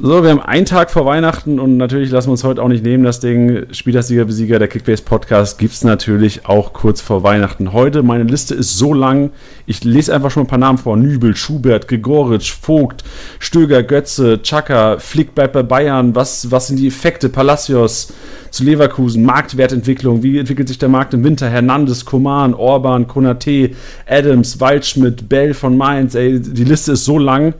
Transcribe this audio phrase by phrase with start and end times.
[0.00, 2.84] So, wir haben einen Tag vor Weihnachten und natürlich lassen wir uns heute auch nicht
[2.84, 3.02] nehmen.
[3.02, 7.72] Das Ding Spielersieger, Besieger, der Kickbase Podcast gibt es natürlich auch kurz vor Weihnachten.
[7.72, 9.30] Heute, meine Liste ist so lang.
[9.66, 10.96] Ich lese einfach schon ein paar Namen vor.
[10.96, 13.02] Nübel, Schubert, Gregoritsch, Vogt,
[13.40, 16.14] Stöger, Götze, Chaka, Flick bleibt bei Bayern.
[16.14, 17.28] Was, was sind die Effekte?
[17.28, 18.12] Palacios
[18.52, 20.22] zu Leverkusen, Marktwertentwicklung.
[20.22, 21.50] Wie entwickelt sich der Markt im Winter?
[21.50, 23.72] Hernandez, Koman, Orban, Konate,
[24.06, 26.14] Adams, Waldschmidt, Bell von Mainz.
[26.14, 27.54] Ey, die Liste ist so lang.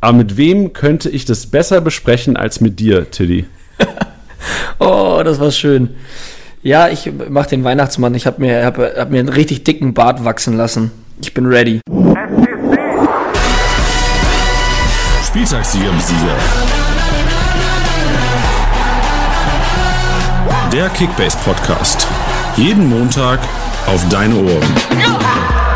[0.00, 3.46] Aber mit wem könnte ich das besser besprechen als mit dir, Tilly?
[4.78, 5.90] oh, das war schön.
[6.62, 8.14] Ja, ich mach den Weihnachtsmann.
[8.14, 10.92] Ich habe mir, hab, hab mir einen richtig dicken Bart wachsen lassen.
[11.20, 11.80] Ich bin ready.
[15.26, 16.36] Spieltagssieger Sieger.
[20.72, 22.06] Der Kickbase Podcast.
[22.56, 23.40] Jeden Montag
[23.86, 25.67] auf deine Ohren.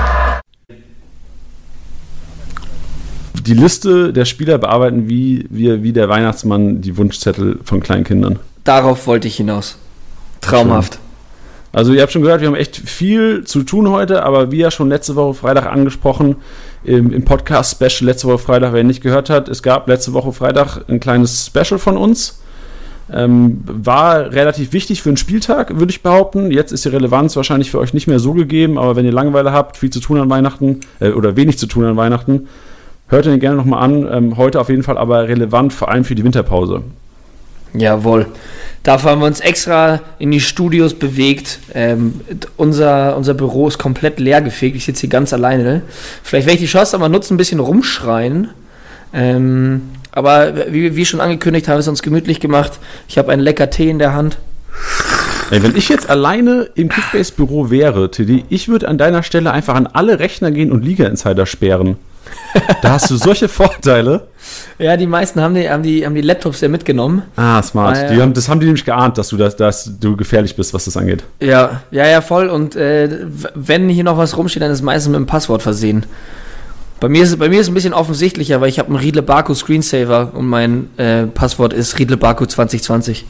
[3.47, 8.39] Die Liste der Spieler bearbeiten, wie, wie, wie der Weihnachtsmann die Wunschzettel von kleinen Kindern.
[8.65, 9.77] Darauf wollte ich hinaus.
[10.41, 10.99] Traumhaft.
[11.73, 14.71] Also ihr habt schon gehört, wir haben echt viel zu tun heute, aber wie ja
[14.71, 16.37] schon letzte Woche Freitag angesprochen,
[16.85, 20.83] im, im Podcast-Special letzte Woche Freitag, wer nicht gehört hat, es gab letzte Woche Freitag
[20.89, 22.41] ein kleines Special von uns.
[23.11, 26.51] Ähm, war relativ wichtig für den Spieltag, würde ich behaupten.
[26.51, 29.53] Jetzt ist die Relevanz wahrscheinlich für euch nicht mehr so gegeben, aber wenn ihr Langeweile
[29.53, 32.49] habt, viel zu tun an Weihnachten äh, oder wenig zu tun an Weihnachten,
[33.13, 34.09] Hört ihn gerne nochmal an.
[34.11, 36.81] Ähm, heute auf jeden Fall aber relevant, vor allem für die Winterpause.
[37.75, 38.25] Jawohl.
[38.85, 41.59] Dafür haben wir uns extra in die Studios bewegt.
[41.75, 42.23] Ähm,
[42.57, 44.77] unser, unser Büro ist komplett leer gefegt.
[44.77, 45.83] Ich sitze hier ganz alleine.
[46.23, 48.49] Vielleicht werde ich die Chance aber nutzen, ein bisschen rumschreien.
[49.13, 52.79] Ähm, aber wie, wie schon angekündigt, haben wir es uns gemütlich gemacht.
[53.09, 54.39] Ich habe einen lecker Tee in der Hand.
[55.51, 59.75] Ey, wenn ich jetzt alleine im Kickbase-Büro wäre, Tiddy, ich würde an deiner Stelle einfach
[59.75, 61.99] an alle Rechner gehen und Liga-Insider sperren.
[62.83, 64.29] Da hast du solche Vorteile.
[64.79, 67.23] Ja, die meisten haben die, haben die, haben die Laptops ja mitgenommen.
[67.37, 67.97] Ah, smart.
[67.97, 68.23] Ah, ja.
[68.23, 70.97] haben, das haben die nämlich geahnt, dass du, das, dass du gefährlich bist, was das
[70.97, 71.23] angeht.
[71.41, 72.49] Ja, ja, ja, voll.
[72.49, 73.09] Und äh,
[73.55, 76.07] wenn hier noch was rumsteht, dann ist es meistens mit dem Passwort versehen.
[76.99, 79.23] Bei mir ist, bei mir ist es ein bisschen offensichtlicher, weil ich habe einen Riedle
[79.23, 83.25] Baku Screensaver und mein äh, Passwort ist Riedle Baku 2020.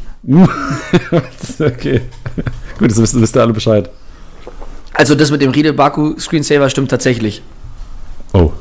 [1.61, 2.01] okay.
[2.79, 3.91] Gut, das wissen, wisst ihr alle Bescheid.
[4.95, 7.43] Also das mit dem Riedle Baku Screensaver stimmt tatsächlich.
[8.33, 8.53] Oh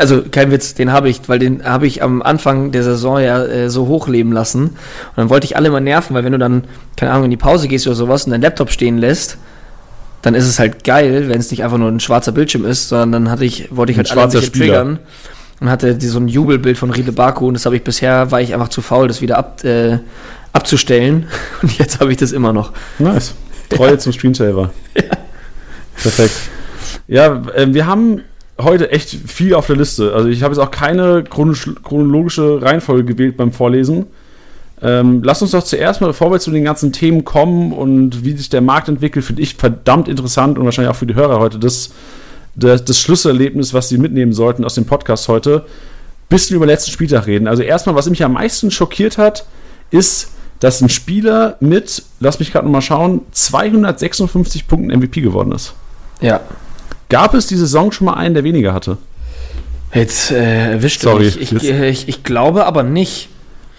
[0.00, 3.44] also kein Witz, den habe ich, weil den habe ich am Anfang der Saison ja
[3.44, 4.64] äh, so hochleben lassen.
[4.64, 4.76] Und
[5.16, 6.64] dann wollte ich alle mal nerven, weil wenn du dann,
[6.96, 9.38] keine Ahnung, in die Pause gehst oder sowas und dein Laptop stehen lässt,
[10.22, 13.12] dann ist es halt geil, wenn es nicht einfach nur ein schwarzer Bildschirm ist, sondern
[13.12, 14.64] dann hatte ich, wollte ich halt alle ein bisschen Spieler.
[14.66, 14.98] triggern
[15.60, 18.54] und hatte so ein Jubelbild von Riedle Baku und das habe ich bisher, war ich
[18.54, 19.98] einfach zu faul, das wieder ab, äh,
[20.52, 21.26] abzustellen.
[21.62, 22.72] Und jetzt habe ich das immer noch.
[22.98, 23.34] Nice.
[23.68, 23.98] Treue ja.
[23.98, 24.70] zum Screensaver.
[24.94, 26.02] Ja.
[26.02, 26.34] Perfekt.
[27.06, 28.22] Ja, äh, wir haben
[28.60, 30.12] heute echt viel auf der Liste.
[30.14, 34.06] Also ich habe jetzt auch keine chronologische Reihenfolge gewählt beim Vorlesen.
[34.82, 38.36] Ähm, lass uns doch zuerst mal, bevor wir zu den ganzen Themen kommen und wie
[38.36, 41.58] sich der Markt entwickelt, finde ich verdammt interessant und wahrscheinlich auch für die Hörer heute
[41.58, 41.90] das,
[42.54, 45.64] das, das Schlüsselerlebnis, was sie mitnehmen sollten aus dem Podcast heute,
[46.28, 47.48] bisschen über letzten Spieltag reden.
[47.48, 49.46] Also erstmal, was mich am meisten schockiert hat,
[49.90, 55.74] ist, dass ein Spieler mit, lass mich gerade nochmal schauen, 256 Punkten MVP geworden ist.
[56.20, 56.40] Ja.
[57.14, 58.98] Gab es die Saison schon mal einen, der weniger hatte?
[59.92, 61.40] Jetzt äh, erwischt Sorry, mich.
[61.40, 63.28] Ich, ich, ich, ich glaube aber nicht.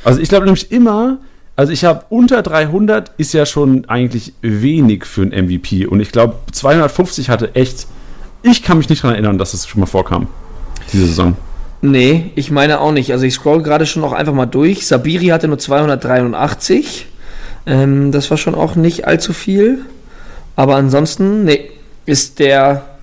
[0.05, 1.17] Also ich glaube nämlich immer,
[1.57, 6.13] also ich habe unter 300 ist ja schon eigentlich wenig für einen MVP und ich
[6.13, 7.87] glaube 250 hatte echt.
[8.41, 10.27] Ich kann mich nicht daran erinnern, dass es schon mal vorkam
[10.93, 11.35] diese Saison.
[11.81, 13.11] Nee, ich meine auch nicht.
[13.11, 14.87] Also ich scroll gerade schon noch einfach mal durch.
[14.87, 17.07] Sabiri hatte nur 283.
[17.65, 19.79] Ähm, das war schon auch nicht allzu viel.
[20.55, 21.69] Aber ansonsten, nee,
[22.05, 22.94] ist der das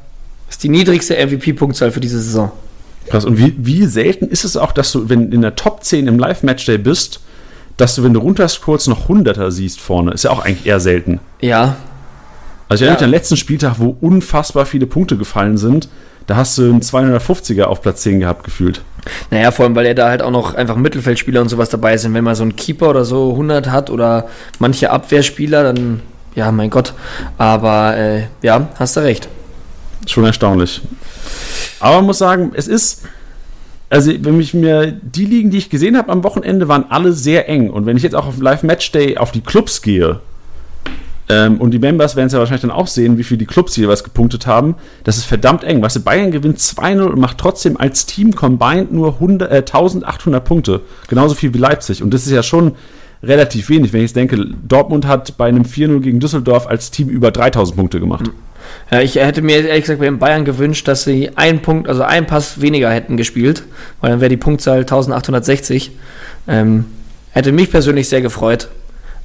[0.52, 2.52] ist die niedrigste MVP-Punktzahl für diese Saison.
[3.08, 3.24] Krass.
[3.24, 6.06] Und wie, wie selten ist es auch, dass du, wenn du in der Top 10
[6.06, 7.20] im Live-Matchday bist,
[7.78, 10.12] dass du, wenn du runterscrollst, noch Hunderter siehst vorne?
[10.12, 11.20] Ist ja auch eigentlich eher selten.
[11.41, 11.76] Ja.
[12.68, 15.88] Also ich erinnere mich an den letzten Spieltag, wo unfassbar viele Punkte gefallen sind.
[16.26, 18.82] Da hast du einen 250er auf Platz 10 gehabt, gefühlt.
[19.30, 22.12] Naja, vor allem, weil er da halt auch noch einfach Mittelfeldspieler und sowas dabei sind.
[22.12, 24.27] Wenn man so einen Keeper oder so 100 hat oder
[24.59, 26.03] manche Abwehrspieler, dann,
[26.34, 26.92] ja, mein Gott.
[27.38, 29.28] Aber, äh, ja, hast du recht.
[30.07, 30.81] Schon erstaunlich.
[31.81, 33.03] Aber man muss sagen, es ist.
[33.91, 37.47] Also, wenn ich mir die Ligen, die ich gesehen habe am Wochenende, waren alle sehr
[37.49, 37.69] eng.
[37.69, 40.21] Und wenn ich jetzt auch auf Live Match Day auf die Clubs gehe,
[41.28, 43.77] ähm, und die Members werden es ja wahrscheinlich dann auch sehen, wie viel die Clubs
[43.77, 45.81] jeweils gepunktet haben, das ist verdammt eng.
[45.81, 50.45] Weißt du, Bayern gewinnt 2-0 und macht trotzdem als Team combined nur 100, äh, 1800
[50.45, 50.81] Punkte.
[51.09, 52.03] Genauso viel wie Leipzig.
[52.03, 52.72] Und das ist ja schon
[53.22, 57.09] relativ wenig, wenn ich jetzt denke, Dortmund hat bei einem 4-0 gegen Düsseldorf als Team
[57.09, 58.31] über 3000 Punkte gemacht.
[58.91, 62.03] Ja, ich hätte mir ehrlich gesagt bei den Bayern gewünscht, dass sie einen Punkt, also
[62.03, 63.64] einen Pass weniger hätten gespielt,
[64.00, 65.92] weil dann wäre die Punktzahl 1860.
[66.48, 66.86] Ähm,
[67.30, 68.68] hätte mich persönlich sehr gefreut,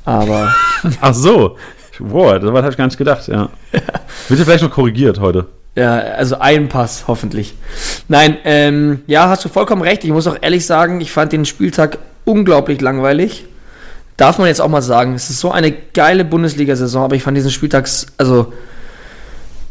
[0.06, 0.54] aber
[1.02, 1.58] Ach so.
[2.00, 3.50] Boah, das habe ich gar nicht gedacht, ja.
[4.28, 5.46] Wird ja vielleicht noch korrigiert heute.
[5.76, 7.56] ja, also ein Pass hoffentlich.
[8.08, 10.04] Nein, ähm, ja, hast du vollkommen recht.
[10.04, 13.46] Ich muss auch ehrlich sagen, ich fand den Spieltag unglaublich langweilig.
[14.16, 17.38] Darf man jetzt auch mal sagen, es ist so eine geile Bundesliga-Saison, aber ich fand
[17.38, 18.52] diesen Spieltags, also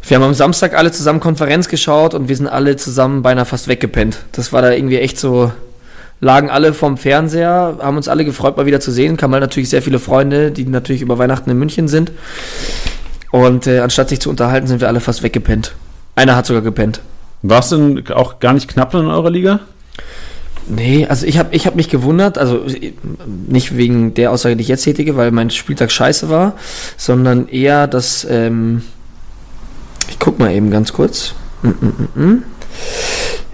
[0.08, 3.67] wir haben am Samstag alle zusammen Konferenz geschaut und wir sind alle zusammen beinahe fast
[3.67, 4.19] weggepennt.
[4.32, 5.53] Das war da irgendwie echt so,
[6.20, 9.17] lagen alle vorm Fernseher, haben uns alle gefreut, mal wieder zu sehen.
[9.17, 12.12] Kamen natürlich sehr viele Freunde, die natürlich über Weihnachten in München sind.
[13.32, 15.73] Und äh, anstatt sich zu unterhalten, sind wir alle fast weggepennt.
[16.14, 17.00] Einer hat sogar gepennt.
[17.43, 19.61] War es denn auch gar nicht knapp in eurer Liga?
[20.69, 22.64] Nee, also ich habe ich hab mich gewundert, also
[23.47, 26.55] nicht wegen der Aussage, die ich jetzt tätige, weil mein Spieltag scheiße war,
[26.97, 28.82] sondern eher, dass, ähm,
[30.16, 31.34] ich guck mal eben ganz kurz.
[31.62, 32.42] Mm, mm, mm.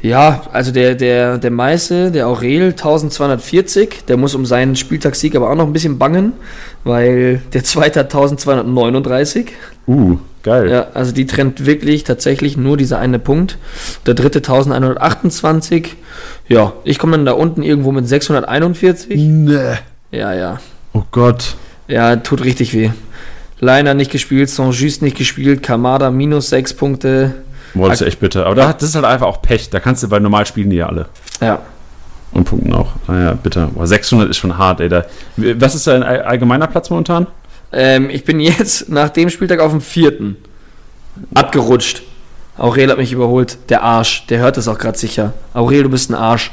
[0.00, 5.50] Ja, also der, der, der Meiße, der Aurel, 1240, der muss um seinen Spieltagssieg aber
[5.50, 6.34] auch noch ein bisschen bangen,
[6.84, 9.52] weil der zweite hat 1239.
[9.88, 10.70] Uh, geil.
[10.70, 13.58] Ja, also die trennt wirklich tatsächlich nur dieser eine Punkt.
[14.06, 15.96] Der dritte 1128.
[16.48, 19.16] Ja, ich komme dann da unten irgendwo mit 641.
[19.16, 19.74] Nee.
[20.12, 20.60] Ja, ja.
[20.92, 21.56] Oh Gott.
[21.88, 22.90] Ja, tut richtig weh.
[23.62, 27.32] Leiner nicht gespielt, Saint-Just nicht gespielt, Kamada minus 6 Punkte.
[27.74, 28.44] Boah, das ist echt bitter.
[28.46, 29.70] Aber da, das ist halt einfach auch Pech.
[29.70, 31.06] Da kannst du, weil normal spielen die ja alle.
[31.40, 31.60] Ja.
[32.32, 32.92] Und punkten auch.
[33.06, 33.68] Naja, bitter.
[33.68, 34.88] Boah, 600 ist schon hart, ey.
[34.88, 35.04] Da,
[35.36, 37.28] was ist dein all- allgemeiner Platz momentan?
[37.72, 40.36] Ähm, ich bin jetzt nach dem Spieltag auf dem vierten.
[41.32, 42.02] Abgerutscht.
[42.58, 43.58] Aurel hat mich überholt.
[43.68, 44.26] Der Arsch.
[44.26, 45.34] Der hört es auch gerade sicher.
[45.54, 46.50] Aurel, du bist ein Arsch.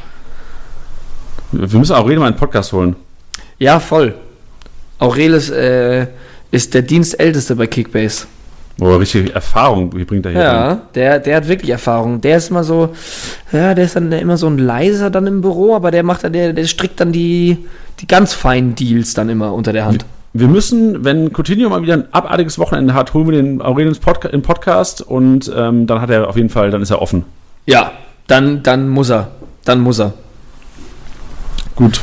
[1.51, 2.95] Wir müssen Aurelien mal einen Podcast holen.
[3.57, 4.13] Ja, voll.
[4.99, 6.07] Aurel ist, äh,
[6.51, 8.25] ist der Dienstälteste bei Kickbase.
[8.77, 10.55] Boah, richtig Erfahrung, wie bringt er hier rein?
[10.55, 12.21] Ja, der, der hat wirklich Erfahrung.
[12.21, 12.89] Der ist immer so,
[13.51, 16.31] ja, der ist dann immer so ein leiser dann im Büro, aber der macht dann,
[16.31, 17.57] der, der strickt dann die,
[17.99, 20.05] die ganz feinen Deals dann immer unter der Hand.
[20.31, 23.99] Wir müssen, wenn Coutinho mal wieder ein abartiges Wochenende hat, holen wir den Aurelien ins
[23.99, 27.25] Podca im Podcast und ähm, dann hat er auf jeden Fall, dann ist er offen.
[27.65, 27.91] Ja,
[28.27, 29.31] dann, dann muss er.
[29.65, 30.13] Dann muss er.
[31.75, 31.99] Gut.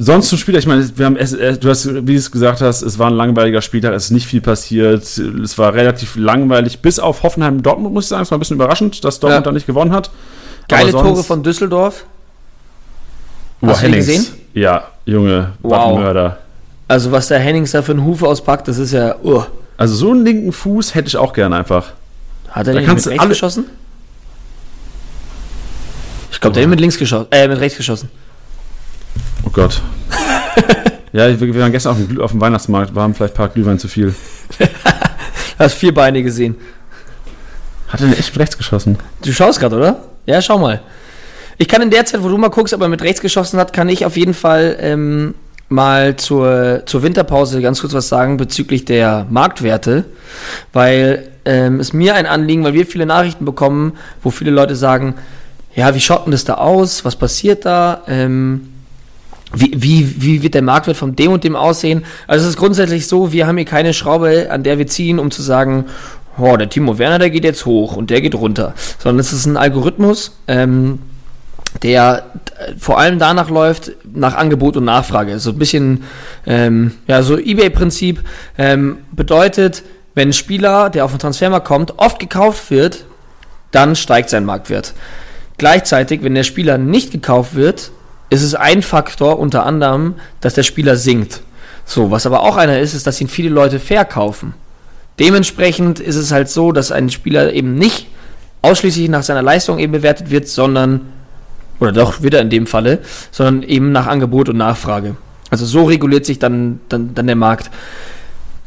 [0.00, 2.60] Sonst zum Spieler, ich meine, wir haben es, äh, du hast, wie du es gesagt
[2.60, 6.78] hast, es war ein langweiliger Spieltag, es ist nicht viel passiert, es war relativ langweilig,
[6.80, 9.50] bis auf Hoffenheim Dortmund, muss ich sagen, es war ein bisschen überraschend, dass Dortmund Ja.
[9.50, 10.10] da nicht gewonnen hat.
[10.68, 12.04] Geile sonst- Tore von Düsseldorf.
[13.60, 14.06] Boah, Hast du Hennings.
[14.06, 14.26] gesehen?
[14.54, 15.98] Ja, Junge, Wow.
[15.98, 16.38] Mörder.
[16.86, 19.42] Also was der Hennings da für einen Hufe auspackt, das ist ja, uh.
[19.76, 21.86] Also so einen linken Fuß hätte ich auch gerne einfach.
[22.50, 23.64] Hat er Da den mit du rechts alle- geschossen?
[26.30, 28.10] Ich glaube, der hat mit links geschossen, äh, mit rechts geschossen.
[29.44, 29.82] Oh Gott.
[31.12, 33.78] ja, wir, waren gestern auf dem, auf dem Weihnachtsmarkt, wir haben vielleicht ein paar Glühwein
[33.78, 34.14] zu viel.
[34.58, 34.66] Du
[35.58, 36.56] hast vier Beine gesehen.
[37.88, 38.98] Hat er echt mit rechts geschossen?
[39.22, 40.02] Du schaust gerade, oder?
[40.26, 40.80] Ja, schau mal.
[41.56, 43.72] Ich kann in der Zeit, wo du mal guckst, ob er mit rechts geschossen hat,
[43.72, 45.34] kann ich auf jeden Fall ähm,
[45.68, 50.04] mal zur, zur Winterpause ganz kurz was sagen bezüglich der Marktwerte,
[50.72, 55.14] weil ähm, es mir ein Anliegen, weil wir viele Nachrichten bekommen, wo viele Leute sagen,
[55.74, 57.04] ja, wie schaut denn das da aus?
[57.04, 58.02] Was passiert da?
[58.06, 58.68] Ähm,
[59.54, 62.04] wie, wie, wie wird der Marktwert von dem und dem aussehen?
[62.26, 65.30] Also es ist grundsätzlich so, wir haben hier keine Schraube, an der wir ziehen, um
[65.30, 65.86] zu sagen,
[66.38, 68.74] oh, der Timo Werner, der geht jetzt hoch und der geht runter.
[68.98, 71.00] Sondern es ist ein Algorithmus, ähm,
[71.82, 72.24] der
[72.58, 75.38] äh, vor allem danach läuft, nach Angebot und Nachfrage.
[75.38, 76.04] So ein bisschen,
[76.46, 78.22] ähm, ja, so Ebay-Prinzip
[78.58, 79.82] ähm, bedeutet,
[80.14, 83.04] wenn ein Spieler, der auf den Transfermarkt kommt, oft gekauft wird,
[83.70, 84.94] dann steigt sein Marktwert.
[85.58, 87.90] Gleichzeitig, wenn der Spieler nicht gekauft wird,
[88.30, 91.42] ist es ein Faktor unter anderem, dass der Spieler sinkt.
[91.84, 94.54] So, was aber auch einer ist, ist, dass ihn viele Leute verkaufen.
[95.18, 98.06] Dementsprechend ist es halt so, dass ein Spieler eben nicht
[98.62, 101.00] ausschließlich nach seiner Leistung eben bewertet wird, sondern,
[101.80, 105.16] oder doch wieder in dem Falle, sondern eben nach Angebot und Nachfrage.
[105.50, 107.70] Also so reguliert sich dann, dann, dann der Markt.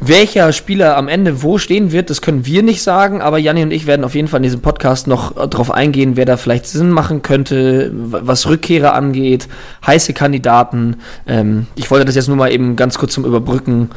[0.03, 3.71] Welcher Spieler am Ende wo stehen wird, das können wir nicht sagen, aber Janni und
[3.71, 6.65] ich werden auf jeden Fall in diesem Podcast noch äh, darauf eingehen, wer da vielleicht
[6.65, 9.47] Sinn machen könnte, was Rückkehrer angeht,
[9.85, 10.97] heiße Kandidaten.
[11.27, 13.91] Ähm, ich wollte das jetzt nur mal eben ganz kurz zum Überbrücken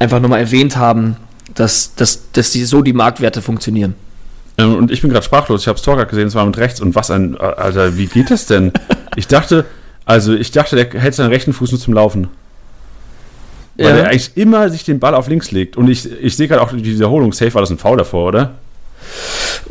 [0.00, 1.16] einfach nur mal erwähnt haben,
[1.54, 3.94] dass, dass, dass die, so die Marktwerte funktionieren.
[4.58, 5.62] Ähm, und ich bin gerade sprachlos.
[5.62, 6.80] Ich habe Stalker gesehen, es war mit rechts.
[6.80, 7.36] Und was ein.
[7.36, 8.72] Alter, wie geht das denn?
[9.14, 9.66] Ich dachte,
[10.06, 12.28] also ich dachte, der hält seinen rechten Fuß nur zum Laufen.
[13.76, 13.96] Weil Ja.
[14.02, 15.76] er eigentlich immer sich den Ball auf links legt.
[15.76, 17.32] Und ich, ich sehe gerade auch die Wiederholung.
[17.32, 18.50] Safe war das ein Foul davor, oder?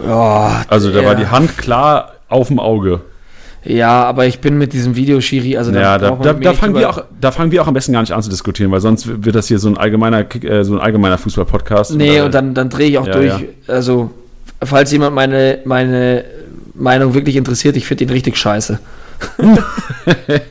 [0.05, 3.01] Ja, Also da war die Hand klar auf dem Auge.
[3.63, 7.03] Ja, aber ich bin mit diesem Videoschiri, also Ja, da, da, da, fangen wir auch,
[7.20, 9.48] da fangen wir auch am besten gar nicht an zu diskutieren, weil sonst wird das
[9.50, 11.93] hier so ein allgemeiner, äh, so ein allgemeiner Fußball-Podcast.
[11.93, 13.27] Nee, Oder- und dann, dann drehe ich auch Ja, durch.
[13.27, 13.39] ja.
[13.67, 14.10] Also,
[14.63, 16.25] falls jemand meine, meine
[16.74, 18.79] Meinung wirklich interessiert, ich finde ihn richtig scheiße.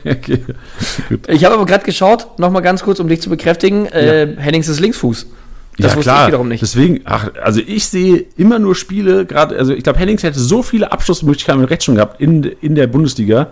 [0.05, 0.39] Okay.
[1.27, 4.79] Ich habe aber gerade geschaut, nochmal ganz kurz, um dich zu bekräftigen, äh, Hennings ist
[4.79, 5.27] Linksfuß.
[5.77, 6.21] Das ja, wusste klar.
[6.21, 6.61] ich wiederum nicht.
[6.61, 10.63] Deswegen, ach, also ich sehe immer nur Spiele, gerade, also ich glaube, Hennings hätte so
[10.63, 13.47] viele Abschlussmöglichkeiten mit rechts schon gehabt in, in der Bundesliga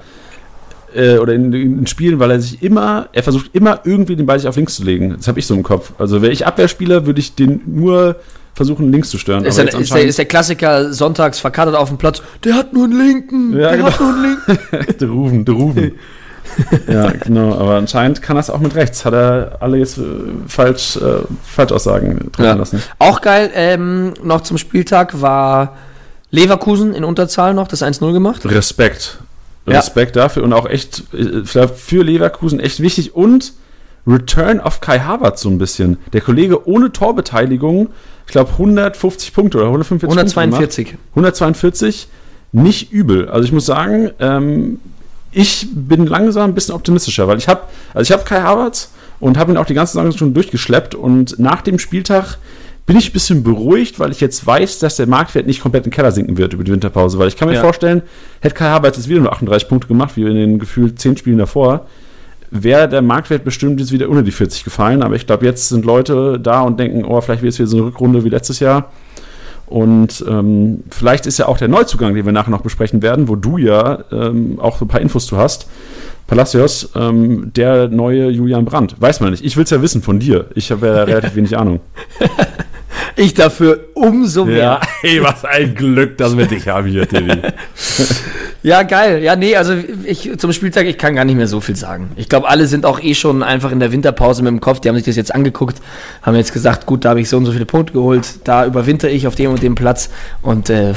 [0.94, 4.40] äh, oder in, in Spielen, weil er sich immer, er versucht immer irgendwie den Ball
[4.40, 5.16] sich auf links zu legen.
[5.18, 5.94] Das habe ich so im Kopf.
[5.98, 8.18] Also wäre ich Abwehrspieler, würde ich den nur
[8.60, 9.46] versuchen, links zu stören.
[9.46, 12.22] Ist, der, ist, der, ist der Klassiker sonntags verkatert auf dem Platz.
[12.44, 13.54] Der hat nur einen linken.
[13.54, 13.89] Ja, der genau.
[13.89, 14.98] hat nur einen linken.
[15.00, 15.92] Der Rufen, der Rufen.
[16.89, 17.54] ja, genau.
[17.54, 19.06] Aber anscheinend kann das auch mit rechts.
[19.06, 20.01] Hat er alle jetzt äh,
[20.48, 22.54] falsch, äh, Falschaussagen treffen Ja.
[22.56, 22.84] lassen.
[23.00, 25.78] Auch geil, ähm, noch zum Spieltag war
[26.32, 28.46] Leverkusen in Unterzahl noch, das 1-0 gemacht.
[28.46, 29.20] Respekt.
[29.68, 29.78] Ja.
[29.78, 33.16] Respekt dafür und auch echt äh, für Leverkusen echt wichtig.
[33.16, 33.54] Und
[34.08, 35.98] Return of Kai Havertz so ein bisschen.
[36.13, 37.89] Der Kollege ohne Torbeteiligung,
[38.25, 40.86] ich glaube 150 Punkte oder 145 Punkte 142.
[40.88, 41.03] gemacht.
[41.12, 42.08] 142,
[42.51, 43.29] nicht übel.
[43.29, 44.79] Also ich muss sagen, ähm,
[45.32, 47.62] ich bin langsam ein bisschen optimistischer, weil ich habe,
[47.94, 51.38] also ich habe Kai Havertz und habe ihn auch die ganze Saison schon durchgeschleppt und
[51.38, 52.38] nach dem Spieltag
[52.88, 55.91] bin ich ein bisschen beruhigt, weil ich jetzt weiß, dass der Marktwert nicht komplett in
[55.91, 57.62] den Keller sinken wird über die Winterpause, weil ich kann mir Ja.
[57.62, 58.01] vorstellen,
[58.39, 61.38] hätte Kai Havertz jetzt wieder nur 38 Punkte gemacht, wie in den gefühlt 10 Spielen
[61.38, 61.86] davor,
[62.51, 65.86] wäre der Marktwert bestimmt jetzt wieder unter die 40 gefallen, aber ich glaube, jetzt sind
[65.86, 68.91] Leute da und denken, oh, vielleicht wird es wieder so eine Rückrunde wie letztes Jahr.
[69.68, 73.36] Und ähm, vielleicht ist ja auch der Neuzugang, den wir nachher noch besprechen werden, wo
[73.36, 75.68] du ja ähm, auch so ein paar Infos zu hast.
[76.25, 78.96] Palacios, ähm, der neue Julian Brandt.
[79.00, 79.46] Weiß man nicht.
[79.46, 80.48] Ich will es ja wissen von dir.
[80.56, 81.82] Ich habe ja relativ wenig Ahnung.
[83.15, 84.82] Ich dafür umso mehr.
[85.01, 87.38] hey, was ein Glück, dass wir dich haben hier, Tilly.
[88.62, 89.24] Ja, geil.
[89.24, 92.12] Ja, nee, also ich zum Spieltag, ich kann gar nicht mehr so viel sagen.
[92.18, 94.82] Ich glaube, alle sind auch eh schon einfach in der Winterpause mit dem Kopf.
[94.82, 95.77] Die haben sich das jetzt angeguckt,
[96.24, 99.10] haben jetzt gesagt, gut, da habe ich so und so viele Punkte geholt, da überwinter
[99.10, 100.10] ich auf dem und dem Platz
[100.41, 100.94] und äh,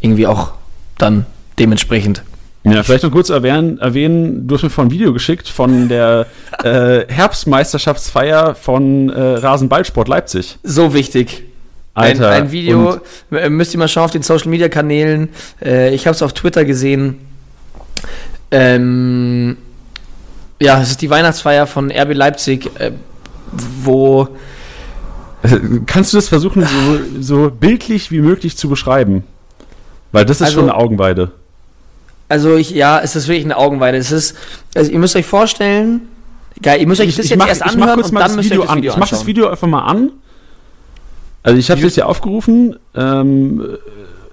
[0.00, 0.52] irgendwie auch
[0.96, 1.26] dann
[1.58, 2.22] dementsprechend.
[2.64, 6.26] Ja, vielleicht noch kurz erwähnen, erwähnen, du hast mir vorhin ein Video geschickt von der
[6.62, 10.58] äh, Herbstmeisterschaftsfeier von äh, Rasenballsport Leipzig.
[10.62, 11.42] So wichtig.
[11.94, 12.92] Alter, ein, ein Video,
[13.30, 15.28] und- äh, müsst ihr mal schauen auf den Social Media Kanälen.
[15.60, 17.18] Äh, ich habe es auf Twitter gesehen.
[18.50, 19.56] Ähm,
[20.60, 22.92] ja, es ist die Weihnachtsfeier von RB Leipzig, äh,
[23.82, 24.28] wo
[25.86, 29.24] Kannst du das versuchen, so, so bildlich wie möglich zu beschreiben?
[30.12, 31.32] Weil das ist Also- schon eine Augenweide.
[32.32, 33.98] Also ich, ja, es ist wirklich eine Augenweide.
[33.98, 34.34] Es ist,
[34.74, 36.08] also ihr müsst euch vorstellen,
[36.62, 38.52] geil, ihr müsst euch das jetzt mach, erst ich anhören und dann das müsst ihr
[38.52, 38.78] Video das an.
[38.78, 39.26] Video Ich mach das.
[39.26, 40.12] Video einfach mal an.
[41.42, 42.76] Also ich habe jetzt hier aufgerufen.
[42.96, 43.76] Ähm,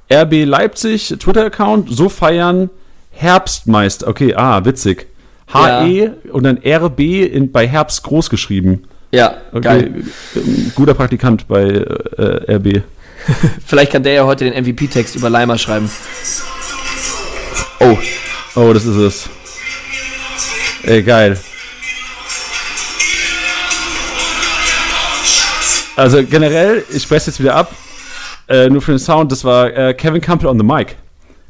[0.09, 2.69] RB Leipzig, Twitter-Account, so feiern
[3.11, 4.07] Herbstmeister.
[4.07, 5.07] Okay, ah, witzig.
[5.53, 8.83] HE und dann RB in, bei Herbst groß geschrieben.
[9.11, 10.03] Ja, Okay, geil.
[10.37, 12.81] ähm, guter Praktikant bei äh, RB.
[13.65, 15.89] Vielleicht kann der ja heute den MVP-Text über Leimer schreiben.
[17.79, 17.97] Oh,
[18.55, 19.29] oh, das ist es.
[20.83, 21.39] Ey, geil.
[25.95, 27.73] Also generell, ich spreche jetzt wieder ab,
[28.47, 30.95] äh, nur für den Sound, das war äh, Kevin Campbell on the mic.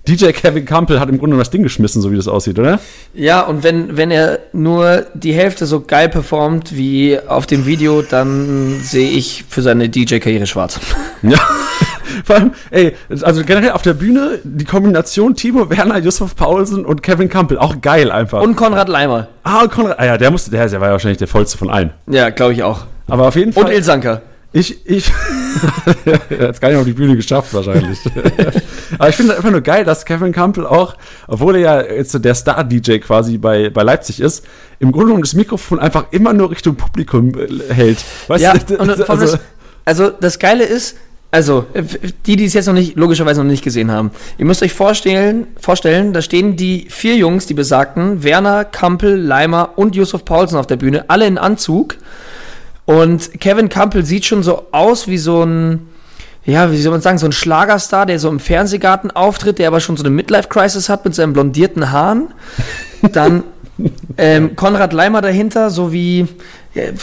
[0.08, 2.80] DJ Kevin Campbell hat im Grunde das Ding geschmissen, so wie das aussieht, oder?
[3.14, 8.02] Ja, und wenn, wenn er nur die Hälfte so geil performt wie auf dem Video,
[8.02, 10.80] dann sehe ich für seine DJ-Karriere schwarz.
[11.22, 11.40] Ja.
[12.26, 17.04] Vor allem, ey, also generell auf der Bühne die Kombination Timo Werner, Yusuf Paulsen und
[17.04, 18.42] Kevin Campbell, auch geil einfach.
[18.42, 19.28] Und Konrad Leimer.
[19.44, 21.92] ah, Konrad, ah ja, der musste, der, der war ja wahrscheinlich der vollste von allen.
[22.08, 22.86] Ja, glaube ich auch.
[23.08, 23.66] Aber auf jeden Fall.
[23.66, 24.22] Und Ilsanker.
[24.52, 25.12] Ich, ich,
[26.30, 28.00] er hat es gar nicht auf die Bühne geschafft, wahrscheinlich.
[28.98, 30.96] Aber ich finde einfach nur geil, dass Kevin Campbell auch,
[31.28, 34.44] obwohl er ja jetzt so der Star-DJ quasi bei, bei Leipzig ist,
[34.80, 38.00] im Grunde genommen das Mikrofon einfach immer nur Richtung Publikum äh, hält.
[38.28, 39.40] Weißt Ja, du, und also, das,
[39.86, 40.98] also das Geile ist,
[41.32, 41.84] also äh,
[42.26, 45.48] die, die es jetzt noch nicht, logischerweise noch nicht gesehen haben, ihr müsst euch vorstellen,
[45.60, 50.68] vorstellen, da stehen die vier Jungs, die besagten, Werner, Kampel, Leimer und Yusuf Paulsen auf
[50.68, 51.98] der Bühne, alle in Anzug.
[52.86, 55.88] Und Kevin Campbell sieht schon so aus wie so ein,
[56.46, 59.80] ja, wie soll man sagen, so ein Schlagerstar, der so im Fernsehgarten auftritt, der aber
[59.80, 62.30] schon so eine Midlife-Crisis hat mit seinen blondierten Haaren.
[63.12, 63.44] Dann
[64.18, 66.28] ähm, Konrad Leimer dahinter, so wie,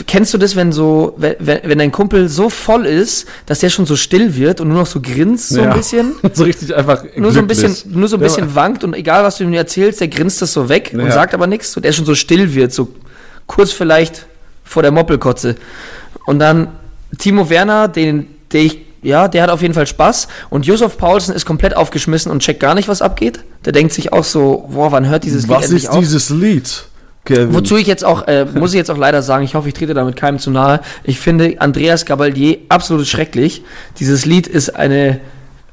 [0.07, 3.85] kennst du das, wenn so, wenn, wenn dein Kumpel so voll ist, dass der schon
[3.85, 6.15] so still wird und nur noch so grinst so ja, ein bisschen?
[6.33, 7.69] so richtig einfach Nur so ein glücklich.
[7.69, 10.41] bisschen, nur so ein Ja, bisschen wankt und egal was du ihm erzählst, der grinst
[10.41, 11.11] das so weg und Ja.
[11.11, 12.89] sagt aber nichts, so der schon so still wird, so
[13.47, 14.27] kurz vielleicht
[14.65, 15.57] vor der Moppelkotze.
[16.27, 16.69] Und dann
[17.19, 20.27] Timo Werner, den, den ich ja, der hat auf jeden Fall Spaß.
[20.51, 23.39] Und Josef Paulsen ist komplett aufgeschmissen und checkt gar nicht, was abgeht.
[23.65, 25.99] Der denkt sich auch so, boah, wann hört dieses Was Lied endlich ist auf?
[26.01, 26.85] dieses Lied?
[27.27, 27.55] Kevin?
[27.55, 29.93] Wozu ich jetzt auch, äh, muss ich jetzt auch leider sagen, ich hoffe, ich trete
[29.93, 30.81] damit keinem zu nahe.
[31.05, 33.63] Ich finde Andreas Gabalier absolut schrecklich.
[33.99, 35.21] Dieses Lied ist eine,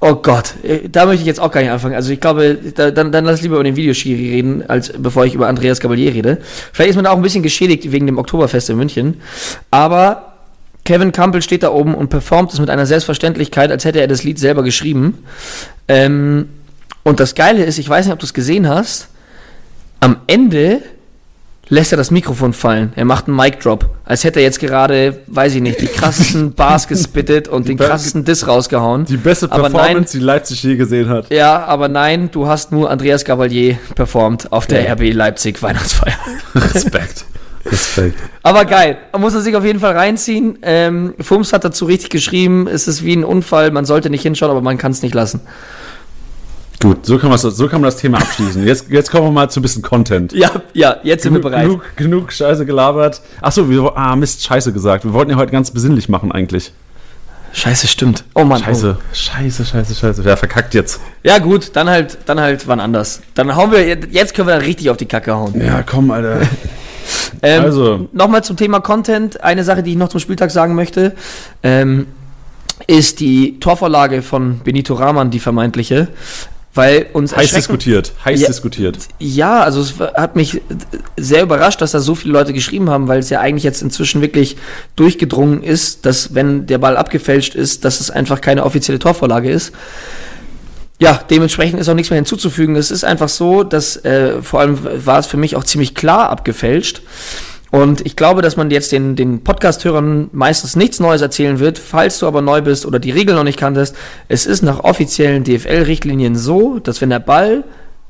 [0.02, 1.96] oh Gott, äh, da möchte ich jetzt auch gar nicht anfangen.
[1.96, 5.34] Also ich glaube, da, dann, dann lass lieber über den Videoschiri reden, als bevor ich
[5.34, 6.40] über Andreas Gabalier rede.
[6.74, 9.22] Vielleicht ist man da auch ein bisschen geschädigt wegen dem Oktoberfest in München.
[9.72, 10.34] Aber
[10.86, 14.24] Kevin Campbell steht da oben und performt es mit einer Selbstverständlichkeit, als hätte er das
[14.24, 15.20] Lied selber geschrieben.
[15.88, 16.50] Ähm,
[17.04, 19.10] und das Geile ist, ich weiß nicht, ob du es gesehen hast,
[20.00, 20.82] am Ende
[21.70, 22.92] lässt er das Mikrofon fallen.
[22.96, 26.54] Er macht einen Mic Drop, als hätte er jetzt gerade, weiß ich nicht, die krassesten
[26.56, 29.06] Bars gespittet und den be- krassesten Diss rausgehauen.
[29.06, 31.32] Die beste Performance, die Leipzig je gesehen hat.
[31.34, 36.18] Ja, aber nein, du hast nur Andreas Gabalier performt auf der RB Leipzig Weihnachtsfeier.
[36.56, 37.26] Respekt.
[37.66, 38.20] Respekt.
[38.44, 40.60] Aber geil, man muss er sich auf jeden Fall reinziehen.
[40.64, 44.52] Ähm, Fums hat dazu richtig geschrieben, es ist wie ein Unfall, man sollte nicht hinschauen,
[44.52, 45.40] aber man kann es nicht lassen.
[46.84, 48.68] Gut, so kann, man das, so kann man das Thema abschließen.
[48.68, 50.34] Jetzt, jetzt kommen wir mal zu ein bisschen Content.
[50.34, 51.66] Ja, ja, jetzt sind wir Genug, bereit.
[51.66, 53.22] genug, genug Scheiße gelabert.
[53.42, 55.06] Achso, wir, ah, Mist, Scheiße gesagt.
[55.06, 56.74] Wir wollten ja heute ganz besinnlich machen eigentlich.
[57.54, 58.26] Scheiße, stimmt.
[58.36, 58.62] Oh Mann.
[58.64, 60.26] Scheiße, scheiße, scheiße, scheiße.
[60.26, 61.00] Wer verkackt jetzt?
[61.02, 61.08] Oh.
[61.24, 63.22] Ja gut, dann halt, dann halt wann anders.
[63.36, 65.54] Dann hauen wir, jetzt können wir richtig auf die Kacke hauen.
[65.64, 66.42] Ja, komm, Alter.
[67.42, 68.08] Ähm, Also.
[68.14, 69.44] Nochmal zum Thema Content.
[69.44, 71.14] Eine Sache, die ich noch zum Spieltag sagen möchte,
[71.62, 72.08] ähm,
[72.88, 76.08] ist die Torvorlage von Benito Rahman, die vermeintliche.
[76.76, 78.48] Weil uns Heiß diskutiert, heiß Ja.
[78.48, 78.98] diskutiert.
[79.20, 80.62] Ja, also es hat mich
[81.18, 84.22] sehr überrascht, dass da so viele Leute geschrieben haben, weil es ja eigentlich jetzt inzwischen
[84.22, 84.58] wirklich
[84.96, 89.72] durchgedrungen ist, dass wenn der Ball abgefälscht ist, dass es einfach keine offizielle Torvorlage ist.
[91.00, 92.76] Ja, dementsprechend ist auch nichts mehr hinzuzufügen.
[92.76, 96.30] Es ist einfach so, dass äh, vor allem war es für mich auch ziemlich klar
[96.30, 97.02] abgefälscht.
[97.74, 101.80] Und ich glaube, dass man jetzt den, den Podcast-Hörern meistens nichts Neues erzählen wird.
[101.80, 103.96] Falls du aber neu bist oder die Regeln noch nicht kanntest,
[104.28, 107.64] es ist nach offiziellen DFL-Richtlinien so, dass wenn der Ball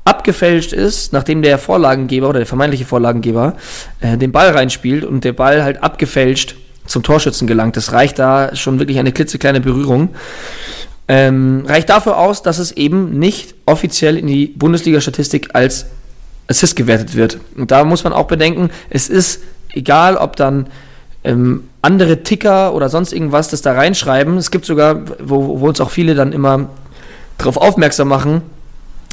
[0.04, 3.54] abgefälscht ist, nachdem der Vorlagengeber oder der vermeintliche Vorlagengeber
[4.00, 7.78] äh, den Ball reinspielt und der Ball halt abgefälscht zum Torschützen gelangt.
[7.78, 10.10] Das reicht da schon wirklich eine klitzekleine Berührung.
[11.08, 15.86] Ähm, reicht dafür aus, dass es eben nicht offiziell in die Bundesliga-Statistik als
[16.48, 17.38] Assist gewertet wird.
[17.56, 19.40] Und da muss man auch bedenken, es ist
[19.74, 20.66] egal, ob dann
[21.22, 24.36] ähm, andere Ticker oder sonst irgendwas das da reinschreiben.
[24.36, 26.68] Es gibt sogar, wo, wo uns auch viele dann immer
[27.38, 28.42] darauf aufmerksam machen,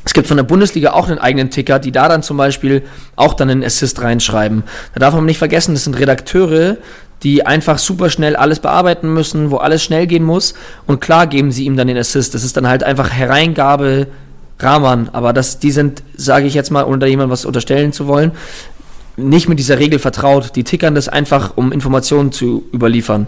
[0.04, 2.84] es gibt von der Bundesliga auch einen eigenen Ticker, die da dann zum Beispiel
[3.16, 4.64] auch dann einen Assist reinschreiben.
[4.94, 6.78] Da darf man nicht vergessen, das sind Redakteure,
[7.22, 10.56] die einfach super schnell alles bearbeiten müssen, wo alles schnell gehen muss.
[10.88, 12.34] Und klar geben sie ihm dann den Assist.
[12.34, 14.08] Das ist dann halt einfach Hereingabe
[14.58, 15.10] Rahman.
[15.14, 18.32] Aber das, die sind, sage ich jetzt mal, ohne da jemand was unterstellen zu wollen,
[19.22, 20.56] nicht mit dieser Regel vertraut.
[20.56, 23.28] Die tickern das einfach, um Informationen zu überliefern.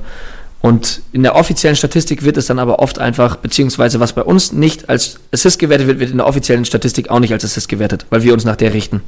[0.62, 4.54] Und in der offiziellen Statistik wird es dann aber oft einfach, beziehungsweise was bei uns
[4.54, 8.06] nicht als Assist gewertet wird, wird in der offiziellen Statistik auch nicht als Assist gewertet,
[8.10, 9.02] weil wir uns nach der richten.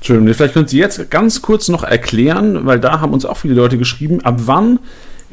[0.00, 0.34] Schön.
[0.34, 3.78] Vielleicht können Sie jetzt ganz kurz noch erklären, weil da haben uns auch viele Leute
[3.78, 4.80] geschrieben, ab wann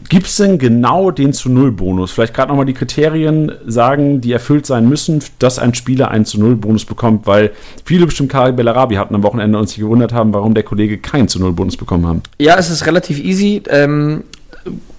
[0.08, 2.12] gibt es denn genau den zu Null Bonus?
[2.12, 6.40] Vielleicht gerade nochmal die Kriterien sagen, die erfüllt sein müssen, dass ein Spieler einen zu
[6.40, 7.52] Null Bonus bekommt, weil
[7.86, 11.28] viele bestimmt Karim Bellarabi hatten am Wochenende und sich gewundert haben, warum der Kollege keinen
[11.28, 12.24] zu Null Bonus bekommen haben.
[12.40, 13.62] Ja, es ist relativ easy.
[13.70, 14.24] Ähm,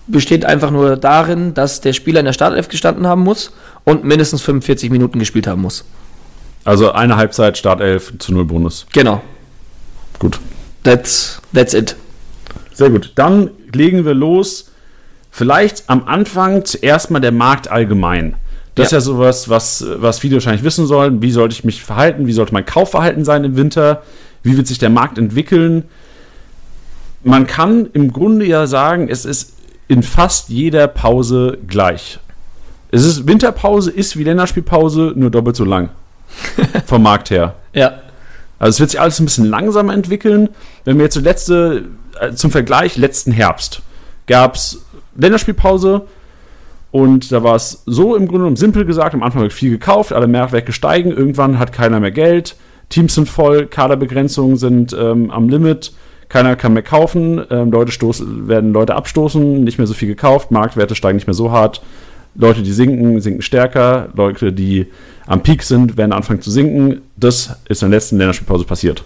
[0.07, 3.53] besteht einfach nur darin, dass der Spieler in der Startelf gestanden haben muss
[3.85, 5.85] und mindestens 45 Minuten gespielt haben muss.
[6.65, 8.87] Also eine Halbzeit, Startelf, zu Null Bonus.
[8.93, 9.23] Genau.
[10.19, 10.39] Gut.
[10.83, 11.97] That's, that's it.
[12.73, 13.13] Sehr gut.
[13.15, 14.70] Dann legen wir los.
[15.31, 18.35] Vielleicht am Anfang zuerst mal der Markt allgemein.
[18.75, 18.99] Das ist Ja.
[18.99, 21.23] ja sowas, was, was viele wahrscheinlich wissen sollen.
[21.23, 22.27] Wie sollte ich mich verhalten?
[22.27, 24.03] Wie sollte mein Kaufverhalten sein im Winter?
[24.43, 25.85] Wie wird sich der Markt entwickeln?
[27.23, 29.55] Man kann im Grunde ja sagen, es ist
[29.89, 32.19] in fast jeder Pause gleich.
[32.93, 35.91] Es ist, Winterpause ist wie Länderspielpause, nur doppelt so lang.
[36.87, 37.55] Vom Markt her.
[37.73, 38.01] Ja.
[38.59, 40.49] Also es wird sich alles ein bisschen langsamer entwickeln.
[40.85, 41.85] Wenn wir jetzt so letzte,
[42.19, 43.83] äh, zum Vergleich, letzten Herbst
[44.27, 44.85] gab es
[45.17, 46.03] Länderspielpause
[46.91, 50.13] und da war es so im Grunde genommen simpel gesagt, am Anfang wird viel gekauft,
[50.13, 52.57] alle Mehrwert gestiegen, irgendwann hat keiner mehr Geld,
[52.89, 55.93] Teams sind voll, Kaderbegrenzungen sind ähm, am Limit,
[56.29, 60.51] keiner kann mehr kaufen, ähm, Leute stoßen, werden Leute abstoßen, nicht mehr so viel gekauft,
[60.51, 61.83] Marktwerte steigen nicht mehr so hart,
[62.35, 64.87] Leute, die sinken, sinken stärker, Leute, die
[65.27, 67.03] am Peak sind, werden anfangen zu sinken.
[67.17, 69.05] Das ist in der letzten Länderspielpause passiert.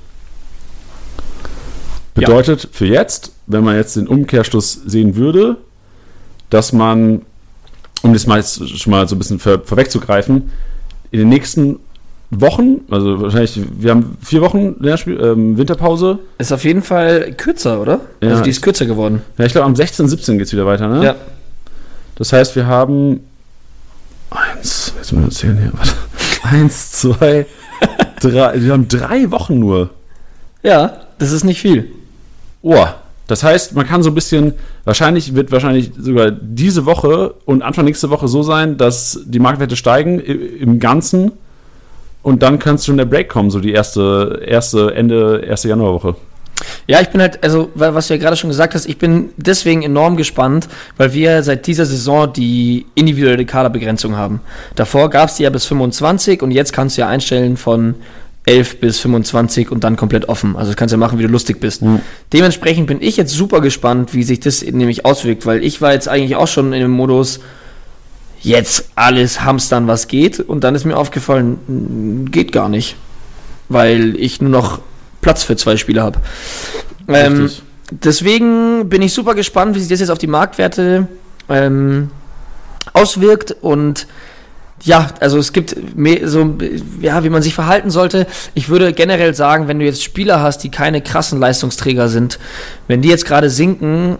[2.17, 2.29] Ja.
[2.29, 5.57] Bedeutet für jetzt, wenn man jetzt den Umkehrschluss sehen würde,
[6.51, 7.23] dass man,
[8.03, 10.51] um das mal jetzt schon mal so ein bisschen vor, vorwegzugreifen,
[11.11, 11.79] in den nächsten
[12.31, 16.19] Wochen, also wahrscheinlich, wir haben vier Wochen Länderspiel, ähm, Winterpause.
[16.39, 18.01] Ist auf jeden Fall kürzer, oder?
[18.21, 19.23] Ja, also die ist kürzer geworden.
[19.39, 21.05] Ja, ich glaube am 16, 17 geht es wieder weiter, ne?
[21.05, 21.17] Ja.
[22.17, 23.21] Das heißt, wir haben
[24.31, 25.73] eins, jetzt müssen wir zählen hier.
[25.73, 25.93] Warte.
[26.43, 27.47] Eins, zwei,
[28.21, 28.61] drei.
[28.61, 29.91] Wir haben drei Wochen nur.
[30.63, 31.91] Ja, das ist nicht viel.
[32.63, 32.87] Oh,
[33.27, 34.53] das heißt, man kann so ein bisschen,
[34.85, 39.77] wahrscheinlich wird wahrscheinlich sogar diese Woche und Anfang nächste Woche so sein, dass die Marktwerte
[39.77, 41.33] steigen im Ganzen
[42.23, 46.17] und dann kann schon der Break kommen, so die erste, erste Ende, erste Januarwoche.
[46.87, 49.31] Ja, ich bin halt, also, wa- was du ja gerade schon gesagt hast, ich bin
[49.37, 54.41] deswegen enorm gespannt, weil wir seit dieser Saison die individuelle Kaderbegrenzung haben.
[54.77, 57.97] Davor gab es die ja bis 25 und jetzt kannst du ja einstellen von
[58.47, 60.57] 11 bis 25 und dann komplett offen.
[60.57, 61.83] Also das kannst du ja machen, wie du lustig bist.
[62.33, 66.09] Dementsprechend bin ich jetzt super gespannt, wie sich das nämlich auswirkt, weil ich war jetzt
[66.09, 67.41] eigentlich auch schon in dem Modus,
[68.43, 70.41] jetzt alles hamstern, was geht.
[70.41, 72.97] Und dann ist mir aufgefallen, geht gar nicht.
[73.71, 74.81] Weil ich nur noch
[75.23, 76.21] Platz für zwei Spieler habe.
[77.09, 77.51] Ähm,
[77.91, 81.09] deswegen bin ich super gespannt, wie sich das jetzt auf die Marktwerte
[81.49, 82.11] ähm,
[82.93, 84.07] auswirkt und
[84.85, 85.75] ja, also es gibt
[86.25, 86.57] so,
[87.01, 88.27] ja, wie man sich verhalten sollte.
[88.55, 92.39] Ich würde generell sagen, wenn du jetzt Spieler hast, die keine krassen Leistungsträger sind,
[92.87, 94.19] wenn die jetzt gerade sinken,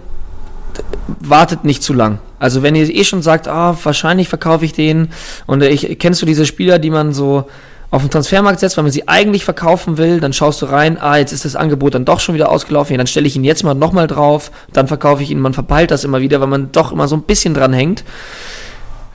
[1.21, 2.19] wartet nicht zu lang.
[2.39, 5.09] Also wenn ihr eh schon sagt, ah, wahrscheinlich verkaufe ich den
[5.47, 7.45] und ich kennst du diese Spieler, die man so
[7.91, 11.17] auf den Transfermarkt setzt, weil man sie eigentlich verkaufen will, dann schaust du rein, ah,
[11.17, 13.63] jetzt ist das Angebot dann doch schon wieder ausgelaufen, ja, dann stelle ich ihn jetzt
[13.63, 16.91] mal nochmal drauf, dann verkaufe ich ihn, man verpeilt das immer wieder, weil man doch
[16.91, 18.03] immer so ein bisschen dran hängt.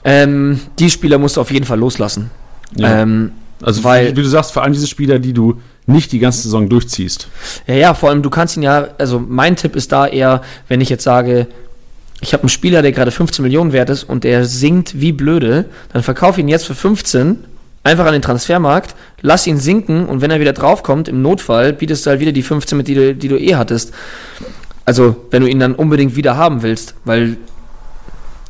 [0.04, 2.30] Ähm, die Spieler musst du auf jeden Fall loslassen.
[2.76, 3.02] Ja.
[3.02, 3.32] Ähm,
[3.62, 6.68] Also, weil- wie du sagst, vor allem diese Spieler, die du nicht die ganze Saison
[6.68, 7.28] durchziehst.
[7.66, 10.80] Ja, ja, vor allem du kannst ihn ja, also mein Tipp ist da eher, wenn
[10.80, 11.46] ich jetzt sage,
[12.22, 15.66] ich habe einen Spieler, der gerade 15 Millionen wert ist und der sinkt wie blöde,
[15.92, 17.38] dann verkaufe ihn jetzt für 15,
[17.82, 22.06] einfach an den Transfermarkt, lass ihn sinken und wenn er wieder draufkommt, im Notfall bietest
[22.06, 23.92] du halt wieder die 15 mit, die du, die du eh hattest.
[24.86, 27.36] Also, wenn du ihn dann unbedingt wieder haben willst, weil,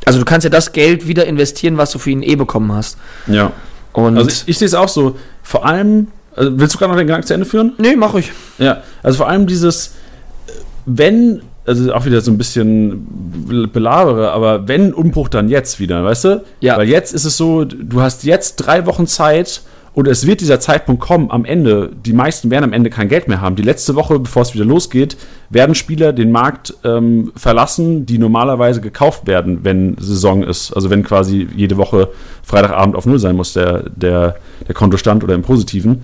[0.04, 2.98] also du kannst ja das Geld wieder investieren, was du für ihn eh bekommen hast.
[3.26, 3.52] Ja.
[3.92, 5.16] Und, Also ich, ich sehe es auch so.
[5.42, 7.72] Vor allem, also willst du gerade noch den Gedanken zu Ende führen?
[7.78, 8.32] nee, mach ich.
[8.58, 9.94] Ja, also vor allem dieses,
[10.86, 16.24] wenn, also auch wieder so ein bisschen belabere, aber wenn Umbruch, dann jetzt wieder, weißt
[16.24, 16.44] du?
[16.60, 16.76] Ja.
[16.76, 20.61] Weil jetzt ist es so, du hast jetzt drei Wochen Zeit und es wird dieser
[20.61, 23.57] Zeitpunkt kommen, am Ende, die meisten werden am Ende kein Geld mehr haben.
[23.57, 25.16] Die letzte Woche, bevor es wieder losgeht,
[25.50, 30.72] werden Spieler den Markt ähm, verlassen, die normalerweise gekauft werden, wenn Saison ist.
[30.72, 32.09] Also wenn quasi jede Woche
[32.44, 36.03] Freitagabend auf Null sein muss, der, der, der Kontostand oder im Positiven.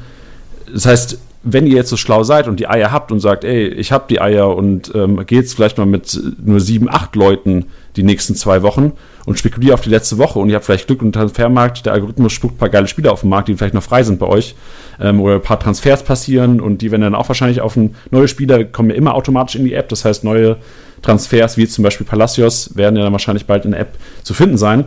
[0.72, 3.68] Das heißt, wenn ihr jetzt so schlau seid und die Eier habt und sagt, ey,
[3.68, 8.02] ich habe die Eier und ähm, jetzt vielleicht mal mit nur sieben, acht Leuten die
[8.02, 8.92] nächsten zwei Wochen
[9.26, 12.32] und spekuliere auf die letzte Woche und ihr habt vielleicht Glück und Transfermarkt, der Algorithmus
[12.32, 14.56] spuckt ein paar geile Spieler auf den Markt, die vielleicht noch frei sind bei euch
[15.00, 18.26] ähm, oder ein paar Transfers passieren und die werden dann auch wahrscheinlich auf ein neue
[18.26, 20.56] Spieler kommen ja immer automatisch in die App, das heißt neue
[21.02, 24.58] Transfers wie zum Beispiel Palacios werden ja dann wahrscheinlich bald in der App zu finden
[24.58, 24.86] sein.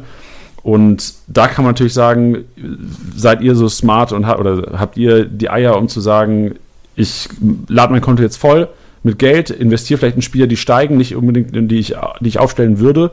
[0.63, 2.45] Und da kann man natürlich sagen,
[3.15, 6.55] seid ihr so smart und ha oder habt ihr die Eier, um zu sagen,
[6.95, 7.29] ich
[7.67, 8.67] lade mein Konto jetzt voll
[9.03, 12.39] mit Geld, investiere vielleicht in Spieler, die steigen, nicht unbedingt in die ich, die ich
[12.39, 13.11] aufstellen würde,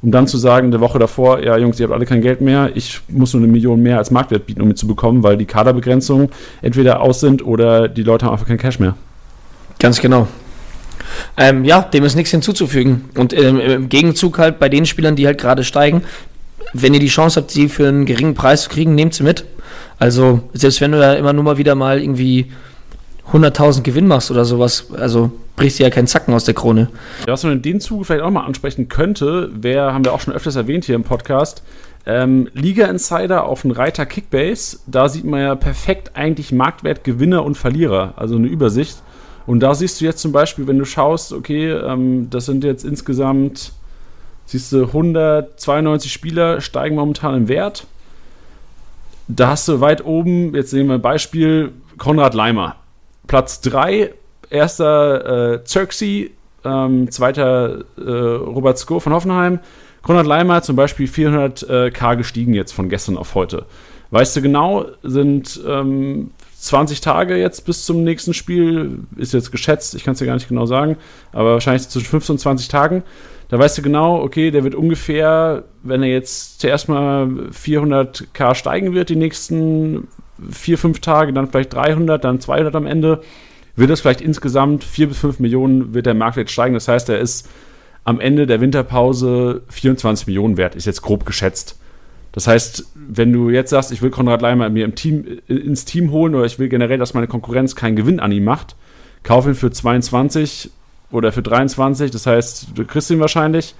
[0.00, 2.70] um dann zu sagen, der Woche davor, ja Jungs, ihr habt alle kein Geld mehr,
[2.74, 5.44] ich muss nur eine Million mehr als Marktwert bieten, um ihn zu bekommen, weil die
[5.44, 6.30] Kaderbegrenzungen
[6.62, 8.94] entweder aus sind oder die Leute haben einfach kein Cash mehr.
[9.78, 10.26] Ganz genau.
[11.36, 13.06] Ähm, ja, dem ist nichts hinzuzufügen.
[13.16, 16.02] Und ähm, im Gegenzug halt bei den Spielern, die halt gerade steigen,
[16.72, 19.44] wenn ihr die Chance habt, sie für einen geringen Preis zu kriegen, nehmt sie mit.
[19.98, 22.52] Also, selbst wenn du da immer nur mal wieder mal irgendwie
[23.32, 26.88] 100.000 Gewinn machst oder sowas, also brichst dir ja keinen Zacken aus der Krone.
[27.26, 30.20] Ja, Was man in dem Zuge vielleicht auch mal ansprechen könnte, wäre, haben wir auch
[30.20, 31.62] schon öfters erwähnt hier im Podcast,
[32.04, 34.78] ähm, Liga Insider auf den Reiter Kickbase.
[34.86, 38.98] Da sieht man ja perfekt eigentlich Marktwert Gewinner und Verlierer, also eine Übersicht.
[39.46, 42.84] Und da siehst du jetzt zum Beispiel, wenn du schaust, okay, ähm, das sind jetzt
[42.84, 43.72] insgesamt,
[44.46, 47.86] siehst du, 192 Spieler steigen momentan im Wert.
[49.28, 52.76] Da hast du weit oben, jetzt nehmen wir ein Beispiel, Konrad Leimer.
[53.26, 54.12] Platz 3,
[54.50, 56.30] erster äh, Xerxes,
[56.64, 59.58] ähm, zweiter äh, Robert Sko von Hoffenheim.
[60.02, 63.66] Konrad Leimer zum Beispiel 400k gestiegen jetzt von gestern auf heute.
[64.10, 69.94] Weißt du genau, sind ähm, 20 Tage jetzt bis zum nächsten Spiel, ist jetzt geschätzt,
[69.94, 70.96] ich kann es dir gar nicht genau sagen,
[71.32, 73.02] aber wahrscheinlich zwischen 15 und 20 Tagen.
[73.48, 78.92] Da weißt du genau, okay, der wird ungefähr, wenn er jetzt zuerst mal 400k steigen
[78.92, 80.08] wird, die nächsten
[80.50, 83.22] vier, fünf Tage, dann vielleicht 300, dann 200 am Ende,
[83.76, 86.74] wird es vielleicht insgesamt 4 bis 5 Millionen wird der Marktwert steigen.
[86.74, 87.48] Das heißt, er ist
[88.04, 91.78] am Ende der Winterpause 24 Millionen wert, ist jetzt grob geschätzt.
[92.32, 96.10] Das heißt, wenn du jetzt sagst, ich will Konrad Leimer mir im Team, ins Team
[96.10, 98.76] holen oder ich will generell, dass meine Konkurrenz keinen Gewinn an ihm macht,
[99.22, 100.70] kauf ihn für 22
[101.10, 103.74] oder für 23, das heißt, du kriegst ihn wahrscheinlich.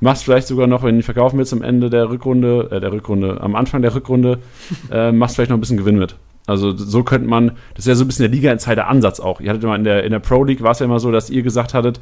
[0.00, 2.90] machst vielleicht sogar noch, wenn du ihn verkaufen willst am Ende der Rückrunde, äh, der
[2.92, 4.38] Rückrunde, am Anfang der Rückrunde,
[4.90, 6.16] äh, machst vielleicht noch ein bisschen Gewinn mit.
[6.46, 9.40] Also so könnte man, das ist ja so ein bisschen der Liga-Insider-Ansatz auch.
[9.40, 11.30] Ihr hattet immer in der, in der Pro League war es ja immer so, dass
[11.30, 12.00] ihr gesagt hattet,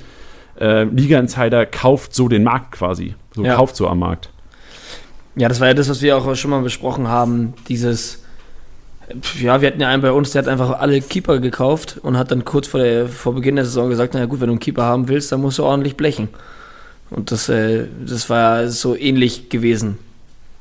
[0.59, 3.15] äh, Liga-Insider kauft so den Markt quasi.
[3.35, 3.57] So Ja.
[3.57, 4.31] kauft so am Markt.
[5.37, 7.53] Ja, das war ja das, was wir auch schon mal besprochen haben.
[7.69, 8.20] Dieses,
[9.41, 12.31] ja, wir hatten ja einen bei uns, der hat einfach alle Keeper gekauft und hat
[12.31, 14.85] dann kurz vor, der, vor Beginn der Saison gesagt, na gut, wenn du einen Keeper
[14.85, 16.29] haben willst, dann musst du ordentlich blechen.
[17.11, 19.99] Und das, äh, das war ja so ähnlich gewesen.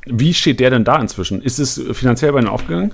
[0.05, 1.41] Wie steht der denn da inzwischen?
[1.41, 2.91] Ist es finanziell bei ihm aufgegangen?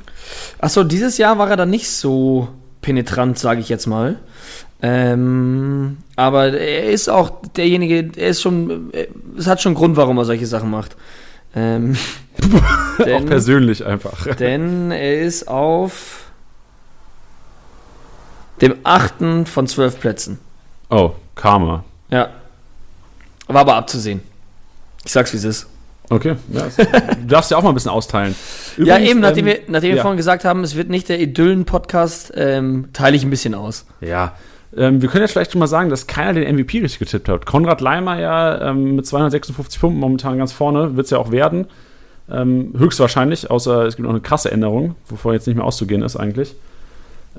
[0.60, 2.50] Achso, dieses Jahr war er dann nicht so
[2.82, 4.18] penetrant, sage ich jetzt mal.
[4.82, 9.96] Ähm, aber er ist auch derjenige, er ist schon, äh, es hat schon einen Grund,
[9.96, 10.96] warum er solche Sachen macht.
[11.56, 11.96] Ähm,
[13.00, 14.36] auch denn, persönlich einfach.
[14.36, 16.26] denn er ist auf
[18.62, 20.39] dem achten von zwölf Plätzen.
[20.89, 21.84] Oh, Karma.
[22.10, 22.30] Ja.
[23.48, 24.22] War aber abzusehen.
[25.04, 25.68] Ich sag's, wie es ist.
[26.10, 26.68] Okay, ja,
[27.20, 28.36] du darfst ja auch mal ein bisschen austeilen.
[28.78, 30.02] ja, Übrigens, eben, nachdem, ähm, wir, nachdem wir ja.
[30.04, 33.86] vorhin gesagt haben, es wird nicht der Idyllen-Podcast, ähm, teile ich ein bisschen aus.
[34.02, 34.36] Ja,
[34.78, 37.46] ähm, wir können jetzt vielleicht schon mal sagen, dass keiner den MVP richtig getippt hat.
[37.46, 41.68] Konrad Leimer ja ähm, mit 256 Punkten momentan ganz vorne, wird es ja auch werden.
[42.30, 46.16] Ähm, höchstwahrscheinlich, außer es gibt noch eine krasse Änderung, wovor jetzt nicht mehr auszugehen ist
[46.16, 46.56] eigentlich.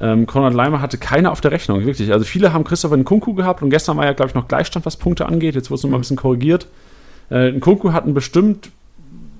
[0.00, 2.12] Ähm, Konrad Leimer hatte keine auf der Rechnung, wirklich.
[2.12, 4.96] Also viele haben Christopher Nkunku gehabt und gestern war ja, glaube ich, noch Gleichstand, was
[4.96, 5.54] Punkte angeht.
[5.54, 6.68] Jetzt wurde es nochmal ein bisschen korrigiert.
[7.30, 8.70] Äh, Nkunku hatten bestimmt,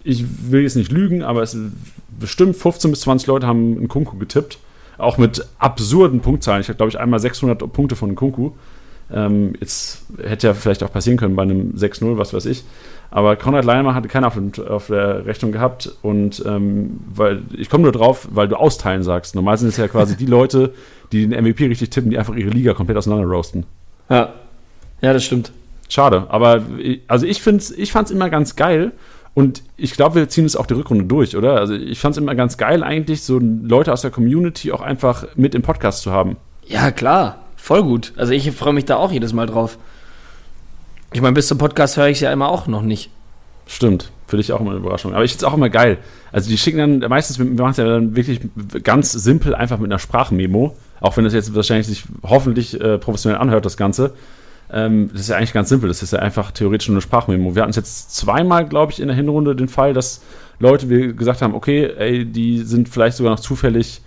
[0.03, 1.57] ich will jetzt nicht lügen, aber es
[2.19, 4.59] bestimmt 15 bis 20 Leute haben Nkunku getippt.
[4.99, 6.61] Auch mit absurden Punktzahlen.
[6.61, 8.53] Ich habe, glaube ich, einmal 600 Punkte von Nkunku.
[9.13, 12.65] Ähm, jetzt hätte ja vielleicht auch passieren können bei einem 6-0, was weiß ich.
[13.11, 14.37] Aber Konrad Leimer hatte keiner auf,
[14.69, 15.91] auf der Rechnung gehabt.
[16.03, 19.35] Und ähm, weil ich komme nur drauf, weil du austeilen sagst.
[19.37, 20.73] Normal sind es ja quasi die Leute,
[21.13, 23.65] die den MVP richtig tippen, die einfach ihre Liga komplett auseinander roasten.
[24.09, 24.33] Ja.
[25.03, 25.53] Ja, das stimmt.
[25.89, 28.91] Schade, aber ich- also ich ich fand es immer ganz geil
[29.37, 31.61] und ich glaube, wir ziehen es auch die Rückrunde durch, oder?
[31.61, 35.27] Also ich fand es immer ganz geil eigentlich, so Leute aus der Community auch einfach
[35.37, 36.39] mit im Podcast zu haben.
[36.65, 37.41] Ja, klar.
[37.55, 38.15] Voll gut.
[38.17, 39.77] Also ich freue mich da auch jedes Mal drauf.
[41.13, 43.11] Ich meine, bis zum Podcast höre ich es ja immer auch noch nicht.
[43.67, 45.13] Stimmt, für dich auch immer eine Überraschung.
[45.13, 45.99] Aber ich finde es auch immer geil.
[46.33, 48.41] Also die schicken dann, meistens, wir machen es ja dann wirklich
[48.85, 53.39] ganz simpel einfach mit einer Sprachmemo, auch wenn das jetzt wahrscheinlich sich hoffentlich äh, professionell
[53.39, 54.15] anhört, das Ganze.
[54.73, 57.55] Ähm, das ist ja eigentlich ganz simpel, das ist ja einfach theoretisch nur eine Sprachmemo.
[57.55, 60.23] Wir hatten es jetzt zweimal, glaube ich, in der Hinrunde den Fall, dass
[60.59, 64.01] Leute wir gesagt haben, okay, ey, die sind vielleicht sogar noch zufällig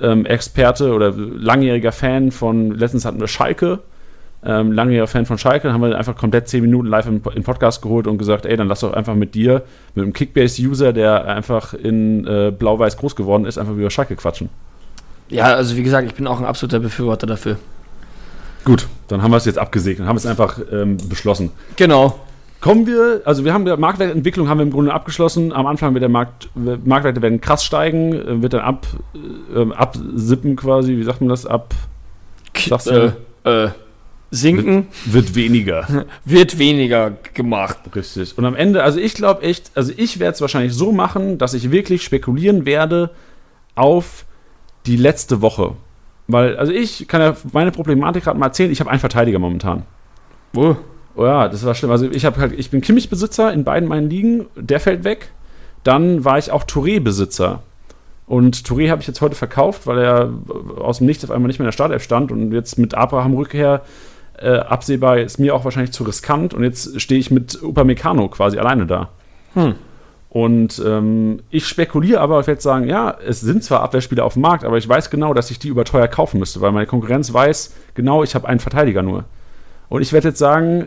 [0.00, 3.80] ähm, Experte oder langjähriger Fan von, letztens hatten wir Schalke,
[4.44, 7.42] ähm, langjähriger Fan von Schalke, dann haben wir einfach komplett 10 Minuten live im, im
[7.42, 9.62] Podcast geholt und gesagt, ey, dann lass doch einfach mit dir,
[9.94, 14.48] mit einem Kickbase-User, der einfach in äh, Blau-Weiß groß geworden ist, einfach über Schalke quatschen.
[15.28, 17.56] Ja, also wie gesagt, ich bin auch ein absoluter Befürworter dafür.
[18.64, 21.50] Gut, dann haben wir es jetzt abgesegnet, haben es einfach ähm, beschlossen.
[21.76, 22.20] Genau.
[22.60, 25.50] Kommen wir, also wir haben ja Marktwertentwicklung haben wir im Grunde abgeschlossen.
[25.52, 28.86] Am Anfang wird der Markt, Marktwerte werden krass steigen, äh, wird dann ab,
[29.54, 31.74] äh, absippen quasi, wie sagt man das, ab,
[32.54, 33.12] Sag's Äh,
[33.44, 33.70] äh,
[34.30, 36.06] sinken wird weniger.
[36.24, 37.78] wird weniger gemacht.
[37.94, 38.36] Richtig.
[38.36, 41.54] Und am Ende, also ich glaube echt, also ich werde es wahrscheinlich so machen, dass
[41.54, 43.10] ich wirklich spekulieren werde
[43.74, 44.26] auf
[44.86, 45.74] die letzte Woche.
[46.32, 49.84] Weil, also ich kann ja meine Problematik gerade mal erzählen, ich habe einen Verteidiger momentan.
[50.52, 50.76] Wo?
[51.16, 51.90] Oh ja, das war schlimm.
[51.90, 55.32] Also ich habe halt, ich bin Kimmich-Besitzer in beiden meinen Ligen, der fällt weg.
[55.84, 57.62] Dann war ich auch Touré-Besitzer.
[58.26, 60.32] Und Touré habe ich jetzt heute verkauft, weil er
[60.78, 63.34] aus dem Nichts auf einmal nicht mehr in der Startelf stand und jetzt mit Abraham
[63.34, 63.82] Rückkehr
[64.38, 68.58] äh, absehbar ist mir auch wahrscheinlich zu riskant und jetzt stehe ich mit Upamecano quasi
[68.58, 69.08] alleine da.
[69.54, 69.74] Hm.
[70.30, 74.42] Und ähm, ich spekuliere aber, ich werde sagen, ja, es sind zwar Abwehrspieler auf dem
[74.42, 77.74] Markt, aber ich weiß genau, dass ich die überteuer kaufen müsste, weil meine Konkurrenz weiß,
[77.94, 79.24] genau, ich habe einen Verteidiger nur.
[79.88, 80.86] Und ich werde jetzt sagen,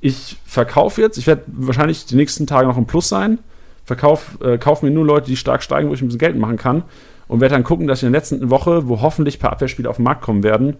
[0.00, 3.38] ich verkaufe jetzt, ich werde wahrscheinlich die nächsten Tage noch im Plus sein,
[3.84, 6.56] verkauf, äh, kaufe mir nur Leute, die stark steigen, wo ich ein bisschen Geld machen
[6.56, 6.82] kann
[7.28, 9.88] und werde dann gucken, dass ich in der letzten Woche, wo hoffentlich ein paar Abwehrspieler
[9.88, 10.76] auf den Markt kommen werden,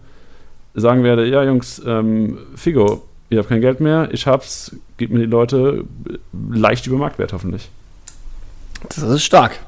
[0.73, 5.19] sagen werde, ja Jungs, ähm, Figo, ihr habt kein Geld mehr, ich hab's, gebt mir
[5.19, 6.17] die Leute äh,
[6.53, 7.69] leicht über Marktwert hoffentlich.
[8.89, 9.59] Das ist stark.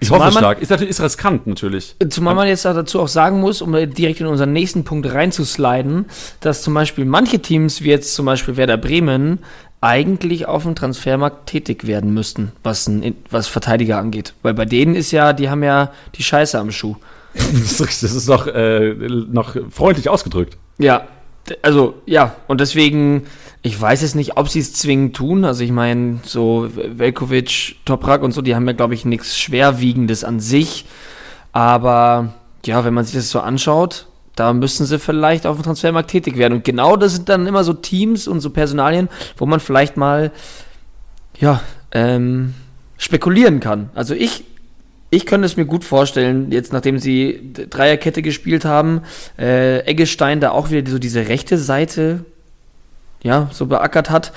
[0.00, 0.62] Ich Zumal hoffe man- stark.
[0.62, 1.96] Ist natürlich ist riskant natürlich.
[2.08, 6.06] Zumal man jetzt dazu auch sagen muss, um direkt in unseren nächsten Punkt reinzusliden,
[6.40, 9.40] dass zum Beispiel manche Teams, wie jetzt zum Beispiel Werder Bremen,
[9.82, 14.34] eigentlich auf dem Transfermarkt tätig werden müssten, was, ein, was Verteidiger angeht.
[14.42, 16.96] Weil bei denen ist ja, die haben ja die Scheiße am Schuh.
[17.80, 20.56] Das ist, noch, äh, noch freundlich ausgedrückt.
[20.78, 21.06] Ja,
[21.62, 23.26] also ja, und deswegen,
[23.62, 25.44] ich weiß jetzt nicht, ob sie es zwingend tun.
[25.44, 30.24] Also ich meine, so Velkovic, Toprak und so, die haben ja, glaube ich, nichts Schwerwiegendes
[30.24, 30.86] an sich.
[31.52, 36.10] Aber ja, wenn man sich das so anschaut, da müssen sie vielleicht auf dem Transfermarkt
[36.10, 36.54] tätig werden.
[36.54, 40.32] Und genau das sind dann immer so Teams und so Personalien, wo man vielleicht mal,
[41.38, 41.60] ja,
[41.92, 42.54] ähm,
[42.96, 43.90] spekulieren kann.
[43.94, 44.44] Also ich,
[45.10, 49.02] ich könnte es mir gut vorstellen, jetzt nachdem sie Dreierkette gespielt haben,
[49.38, 52.24] äh, Eggestein da auch wieder so diese rechte Seite
[53.22, 54.32] ja, so beackert hat.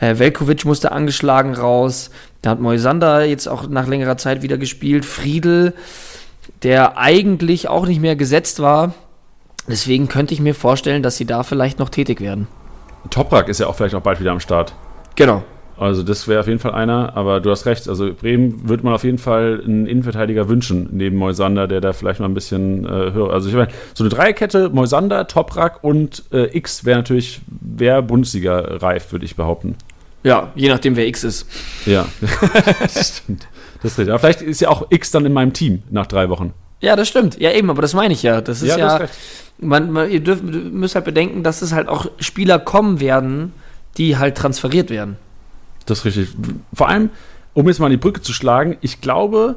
[0.00, 2.10] Äh, Velkovic musste angeschlagen raus.
[2.40, 5.04] Da hat Moisander jetzt auch nach längerer Zeit wieder gespielt.
[5.04, 5.74] Friedel,
[6.62, 8.94] der eigentlich auch nicht mehr gesetzt war.
[9.68, 12.48] Deswegen könnte ich mir vorstellen, dass sie da vielleicht noch tätig werden.
[13.10, 14.74] Toprak ist ja auch vielleicht auch bald wieder am Start.
[15.14, 15.44] Genau.
[15.82, 17.88] Also das wäre auf jeden Fall einer, aber du hast recht.
[17.88, 22.20] Also Bremen würde man auf jeden Fall einen Innenverteidiger wünschen, neben Moisander, der da vielleicht
[22.20, 23.32] mal ein bisschen äh, höher.
[23.32, 29.12] Also ich meine, so eine Dreierkette, Moisander, Toprak und äh, X wäre natürlich, wäre Bundesliga-reif,
[29.12, 29.76] würde ich behaupten.
[30.22, 31.46] Ja, je nachdem, wer X ist.
[31.84, 32.06] Ja,
[32.80, 33.48] das stimmt.
[33.82, 34.12] Das ist richtig.
[34.12, 36.54] Aber vielleicht ist ja auch X dann in meinem Team nach drei Wochen.
[36.80, 37.40] Ja, das stimmt.
[37.40, 38.40] Ja, eben, aber das meine ich ja.
[38.40, 39.08] Das ist Ja, ja.
[39.58, 43.52] man, man, ihr dürft, müsst halt bedenken, dass es halt auch Spieler kommen werden,
[43.96, 45.16] die halt transferiert werden.
[45.86, 46.28] Das ist richtig.
[46.72, 47.10] Vor allem,
[47.54, 49.56] um jetzt mal die Brücke zu schlagen, ich glaube,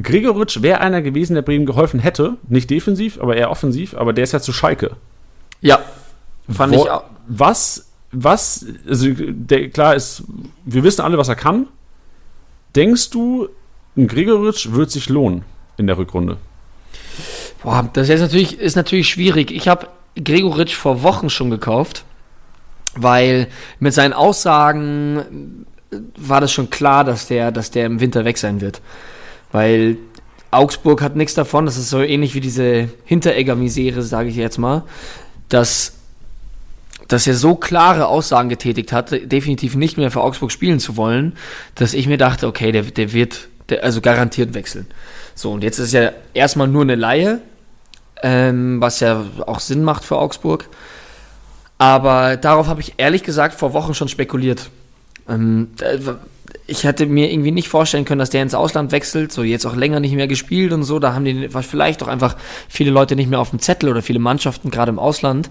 [0.00, 2.36] Gregoritsch wäre einer gewesen, der Bremen geholfen hätte.
[2.48, 3.94] Nicht defensiv, aber eher offensiv.
[3.94, 4.96] Aber der ist ja zu Schalke.
[5.60, 5.80] Ja.
[6.48, 7.04] Fand Wo- ich auch.
[7.26, 10.24] Was, was, also der, klar ist,
[10.64, 11.68] wir wissen alle, was er kann.
[12.76, 13.48] Denkst du,
[13.96, 15.44] ein Gregoritsch wird sich lohnen
[15.76, 16.36] in der Rückrunde?
[17.62, 19.50] Boah, das ist natürlich, ist natürlich schwierig.
[19.52, 19.88] Ich habe
[20.22, 22.04] Gregoritsch vor Wochen schon gekauft,
[22.96, 28.24] weil mit seinen Aussagen äh, war das schon klar, dass der, dass der im Winter
[28.24, 28.80] weg sein wird.
[29.52, 29.96] Weil
[30.50, 34.84] Augsburg hat nichts davon, das ist so ähnlich wie diese Hinteregger-Misere, sage ich jetzt mal,
[35.48, 35.94] dass,
[37.08, 41.36] dass er so klare Aussagen getätigt hat, definitiv nicht mehr für Augsburg spielen zu wollen,
[41.74, 44.86] dass ich mir dachte, okay, der, der wird der, also garantiert wechseln.
[45.34, 47.40] So, und jetzt ist ja erstmal nur eine Laie,
[48.22, 50.68] ähm, was ja auch Sinn macht für Augsburg.
[51.78, 54.70] Aber darauf habe ich ehrlich gesagt vor Wochen schon spekuliert.
[55.28, 55.98] Ähm, äh,
[56.66, 59.76] ich hätte mir irgendwie nicht vorstellen können, dass der ins Ausland wechselt, so jetzt auch
[59.76, 60.98] länger nicht mehr gespielt und so.
[60.98, 62.36] Da haben die vielleicht auch einfach
[62.68, 65.50] viele Leute nicht mehr auf dem Zettel oder viele Mannschaften gerade im Ausland,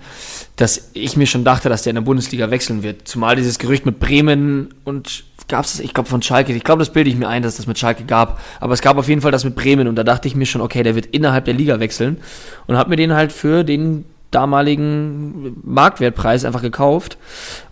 [0.55, 3.07] dass ich mir schon dachte, dass der in der Bundesliga wechseln wird.
[3.07, 6.91] Zumal dieses Gerücht mit Bremen und gab es, ich glaube von Schalke, ich glaube, das
[6.91, 8.39] bilde ich mir ein, dass es das mit Schalke gab.
[8.59, 10.61] Aber es gab auf jeden Fall das mit Bremen und da dachte ich mir schon,
[10.61, 12.17] okay, der wird innerhalb der Liga wechseln
[12.65, 17.17] und habe mir den halt für den damaligen Marktwertpreis einfach gekauft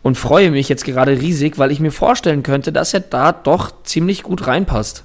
[0.01, 3.71] und freue mich jetzt gerade riesig, weil ich mir vorstellen könnte, dass er da doch
[3.83, 5.03] ziemlich gut reinpasst.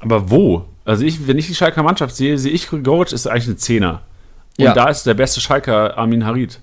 [0.00, 0.64] Aber wo?
[0.84, 4.02] Also ich, wenn ich die Schalker Mannschaft sehe, sehe ich Gregoritsch ist eigentlich ein Zehner.
[4.58, 4.72] Und Ja.
[4.74, 6.60] da ist der beste Schalker Armin Harid.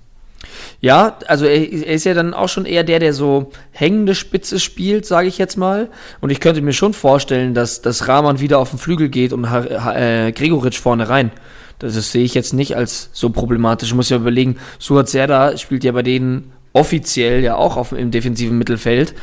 [0.80, 4.60] Ja, also er, er ist ja dann auch schon eher der, der so hängende Spitze
[4.60, 5.88] spielt, sage ich jetzt mal.
[6.20, 9.50] Und ich könnte mir schon vorstellen, dass, dass Rahman wieder auf den Flügel geht und
[9.50, 11.32] Ha- Ha- äh, Gregoritsch vorne rein.
[11.78, 13.88] Das ist- sehe ich jetzt nicht als so problematisch.
[13.90, 18.10] Ich muss ja überlegen, Suat Serdar spielt ja bei denen offiziell ja auch auf, im
[18.10, 19.14] defensiven Mittelfeld.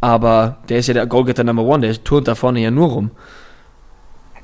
[0.00, 3.10] Aber der ist ja der Goalgetter Number One, der turnt da vorne ja nur rum.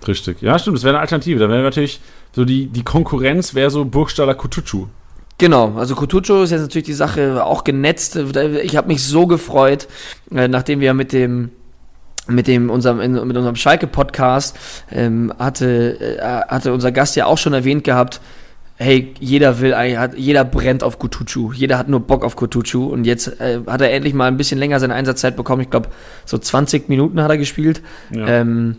[0.07, 0.42] Richtig.
[0.42, 1.38] Ja, stimmt, das wäre eine Alternative.
[1.38, 2.01] Da wäre natürlich
[2.35, 4.87] so die, die Konkurrenz wäre so Burgstaller Kutucu.
[5.38, 8.16] Genau, also Kutucu ist jetzt natürlich die Sache auch genetzt.
[8.16, 9.88] Ich habe mich so gefreut,
[10.35, 11.51] äh, nachdem wir mit dem
[12.29, 14.57] mit dem unserem mit unserem Schalke Podcast
[14.91, 18.21] ähm, hatte äh, hatte unser Gast ja auch schon erwähnt gehabt.
[18.77, 21.53] Hey, jeder will, hat, jeder brennt auf Kutucu.
[21.53, 22.87] Jeder hat nur Bock auf Kutucu.
[22.87, 25.63] Und jetzt äh, hat er endlich mal ein bisschen länger seine Einsatzzeit bekommen.
[25.63, 25.91] Ich glaube,
[26.25, 27.81] so 20 Minuten hat er gespielt.
[28.11, 28.27] Ja.
[28.27, 28.79] Ähm,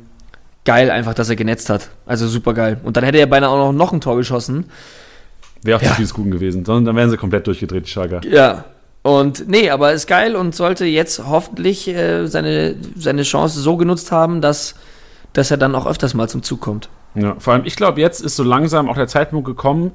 [0.66, 1.90] geil einfach, dass er genetzt hat.
[2.06, 2.82] Also super geil.
[2.84, 4.66] Und dann hätte er beinahe auch noch, noch ein Tor geschossen.
[5.62, 5.90] Wäre auch Ja.
[5.90, 6.66] zu viel Guten gewesen.
[6.66, 8.20] Sondern dann wären sie komplett durchgedreht, die Schalker.
[8.28, 8.66] Ja.
[9.04, 14.12] Und nee, aber ist geil und sollte jetzt hoffentlich äh, seine, seine Chance so genutzt
[14.12, 14.76] haben, dass,
[15.34, 16.90] dass er dann auch öfters mal zum Zug kommt.
[17.14, 19.92] Ja, vor allem, ich glaube, jetzt ist so langsam auch der Zeitpunkt gekommen,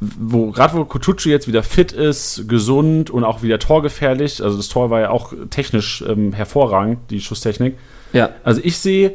[0.00, 4.42] wo gerade wo Kutucu jetzt wieder fit ist, gesund und auch wieder torgefährlich.
[4.42, 7.76] Also das Tor war ja auch technisch ähm, hervorragend, die Schusstechnik.
[8.14, 8.30] Ja.
[8.44, 9.14] Also ich sehe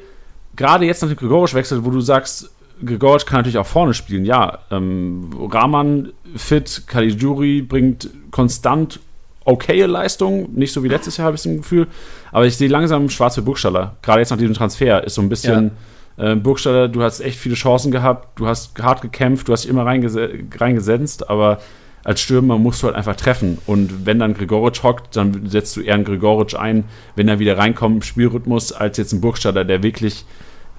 [0.55, 2.51] gerade jetzt nach dem Gregorisch-Wechsel, wo du sagst,
[2.85, 4.25] Gregorisch kann natürlich auch vorne spielen.
[4.25, 8.99] Ja, ähm, Rahman fit, Caligiuri bringt konstant
[9.45, 11.87] okaye Leistung, nicht so wie letztes Jahr habe ich das Gefühl,
[12.31, 13.95] aber ich sehe langsam schwarz für Burgstaller.
[14.01, 15.71] Gerade jetzt nach diesem Transfer ist so ein bisschen
[16.17, 19.69] äh, Burgstaller, du hast echt viele Chancen gehabt, du hast hart gekämpft, du hast dich
[19.69, 21.59] immer reingese reingesetzt, aber
[22.03, 23.57] als Stürmer musst du halt einfach treffen.
[23.65, 27.57] Und wenn dann Gregoritsch hockt, dann setzt du eher einen Gregoritsch ein, wenn er wieder
[27.57, 30.25] reinkommt im Spielrhythmus, als jetzt ein Burgstaller, der wirklich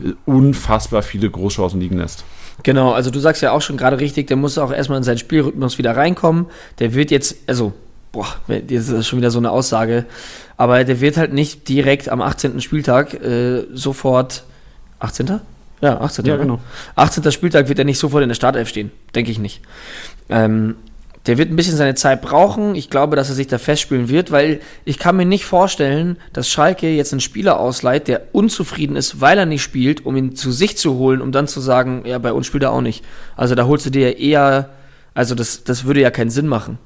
[0.00, 2.24] äh, unfassbar viele Großchancen liegen lässt.
[2.62, 5.18] Genau, also du sagst ja auch schon gerade richtig, der muss auch erstmal in seinen
[5.18, 6.46] Spielrhythmus wieder reinkommen.
[6.78, 7.72] Der wird jetzt, also,
[8.14, 10.06] boah, jetzt ist das schon wieder so eine Aussage,
[10.56, 12.60] aber der wird halt nicht direkt am 18.
[12.60, 14.44] Spieltag äh, sofort,
[15.00, 15.40] 18.?
[15.80, 16.24] Ja, 18.
[16.24, 16.42] Ja, ne?
[16.42, 16.60] genau.
[16.94, 17.30] 18.
[17.32, 18.92] Spieltag wird er nicht sofort in der Startelf stehen.
[19.14, 19.62] Denke ich nicht.
[20.28, 20.76] Ähm,
[21.26, 22.76] der wird ein bisschen seine Zeit brauchen.
[22.76, 26.48] Ich glaube, dass er sich da festspielen wird, weil ich kann mir nicht vorstellen, dass
[26.48, 30.52] Schalke jetzt einen Spieler ausleiht, der unzufrieden ist, weil er nicht spielt, um ihn zu
[30.52, 33.04] sich zu holen, um dann zu sagen, ja, bei uns spielt er auch nicht.
[33.36, 34.70] Also da holst du dir ja eher,
[35.14, 36.78] also das, das würde ja keinen Sinn machen.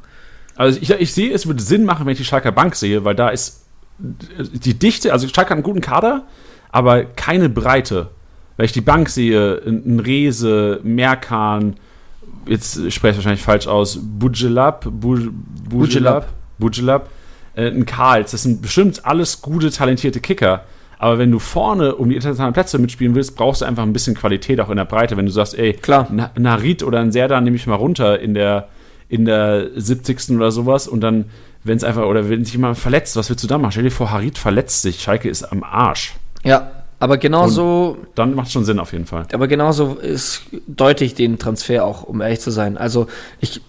[0.59, 3.15] Also ich, ich sehe, es würde Sinn machen, wenn ich die Schalker Bank sehe, weil
[3.15, 3.65] da ist
[3.99, 6.25] die Dichte, also Schalke hat einen guten Kader,
[6.71, 8.11] aber keine Breite.
[8.57, 11.77] Wenn ich die Bank sehe, ein Rese, Merkan,
[12.47, 15.31] jetzt spreche ich wahrscheinlich falsch aus, Bujelab, Bu-
[15.69, 16.29] Bujelab,
[16.59, 17.09] Bujelab,
[17.55, 20.65] äh, ein Karls, das sind bestimmt alles gute, talentierte Kicker.
[21.01, 24.17] Aber wenn du vorne um die internationalen Plätze mitspielen willst, brauchst du einfach ein bisschen
[24.17, 25.17] Qualität auch in der Breite.
[25.17, 26.09] Wenn du sagst, ey, Klar.
[26.11, 28.69] Na- Narit oder ein Serda nehme ich mal runter in der,
[29.09, 30.31] in der 70.
[30.31, 31.27] oder sowas und dann,
[31.65, 33.73] wenn es einfach, oder wenn sich jemand verletzt, was willst du da machen?
[33.73, 36.15] Stell dir vor, Harit verletzt sich, Schalke ist am Arsch.
[36.45, 39.27] Ja, aber genauso Dann macht schon Sinn auf jeden Fall.
[39.33, 42.77] Aber genauso ist deutlich den Transfer auch, um ehrlich zu sein.
[42.77, 43.07] Also
[43.41, 43.61] ich,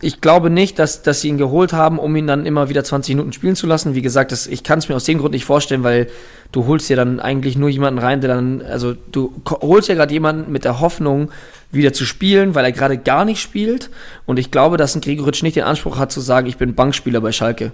[0.00, 3.14] ich glaube nicht, dass, dass sie ihn geholt haben, um ihn dann immer wieder 20
[3.14, 3.94] Minuten spielen zu lassen.
[3.94, 6.08] Wie gesagt, das, ich kann es mir aus dem Grund nicht vorstellen, weil
[6.52, 10.12] du holst ja dann eigentlich nur jemanden rein, der dann, also du holst ja gerade
[10.12, 11.30] jemanden mit der Hoffnung,
[11.72, 13.90] wieder zu spielen, weil er gerade gar nicht spielt.
[14.26, 17.20] Und ich glaube, dass ein Gregoritsch nicht den Anspruch hat zu sagen, ich bin Bankspieler
[17.20, 17.72] bei Schalke.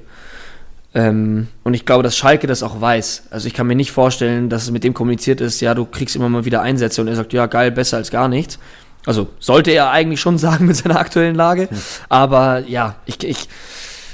[0.94, 3.24] Ähm, und ich glaube, dass Schalke das auch weiß.
[3.30, 6.16] Also ich kann mir nicht vorstellen, dass es mit dem kommuniziert ist, ja, du kriegst
[6.16, 8.58] immer mal wieder Einsätze und er sagt, ja, geil, besser als gar nichts.
[9.06, 11.68] Also sollte er eigentlich schon sagen mit seiner aktuellen Lage.
[12.08, 13.48] Aber ja, ich, ich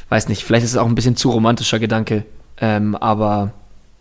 [0.09, 2.25] weiß nicht, vielleicht ist es auch ein bisschen zu romantischer Gedanke.
[2.61, 3.53] Ähm, aber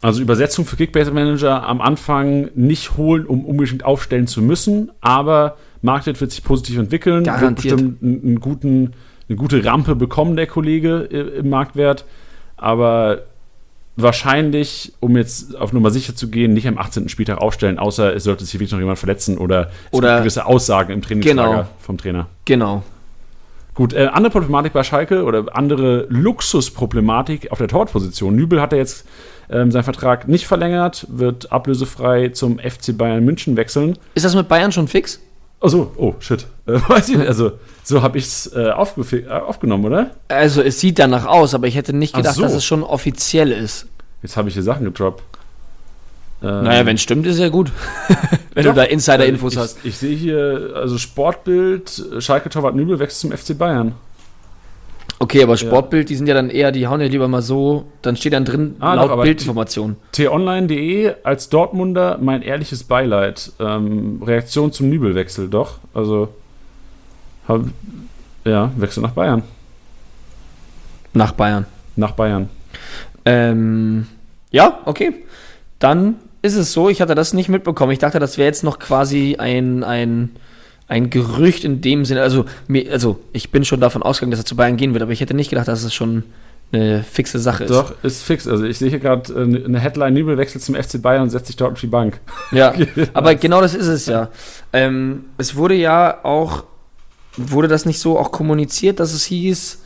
[0.02, 5.58] Also Übersetzung für Kickbase Manager am Anfang nicht holen, um unbedingt aufstellen zu müssen, aber
[5.84, 7.78] Marktwert wird sich positiv entwickeln, Garantiert.
[7.80, 8.93] wird bestimmt einen, einen guten,
[9.30, 12.06] eine gute Rampe bekommen, der Kollege äh, im Marktwert,
[12.58, 13.24] aber
[13.97, 17.10] wahrscheinlich, um jetzt auf Nummer sicher zu gehen, nicht am 18.
[17.10, 20.45] Spieltag aufstellen, außer es sollte sich wirklich noch jemand verletzen oder es Oder- gibt gewisse
[20.45, 21.68] Aussagen im Trainingslager Genau.
[21.80, 22.28] vom Trainer.
[22.45, 22.84] genau.
[23.74, 28.36] Gut, äh, andere Problematik bei Schalke oder andere Luxusproblematik auf der Torwartposition.
[28.36, 29.08] Nübel hat er jetzt
[29.52, 33.97] ähm, seinen Vertrag nicht verlängert, wird ablösefrei zum FC Bayern München wechseln.
[34.16, 35.20] Ist das mit Bayern schon fix?
[35.60, 37.28] Also, oh shit, äh, weiß ich nicht.
[37.28, 40.12] Also so habe ich es äh, äh, aufgenommen, oder?
[40.28, 42.41] Also es sieht danach aus, aber ich hätte nicht Ach gedacht, so.
[42.41, 43.88] dass es schon offiziell ist.
[44.24, 45.24] Jetzt habe ich hier Sachen gedroppt.
[46.43, 47.72] Ähm, Naja, wenn es stimmt, ist ja gut.
[48.54, 49.78] wenn doch, du da Insider-Infos äh, hast.
[49.80, 53.93] Ich, ich sehe hier, also Sportbild, Schalke Torwart Nübel wechselt zum FC Bayern.
[55.22, 58.16] Okay, aber Sportbild, die sind ja dann eher, die hauen ja lieber mal so, dann
[58.16, 59.96] steht dann drin Ah, laut Bildinformation.
[60.14, 63.52] t-online.de als Dortmunder mein ehrliches Beileid.
[63.60, 65.78] Ähm, Reaktion zum Nübelwechsel, doch.
[65.94, 66.30] Also,
[67.48, 67.62] hab,
[68.46, 69.44] ja, Wechsel nach Bayern.
[71.14, 71.68] Nach Bayern.
[71.96, 72.50] Nach Bayern.
[73.24, 74.08] Ähm,
[74.50, 75.14] ja, okay.
[75.78, 77.92] Dann ist es so, ich hatte das nicht mitbekommen.
[77.92, 80.32] Ich dachte, das wäre jetzt noch quasi ein, ein,
[80.92, 82.22] ein Gerücht in dem Sinne.
[82.22, 85.14] Also, mir, also, ich bin schon davon ausgegangen, dass er zu Bayern gehen wird, aber
[85.14, 86.26] ich hätte nicht gedacht, dass es schon
[86.74, 87.70] eine fixe Sache ist.
[87.70, 88.46] Doch, ist fix.
[88.46, 91.56] Also, ich sehe hier gerade äh, eine Headline: Nübelwechsel zum FC Bayern und setzt sich
[91.56, 92.20] dort auf die Bank.
[92.52, 92.74] Ja,
[93.14, 94.28] aber genau das ist es ja.
[94.74, 96.66] Ähm, es wurde ja auch,
[97.38, 99.80] wurde das nicht so auch kommuniziert, dass es hieß,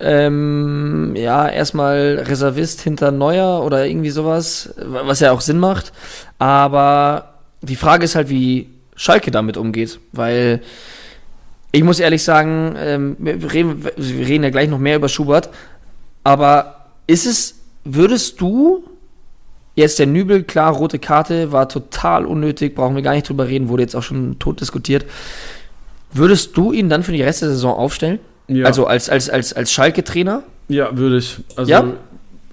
[0.00, 5.94] ähm, ja, erstmal Reservist hinter Neuer oder irgendwie sowas, was ja auch Sinn macht.
[6.38, 10.60] Aber die Frage ist halt, wie Schalke damit umgeht, weil
[11.72, 15.50] ich muss ehrlich sagen, ähm, wir, reden, wir reden ja gleich noch mehr über Schubert,
[16.24, 18.82] aber ist es, würdest du
[19.76, 23.68] Jetzt der Nübel, klar, rote Karte, war total unnötig, brauchen wir gar nicht drüber reden,
[23.68, 25.04] wurde jetzt auch schon tot diskutiert.
[26.12, 28.18] Würdest du ihn dann für die Rest der Saison aufstellen?
[28.48, 28.64] Ja.
[28.64, 30.44] Also als, als, als, als Schalke-Trainer?
[30.68, 31.36] Ja, würde ich.
[31.56, 31.84] Also, Ja?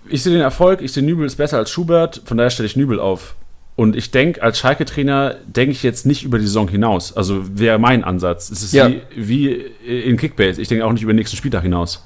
[0.10, 2.76] ich sehe den Erfolg, ich sehe Nübel ist besser als Schubert, von daher stelle ich
[2.76, 3.36] Nübel auf.
[3.76, 7.16] Und ich denke, als Schalke-Trainer denke ich jetzt nicht über die Saison hinaus.
[7.18, 8.52] Also wäre mein Ansatz.
[8.52, 8.90] Es ist Ja.
[8.90, 10.62] wie, wie in Kickbase.
[10.62, 12.04] Ich denke auch nicht über den nächsten Spieltag hinaus.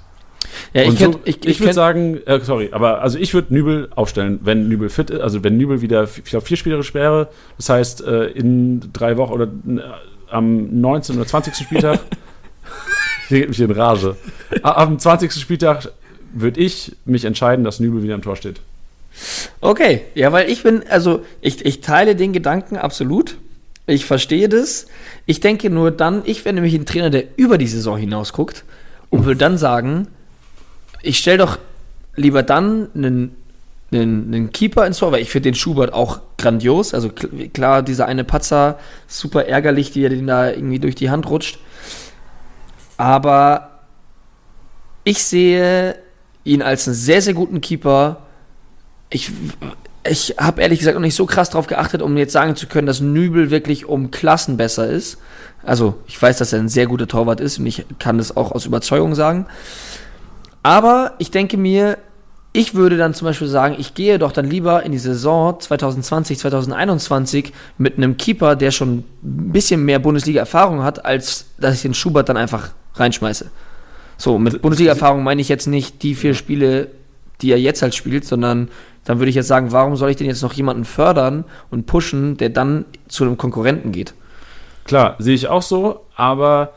[0.73, 3.89] Ja, ich, so, ich, ich, ich, würde sagen, äh, sorry, aber also ich würde Nübel
[3.95, 7.69] aufstellen, wenn Nübel fit ist, also wenn Nübel wieder, ich glaube, vier spielerisch wäre, das
[7.69, 9.81] heißt äh, in drei Wochen oder äh,
[10.29, 11.17] am 19.
[11.17, 11.55] oder 20.
[11.55, 11.99] Spieltag,
[13.27, 14.15] hier geht mich in Rage,
[14.63, 15.33] am 20.
[15.33, 15.91] Spieltag
[16.33, 18.61] würde ich mich entscheiden, dass Nübel wieder im Tor steht.
[19.61, 23.37] Okay, ja, weil ich bin, also ich, ich teile den Gedanken absolut.
[23.85, 24.87] Ich verstehe das.
[25.25, 28.65] Ich denke nur dann, ich wäre nämlich ein Trainer, der über die Saison hinaus guckt
[29.09, 30.07] und würde dann sagen,
[31.01, 31.57] ich stelle doch
[32.15, 33.35] lieber dann einen,
[33.91, 36.93] einen, einen Keeper ins Tor, weil ich finde den Schubert auch grandios.
[36.93, 41.09] Also kl- klar, dieser eine Patzer, super ärgerlich, wie er den da irgendwie durch die
[41.09, 41.59] Hand rutscht.
[42.97, 43.79] Aber
[45.03, 45.95] ich sehe
[46.43, 48.26] ihn als einen sehr, sehr guten Keeper.
[49.09, 49.31] Ich,
[50.07, 52.87] ich habe ehrlich gesagt noch nicht so krass drauf geachtet, um jetzt sagen zu können,
[52.87, 55.17] dass Nübel wirklich um Klassen besser ist.
[55.63, 58.51] Also, ich weiß, dass er ein sehr guter Torwart ist und ich kann das auch
[58.51, 59.47] aus Überzeugung sagen.
[60.63, 61.97] Aber ich denke mir,
[62.53, 66.39] ich würde dann zum Beispiel sagen, ich gehe doch dann lieber in die Saison 2020,
[66.39, 71.93] 2021 mit einem Keeper, der schon ein bisschen mehr Bundesliga-Erfahrung hat, als dass ich den
[71.93, 73.51] Schubert dann einfach reinschmeiße.
[74.17, 76.87] So, mit Bundesliga-Erfahrung meine ich jetzt nicht die vier Spiele,
[77.41, 78.69] die er jetzt halt spielt, sondern
[79.07, 82.35] dann würde ich jetzt sagen, warum soll ich denn jetzt noch jemanden fördern und pushen,
[82.35, 84.13] der dann zu einem Konkurrenten geht?
[84.83, 86.73] Klar, sehe ich auch so, aber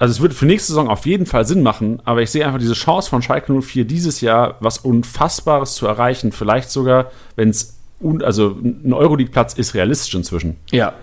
[0.00, 2.58] also es wird für nächste Saison auf jeden Fall Sinn machen, aber ich sehe einfach
[2.58, 6.32] diese Chance von Schalke 04 dieses Jahr, was Unfassbares zu erreichen.
[6.32, 7.78] Vielleicht sogar, wenn es,
[8.22, 10.56] also ein Euroleague-Platz ist realistisch inzwischen.
[10.72, 10.94] Ja.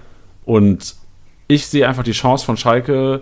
[0.44, 0.96] Und
[1.48, 3.22] ich sehe einfach die Chance von Schalke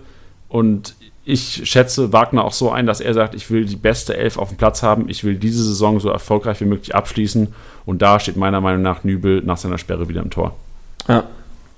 [0.49, 0.95] und
[1.25, 4.49] ich schätze Wagner auch so ein, dass er sagt, ich will die beste Elf auf
[4.49, 7.53] dem Platz haben, ich will diese Saison so erfolgreich wie möglich abschließen
[7.85, 10.55] und da steht meiner Meinung nach Nübel nach seiner Sperre wieder im Tor.
[11.07, 11.23] Ja.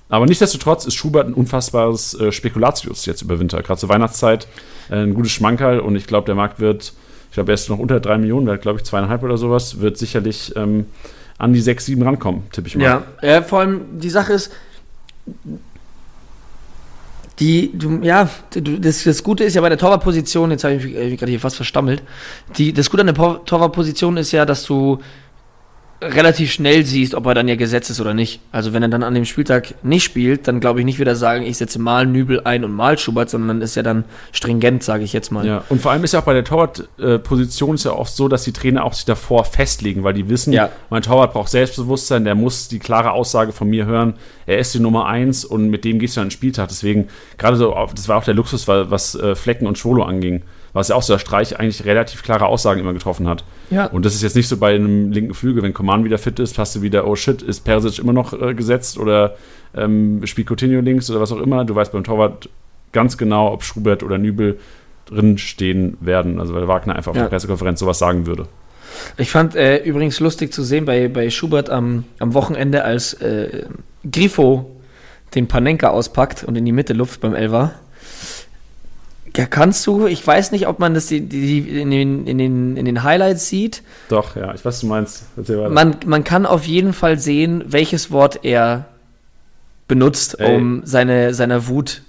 [0.08, 3.62] Aber nichtsdestotrotz ist Schubert ein unfassbares äh, Spekulatius jetzt über Winter.
[3.62, 4.46] Gerade zur Weihnachtszeit
[4.90, 6.92] äh, ein gutes Schmankerl und ich glaube, der Markt wird,
[7.28, 9.96] ich glaube, er ist noch unter drei Millionen, weil glaube ich zweieinhalb oder sowas, wird
[9.96, 10.86] sicherlich ähm,
[11.38, 12.82] an die sechs, sieben rankommen, tippe ich mal.
[12.82, 14.52] Ja, ja vor allem die Sache ist,
[17.38, 20.84] die, du, ja, du, das, das Gute ist ja bei der Torwartposition, jetzt habe ich
[20.84, 22.02] mich gerade hier fast verstammelt,
[22.56, 24.98] die, das Gute an der Torwartposition ist ja, dass du
[26.02, 28.40] relativ schnell siehst, ob er dann ja gesetzt ist oder nicht.
[28.52, 31.44] Also wenn er dann an dem Spieltag nicht spielt, dann glaube ich nicht wieder sagen,
[31.44, 35.12] ich setze mal Nübel ein und mal Schubert, sondern ist ja dann stringent, sage ich
[35.14, 35.46] jetzt mal.
[35.46, 38.44] Ja, und vor allem ist ja auch bei der Torwartposition ist ja oft so, dass
[38.44, 40.70] die Trainer auch sich davor festlegen, weil die wissen, Ja.
[40.90, 44.14] mein Torwart braucht Selbstbewusstsein, der muss die klare Aussage von mir hören,
[44.46, 46.68] er ist die Nummer eins und mit dem gehst du an den Spieltag.
[46.68, 50.42] Deswegen, gerade so, das war auch der Luxus, weil- was äh, Flecken und Schwolo anging,
[50.72, 53.44] was ja auch so der Streich eigentlich relativ klare Aussagen immer getroffen hat.
[53.70, 53.86] Ja.
[53.86, 56.58] Und das ist jetzt nicht so bei einem linken Flügel, wenn Coman wieder fit ist,
[56.58, 59.36] hast du wieder, oh shit, ist Persic immer noch äh, gesetzt oder
[59.76, 61.64] ähm, spielt Coutinho links oder was auch immer.
[61.64, 62.48] Du weißt beim Torwart
[62.92, 64.58] ganz genau, ob Schubert oder Nübel
[65.06, 66.40] drin stehen werden.
[66.40, 67.22] Also weil Wagner einfach auf Ja.
[67.24, 68.46] der Pressekonferenz sowas sagen würde.
[69.16, 73.64] Ich fand äh, übrigens lustig zu sehen bei, bei Schubert am, am Wochenende, als äh,
[74.10, 74.70] Grifo
[75.34, 77.72] den Panenka auspackt und in die Mitte lupft beim Elfer.
[79.36, 82.76] Ja, kannst du, ich weiß nicht, ob man das die, die, in, den, in, den,
[82.76, 83.82] in den Highlights sieht.
[84.08, 85.24] Doch, ja, ich weiß, du meinst.
[85.68, 88.86] Man, man kann auf jeden Fall sehen, welches Wort er
[89.88, 90.56] benutzt, Ey.
[90.56, 92.02] um seine, seine Wut,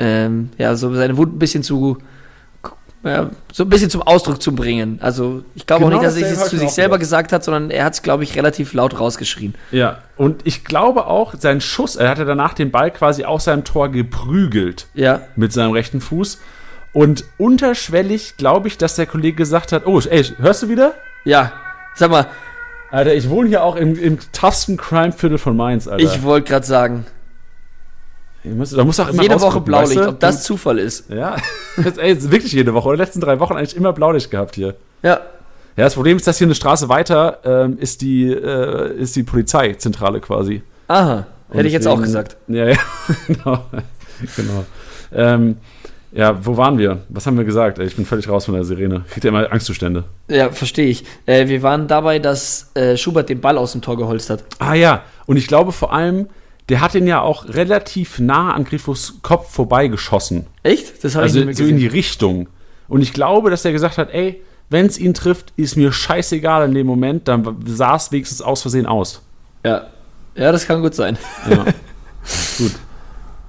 [0.00, 1.98] ähm, ja, so seine Wut ein bisschen zu,
[3.04, 4.98] ja, so ein bisschen zum Ausdruck zu bringen.
[5.00, 7.44] Also ich glaube Genau auch nicht, dass er es zu ich sich selber gesagt hat,
[7.44, 9.54] sondern er hat es, glaube ich, relativ laut rausgeschrien.
[9.70, 13.64] Ja, und ich glaube auch, sein Schuss, er hatte danach den Ball quasi aus seinem
[13.64, 16.38] Tor geprügelt Ja, mit seinem rechten Fuß.
[16.92, 20.94] Und unterschwellig glaube ich, dass der Kollege gesagt hat: Oh, ey, hörst du wieder?
[21.24, 21.52] ja.
[21.94, 22.26] Sag mal,
[22.90, 26.02] Alter, ich wohne hier auch im, im toughsten Crime-Viertel von Mainz, Alter.
[26.02, 27.04] ich wollte gerade sagen,
[28.44, 30.10] muss, da muss auch immer jede Woche Blaulicht, weißt du?
[30.10, 31.10] ob das Zufall ist.
[31.10, 31.36] Ja,
[31.98, 32.88] ey, wirklich jede Woche.
[32.88, 34.74] Oder die letzten drei Wochen eigentlich immer Blaulicht gehabt hier.
[35.02, 35.20] Ja,
[35.76, 39.22] Ja, das Problem ist, dass hier eine Straße weiter ähm, ist, die, äh, ist die
[39.22, 40.62] Polizeizentrale quasi.
[40.88, 42.36] aha, Und hätte ich jetzt auch gesagt.
[42.48, 42.78] Ja, ja,
[43.26, 43.64] genau.
[44.36, 44.64] genau.
[45.14, 45.56] Ähm,
[46.14, 47.04] ja, wo waren wir?
[47.08, 47.78] Was haben wir gesagt?
[47.78, 49.04] Ich bin völlig raus von der Sirene.
[49.10, 50.04] Kriegt ja immer Angstzustände.
[50.28, 51.04] Ja, verstehe ich.
[51.26, 54.44] Äh, wir waren dabei, dass äh, Schubert den Ball aus dem Tor geholzt hat.
[54.58, 56.28] Ah ja, und ich glaube vor allem,
[56.68, 60.46] der hat ihn ja auch relativ nah an Grifos Kopf vorbeigeschossen.
[60.62, 61.02] Echt?
[61.02, 62.48] Das habe Also ich nicht so in die Richtung.
[62.88, 66.66] Und ich glaube, dass er gesagt hat, ey, wenn es ihn trifft, ist mir scheißegal
[66.66, 69.22] in dem Moment, dann sah es wenigstens aus Versehen aus.
[69.64, 69.86] Ja.
[70.34, 71.18] ja, das kann gut sein.
[71.48, 71.64] Ja.
[72.58, 72.72] Gut.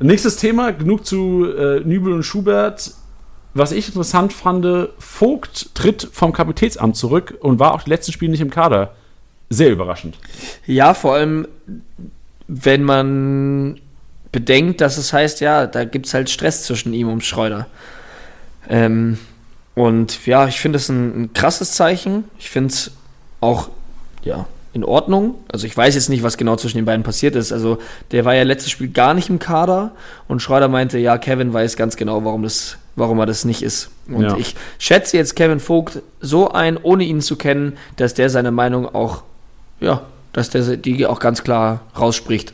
[0.04, 2.92] Nächstes Thema, genug zu äh, Nübel und Schubert.
[3.54, 8.32] Was ich interessant fand, Vogt tritt vom Kapitätsamt zurück und war auch die letzten Spiele
[8.32, 8.96] nicht im Kader.
[9.50, 10.18] Sehr überraschend.
[10.66, 11.48] Ja, vor allem,
[12.50, 13.80] wenn man
[14.34, 17.68] bedenkt, dass es heißt, ja, da gibt es halt Stress zwischen ihm und Schreuder.
[18.68, 19.18] Ähm,
[19.74, 22.26] und ja, ich finde es ein, ein krasses Zeichen.
[22.40, 22.92] Ich finde es
[23.40, 23.70] auch,
[24.24, 25.36] ja, in Ordnung.
[25.52, 27.52] Also ich weiß jetzt nicht, was genau zwischen den beiden passiert ist.
[27.52, 27.78] Also
[28.12, 29.92] der war ja letztes Spiel gar nicht im Kader
[30.28, 33.90] und Schreuder meinte, ja, Kevin weiß ganz genau, warum das, warum er das nicht ist.
[34.08, 34.36] Und Ja.
[34.38, 38.94] ich schätze jetzt Kevin Vogt so ein, ohne ihn zu kennen, dass der seine Meinung
[38.94, 39.24] auch,
[39.80, 40.02] ja,
[40.34, 42.54] dass der die auch ganz klar rausspricht.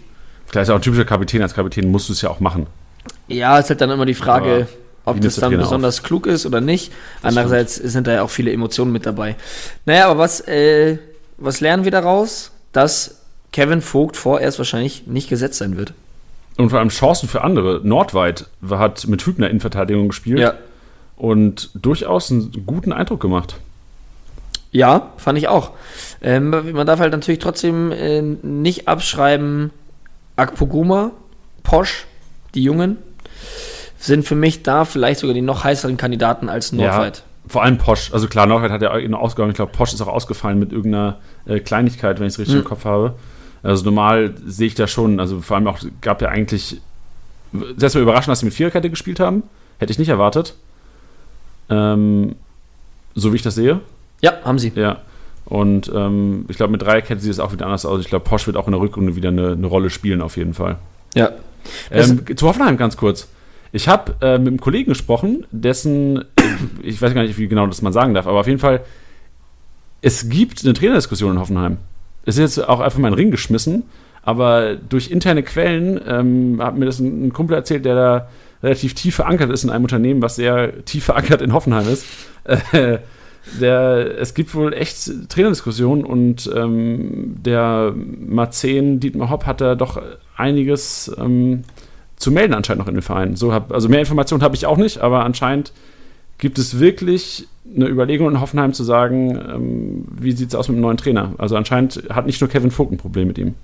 [0.51, 1.41] Klar, ist ja auch ein typischer Kapitän.
[1.41, 2.67] Als Kapitän musst du es ja auch machen.
[3.27, 4.67] Ja, ist halt dann immer die Frage,
[5.05, 6.91] Aber ob das dann besonders klug ist oder nicht.
[7.21, 9.35] Andererseits sind da ja auch viele Emotionen mit dabei.
[9.85, 10.97] Naja, aber was, äh,
[11.39, 12.51] was lernen wir daraus?
[12.71, 13.21] Dass
[13.51, 15.93] Kevin Vogt vorerst wahrscheinlich nicht gesetzt sein wird.
[16.57, 17.81] Und vor allem Chancen für andere.
[17.83, 20.53] Nordweit hat mit Hübner in Verteidigung gespielt
[21.15, 23.55] und durchaus einen guten Eindruck gemacht.
[24.71, 25.71] Ja, fand ich auch.
[26.21, 29.71] Ähm, man darf halt natürlich trotzdem äh, nicht abschreiben,
[30.35, 31.11] Akpoguma,
[31.63, 32.05] Posch,
[32.53, 32.97] die Jungen,
[33.97, 37.17] sind für mich da vielleicht sogar die noch heißeren Kandidaten als Nordweit.
[37.17, 38.13] Ja, vor allem Posch.
[38.13, 39.49] Also klar, Nordweit hat ja eine Ausgabe.
[39.49, 42.61] Ich glaube, Posch ist auch ausgefallen mit irgendeiner äh, Kleinigkeit, wenn ich es richtig mhm.
[42.61, 43.15] im Kopf habe.
[43.63, 46.79] Also normal sehe ich da schon, also vor allem auch gab ja eigentlich,
[47.75, 49.43] selbst mal überraschend, dass sie mit Viererkette gespielt haben.
[49.79, 50.53] Hätte ich nicht erwartet.
[51.69, 52.35] Ähm,
[53.15, 53.81] so wie ich das sehe.
[54.21, 54.71] Ja, haben sie.
[54.75, 55.01] Ja.
[55.45, 57.99] Und ähm, ich glaube, mit Dreierkette sieht es auch wieder anders aus.
[57.99, 60.53] Ich glaube, Posch wird auch in der Rückrunde wieder eine, eine Rolle spielen, auf jeden
[60.53, 60.77] Fall.
[61.15, 61.31] Ja.
[61.89, 63.27] Ähm, zu Hoffenheim ganz kurz.
[63.71, 66.25] Ich habe äh, mit einem Kollegen gesprochen, dessen,
[66.81, 68.81] ich weiß gar nicht, wie genau das man sagen darf, aber auf jeden Fall,
[70.01, 71.77] es gibt eine Trainerdiskussion in Hoffenheim.
[72.25, 73.83] Es ist jetzt auch einfach mal in den Ring geschmissen,
[74.23, 78.29] aber durch interne Quellen ähm, hat mir das ein, ein, Kumpel erzählt, der da
[78.61, 82.05] relativ tief verankert ist in einem Unternehmen, was sehr tief verankert in Hoffenheim ist.
[82.71, 82.99] Äh,
[83.59, 90.01] der, es gibt wohl echt Trainerdiskussionen und ähm, der Marzen Dietmar Hopp hat da doch
[90.35, 91.63] einiges ähm,
[92.19, 93.35] zu melden anscheinend noch in den Verein.
[93.35, 95.71] So hab, also mehr Informationen habe ich auch nicht, aber anscheinend
[96.37, 100.77] gibt es wirklich eine Überlegung in Hoffenheim zu sagen, ähm, wie sieht es aus mit
[100.77, 101.33] dem neuen Trainer?
[101.37, 103.55] Also anscheinend hat nicht nur Kevin Vogt ein Problem mit ihm.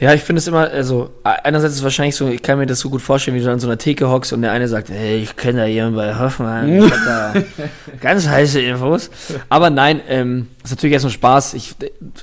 [0.00, 2.80] Ja, ich finde es immer, also einerseits ist es wahrscheinlich so, ich kann mir das
[2.80, 5.18] so gut vorstellen, wie du an so einer Theke hockst und der eine sagt, hey,
[5.18, 7.34] ich kenne da jemanden bei Hoffenheim, ich hab da
[8.00, 9.10] ganz heiße Infos.
[9.48, 11.54] Aber nein, ähm, ist natürlich erstmal Spaß.
[11.54, 11.74] Ich,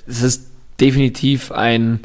[0.06, 0.48] es ist
[0.82, 2.02] definitiv ein,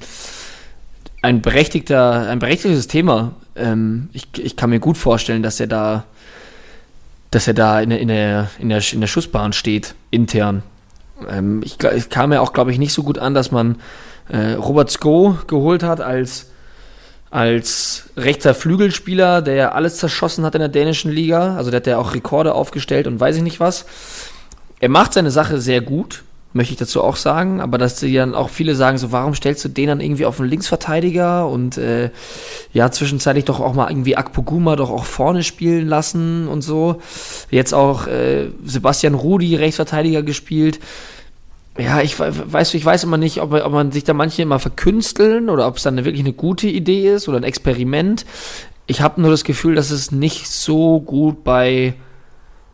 [1.23, 3.33] ein berechtigter, ein berechtigtes Thema.
[3.55, 6.05] Ähm, ich, ich kann mir gut vorstellen, dass er da,
[7.31, 10.63] dass er da in, in, der, in, der, in der Schussbahn steht, intern.
[11.29, 13.77] Ähm, ich, es kam ja auch, glaube ich, nicht so gut an, dass man
[14.29, 16.51] äh, Robert Sko geholt hat als,
[17.31, 21.57] als rechter Flügelspieler, der ja alles zerschossen hat in der dänischen Liga.
[21.57, 23.87] Also der hat ja auch Rekorde aufgestellt und weiß ich nicht was.
[24.79, 26.23] Er macht seine Sache sehr gut,
[26.57, 29.65] möchte ich dazu auch sagen, aber dass die dann auch viele sagen, so warum stellst
[29.65, 32.11] du den dann irgendwie auf einen Linksverteidiger und äh,
[32.73, 37.01] ja, zwischenzeitlich doch auch mal irgendwie Akpoguma doch auch vorne spielen lassen und so.
[37.51, 40.81] Jetzt auch äh, Sebastian Rudi, Rechtsverteidiger gespielt
[41.79, 45.51] ja, ich weiß, ich weiß immer nicht, ob, ob man sich da manche immer verkünsteln
[45.51, 48.25] oder ob es dann wirklich eine gute Idee ist oder ein Experiment.
[48.87, 51.95] Ich habe nur das Gefühl, dass es nicht so gut bei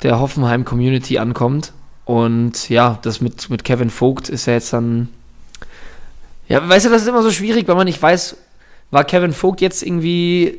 [0.03, 1.73] der Hoffenheim-Community ankommt.
[2.05, 5.09] Und ja, das mit, mit Kevin Vogt ist ja jetzt dann.
[6.49, 8.37] Ja, weißt du, das ist immer so schwierig, weil man nicht weiß,
[8.91, 10.59] war Kevin Vogt jetzt irgendwie.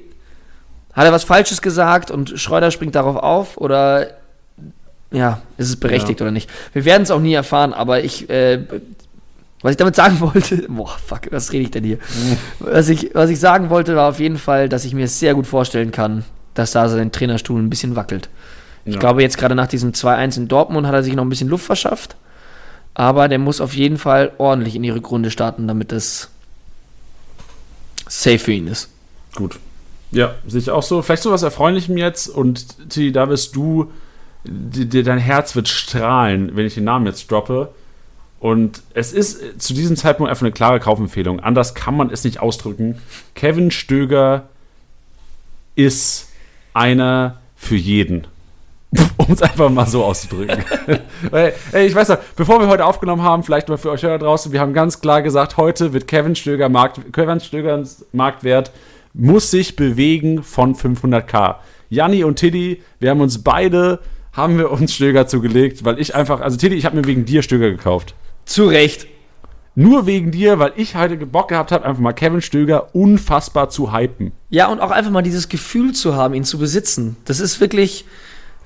[0.93, 3.57] Hat er was Falsches gesagt und Schreuder springt darauf auf?
[3.57, 4.11] Oder
[5.13, 6.25] ja, ist es berechtigt ja.
[6.25, 6.49] oder nicht.
[6.73, 8.59] Wir werden es auch nie erfahren, aber ich, äh,
[9.61, 11.99] was ich damit sagen wollte, boah, fuck, was rede ich denn hier?
[12.59, 15.47] was, ich, was ich sagen wollte, war auf jeden Fall, dass ich mir sehr gut
[15.47, 16.25] vorstellen kann,
[16.55, 18.29] dass da sein Trainerstuhl ein bisschen wackelt.
[18.85, 18.93] Ja.
[18.93, 21.49] Ich glaube, jetzt gerade nach diesem 2-1 in Dortmund hat er sich noch ein bisschen
[21.49, 22.15] Luft verschafft.
[22.93, 26.29] Aber der muss auf jeden Fall ordentlich in die Rückrunde starten, damit das
[28.07, 28.89] safe für ihn ist.
[29.35, 29.59] Gut.
[30.11, 31.01] Ja, sehe ich auch so.
[31.01, 33.91] Vielleicht so was Erfreulichem jetzt und Tilly, da wirst du
[34.43, 37.69] die, die, dein Herz wird strahlen, wenn ich den Namen jetzt droppe.
[38.39, 41.39] Und es ist zu diesem Zeitpunkt einfach eine klare Kaufempfehlung.
[41.39, 42.99] Anders kann man es nicht ausdrücken.
[43.35, 44.49] Kevin Stöger
[45.75, 46.27] ist
[46.73, 48.27] einer für jeden.
[49.17, 50.63] um es einfach mal so auszudrücken.
[51.31, 54.17] Weil, ey, ich weiß noch, bevor wir heute aufgenommen haben, vielleicht mal für euch da
[54.17, 58.71] draußen, wir haben ganz klar gesagt, heute wird Kevin Stöger Markt, Kevin Stögers Marktwert
[59.13, 61.55] muss sich bewegen von 500k.
[61.89, 63.99] Janni und Tiddy, wir haben uns beide
[64.33, 67.43] haben wir uns Stöger zugelegt, weil ich einfach, also Tilly, ich habe mir wegen dir
[67.43, 68.15] Stöger gekauft.
[68.45, 69.07] Zu Recht.
[69.75, 73.91] Nur wegen dir, weil ich heute Bock gehabt habe, einfach mal Kevin Stöger unfassbar zu
[73.91, 74.31] hypen.
[74.49, 77.15] Ja, und auch einfach mal dieses Gefühl zu haben, ihn zu besitzen.
[77.25, 78.05] Das ist wirklich,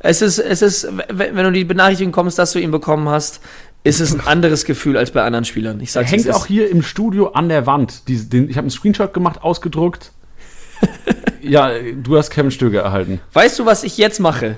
[0.07, 3.41] es ist, es ist, wenn du die Benachrichtigung kommst, dass du ihn bekommen hast,
[3.83, 5.81] ist es ein anderes Gefühl als bei anderen Spielern.
[5.81, 8.07] Ich sag's, hängt auch hier im Studio an der Wand.
[8.07, 10.13] Die, den, ich habe einen Screenshot gemacht, ausgedruckt.
[11.41, 13.19] ja, du hast Kevin Stöger erhalten.
[13.33, 14.57] Weißt du, was ich jetzt mache?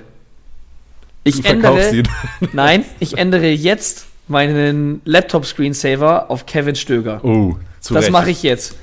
[1.24, 2.04] Ich ändere,
[2.52, 7.24] nein, ich ändere jetzt meinen Laptop-Screensaver auf Kevin Stöger.
[7.24, 8.76] Oh, zu Das mache ich jetzt.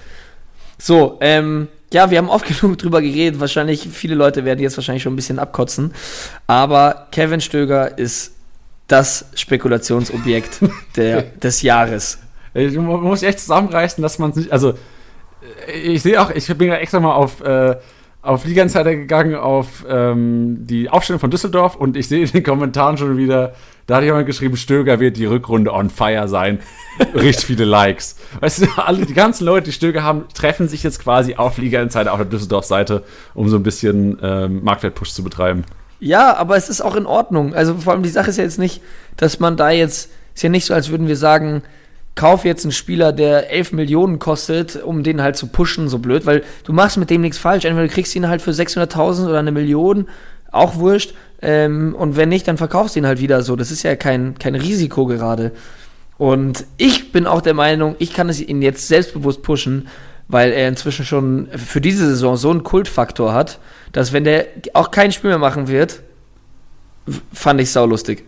[0.78, 3.40] So, ähm, ja, wir haben oft genug drüber geredet.
[3.40, 5.94] Wahrscheinlich, viele Leute werden jetzt wahrscheinlich schon ein bisschen abkotzen.
[6.48, 8.34] Aber Kevin Stöger ist
[8.88, 10.60] das Spekulationsobjekt
[10.96, 12.20] der, des Jahres.
[12.54, 14.52] Ich muss echt zusammenreißen, dass man es nicht.
[14.52, 14.74] Also,
[15.84, 17.42] ich sehe auch, ich bin ja extra mal auf.
[17.42, 17.76] Äh,
[18.28, 22.43] auf Liga Insider gegangen, auf ähm, die Aufstellung von Düsseldorf und ich sehe in den
[22.43, 23.53] Kommentaren schon wieder,
[23.86, 26.59] da hat jemand geschrieben, Stöger wird die Rückrunde on fire sein.
[27.13, 28.17] Richtig viele Likes.
[28.41, 31.82] Weißt du, alle, die ganzen Leute, die Stöger haben, treffen sich jetzt quasi auf Liga
[31.82, 33.03] Insider auf der Düsseldorf-Seite,
[33.34, 35.63] um so ein bisschen ähm, Marktwert-Push zu betreiben.
[35.99, 37.55] Ja, aber es ist auch in Ordnung.
[37.55, 38.82] Also vor allem die Sache ist ja jetzt nicht,
[39.15, 41.63] dass man da jetzt Ist ja nicht so, als würden wir sagen,
[42.18, 46.26] kauf jetzt einen Spieler, der 11 Millionen kostet, um den halt zu pushen, so blöd,
[46.26, 47.63] weil du machst mit dem nichts falsch.
[47.63, 50.09] Entweder du kriegst ihn halt für 600.000 oder eine Million,
[50.51, 51.13] auch wurscht.
[51.41, 53.55] Ähm, und wenn nicht, dann verkaufst du ihn halt wieder so.
[53.55, 55.53] Das ist ja kein, kein Risiko gerade.
[56.18, 59.88] Und ich bin auch der Meinung, ich kann es ihn jetzt selbstbewusst pushen,
[60.28, 63.59] weil er inzwischen schon für diese Saison so einen Kultfaktor hat,
[63.91, 66.01] dass wenn der auch kein Spiel mehr machen wird,
[67.32, 68.24] fand ich saulustig.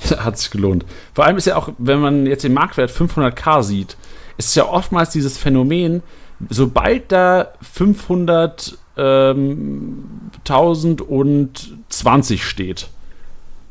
[0.18, 0.84] Hat sich gelohnt.
[1.14, 3.96] Vor allem ist ja auch, wenn man jetzt den Marktwert 500k sieht,
[4.36, 6.02] ist es ja oftmals dieses Phänomen,
[6.48, 10.04] sobald da 500 ähm,
[10.40, 12.88] 1020 steht,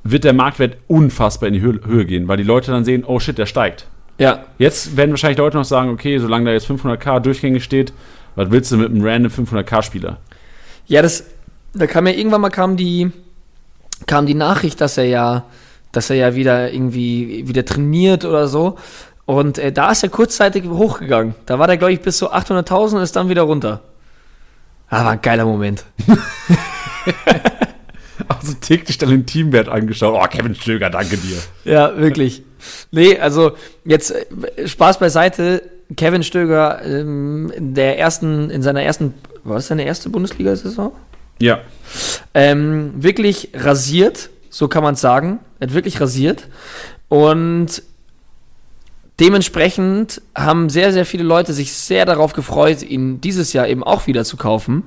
[0.04, 3.20] wird der Marktwert unfassbar in die Höhe, Höhe gehen, weil die Leute dann sehen, oh
[3.20, 3.88] shit, der steigt.
[4.18, 4.46] Ja.
[4.58, 7.94] Jetzt werden wahrscheinlich Leute noch sagen, okay, solange da jetzt 500k durchgängig steht,
[8.36, 10.18] was willst du mit einem random 500k-Spieler?
[10.88, 11.26] Ja, das,
[11.74, 13.12] da kam ja irgendwann mal kam die,
[14.06, 15.46] kam die Nachricht, dass er ja,
[15.98, 18.78] dass er ja wieder irgendwie wieder trainiert oder so.
[19.26, 21.34] Und äh, da ist er kurzzeitig hochgegangen.
[21.48, 23.82] Da war der, glaube ich, bis zu 800.000 und ist dann wieder runter.
[24.90, 25.86] Ah, war ein geiler Moment.
[28.28, 30.16] also täglich dann den Teamwert angeschaut.
[30.16, 31.38] Oh, Kevin Stöger, danke dir.
[31.66, 32.44] Ja, wirklich.
[32.92, 35.64] Nee, also jetzt äh, Spaß beiseite.
[35.96, 40.92] Kevin Stöger ähm, in der ersten, in seiner ersten, war das seine erste Bundesliga-Saison?
[41.40, 41.62] Ja.
[42.36, 45.38] Ähm, wirklich rasiert, so kann man es sagen.
[45.60, 46.48] Er hat wirklich rasiert.
[47.10, 47.84] Und
[49.20, 54.08] dementsprechend haben sehr, sehr viele Leute sich sehr darauf gefreut, ihn dieses Jahr eben auch
[54.08, 54.82] wieder zu kaufen.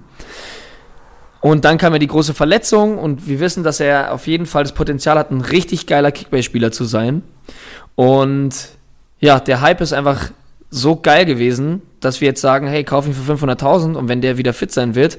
[1.41, 4.64] Und dann kam ja die große Verletzung und wir wissen, dass er auf jeden Fall
[4.64, 7.23] das Potenzial hat, ein richtig geiler Kickbase-Spieler zu sein.
[7.95, 8.71] Und
[9.21, 10.33] ja, der Hype ist einfach
[10.68, 14.37] so geil gewesen, dass wir jetzt sagen, hey, kauf ihn für 500.000 und wenn der
[14.37, 15.16] wieder fit sein wird,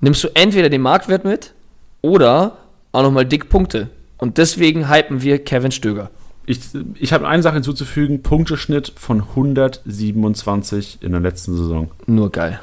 [0.00, 1.54] nimmst du entweder den Marktwert mit
[2.02, 2.58] oder
[2.94, 3.88] auch nochmal dick Punkte.
[4.18, 6.10] Und deswegen hypen wir Kevin Stöger.
[6.46, 6.60] Ich,
[6.94, 11.90] ich habe eine Sache hinzuzufügen: Punkteschnitt von 127 in der letzten Saison.
[12.06, 12.60] Nur geil.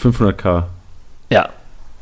[0.00, 0.64] 500k.
[1.30, 1.48] Ja.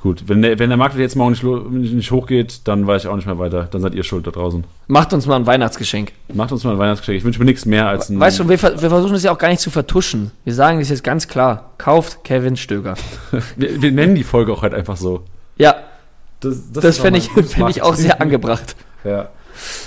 [0.03, 3.15] Gut, wenn der, wenn der Marktwert jetzt morgen nicht, nicht hochgeht, dann weiß ich auch
[3.15, 3.69] nicht mehr weiter.
[3.71, 4.65] Dann seid ihr schuld da draußen.
[4.89, 6.13] Macht uns mal ein Weihnachtsgeschenk.
[6.35, 7.19] Macht uns mal ein Weihnachtsgeschenk.
[7.19, 8.19] Ich wünsche mir nichts mehr als ein.
[8.19, 10.33] Weißt du, wir, wir versuchen das ja auch gar nicht zu vertuschen.
[10.43, 11.71] Wir sagen das jetzt ganz klar.
[11.79, 12.95] Kauft Kevin Stöger.
[13.57, 15.23] wir, wir, nennen die Folge auch halt einfach so.
[15.57, 15.77] Ja.
[16.43, 18.77] Das, das, das fände ich, fänd ich auch sehr angebracht.
[19.05, 19.31] Ja.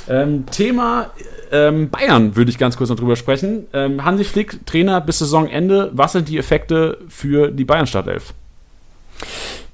[0.07, 1.11] Ähm, Thema
[1.51, 3.67] ähm, Bayern würde ich ganz kurz noch drüber sprechen.
[3.73, 5.91] Ähm, Hansi Flick, Trainer bis Saisonende.
[5.93, 8.33] Was sind die Effekte für die Bayern-Startelf?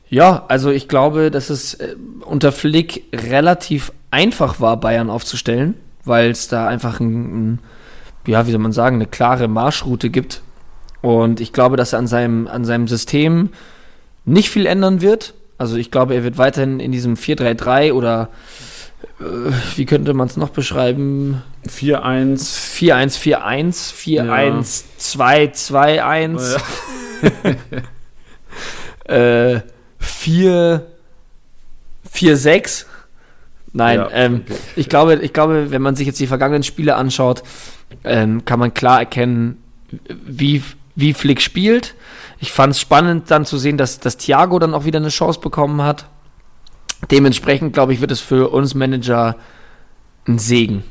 [0.09, 6.31] Ja, also ich glaube, dass es äh, unter Flick relativ einfach war, Bayern aufzustellen, weil
[6.31, 7.59] es da einfach ein, ein,
[8.27, 10.41] ja, wie soll man sagen, eine klare Marschroute gibt.
[11.01, 13.49] Und ich glaube, dass er an seinem, an seinem System
[14.25, 15.33] nicht viel ändern wird.
[15.61, 18.29] Also ich glaube, er wird weiterhin in diesem 4-3-3 oder
[19.19, 21.43] äh, wie könnte man es noch beschreiben?
[21.69, 23.37] 4-1.
[23.37, 23.93] 4-1-4-1,
[24.97, 26.57] 4-1-2-2-1.
[29.05, 29.15] Ja.
[29.55, 29.61] äh,
[29.99, 30.87] 4,
[32.09, 32.87] 4, 6.
[33.73, 34.57] Nein, ja, ähm, okay.
[34.75, 37.43] ich, glaube, ich glaube, wenn man sich jetzt die vergangenen Spiele anschaut,
[38.03, 39.61] ähm, kann man klar erkennen,
[40.09, 40.63] wie,
[40.95, 41.93] wie Flick spielt.
[42.41, 45.39] Ich fand es spannend dann zu sehen, dass, dass Thiago dann auch wieder eine Chance
[45.39, 46.07] bekommen hat.
[47.11, 49.35] Dementsprechend, glaube ich, wird es für uns Manager
[50.27, 50.83] ein Segen.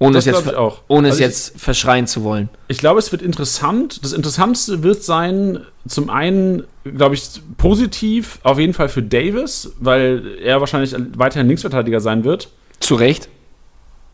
[0.00, 0.56] Ohne das es jetzt,
[0.88, 2.48] ohne also es jetzt ich, verschreien zu wollen.
[2.66, 4.02] Ich glaube, es wird interessant.
[4.02, 10.38] Das Interessantste wird sein, zum einen, glaube ich, positiv, auf jeden Fall für Davis, weil
[10.42, 12.48] er wahrscheinlich weiterhin Linksverteidiger sein wird.
[12.80, 13.28] Zu Recht.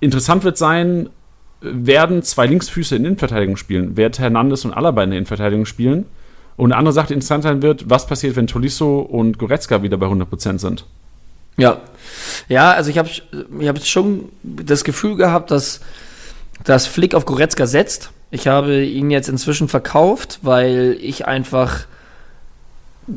[0.01, 1.09] Interessant wird sein,
[1.62, 3.97] werden zwei Linksfüße in Innenverteidigung spielen.
[3.97, 6.05] Wird Hernandez und Alaba in der Innenverteidigung spielen?
[6.59, 9.96] Und eine andere Sache, die interessant sein wird, was passiert, wenn Tolisso und Goretzka wieder
[9.96, 10.84] bei 100% sind?
[11.56, 11.80] Ja.
[12.48, 15.80] Ja, also ich habe ich hab schon das Gefühl gehabt, dass,
[16.64, 18.11] dass Flick auf Goretzka setzt.
[18.32, 21.86] Ich habe ihn jetzt inzwischen verkauft, weil ich einfach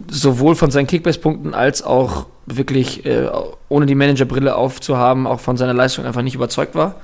[0.08, 3.28] sowohl von seinen Kickbase-Punkten als auch wirklich, äh,
[3.70, 6.96] ohne die Managerbrille aufzuhaben, auch von seiner Leistung einfach nicht überzeugt war.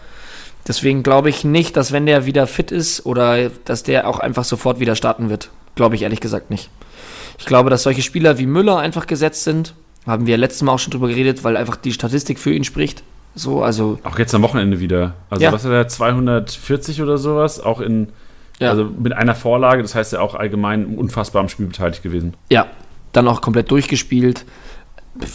[0.68, 4.44] Deswegen glaube ich nicht, dass wenn der wieder fit ist oder dass der auch einfach
[4.44, 5.50] sofort wieder starten wird.
[5.78, 6.70] Glaube ich ehrlich gesagt nicht.
[7.40, 9.74] Ich glaube, dass solche Spieler wie Müller einfach gesetzt sind
[10.08, 13.04] haben wir letztes Mal auch schon drüber geredet, weil einfach die Statistik für ihn spricht.
[13.36, 14.00] So, also.
[14.04, 15.14] Auch jetzt am Wochenende wieder.
[15.30, 15.52] Also, ja.
[15.52, 17.60] was hat er, 240 oder sowas?
[17.60, 18.08] Auch in.
[18.60, 18.72] Ja.
[18.72, 22.36] Also mit einer Vorlage, das heißt, er auch allgemein unfassbar am Spiel beteiligt gewesen.
[22.50, 22.66] Ja,
[23.12, 24.46] dann auch komplett durchgespielt.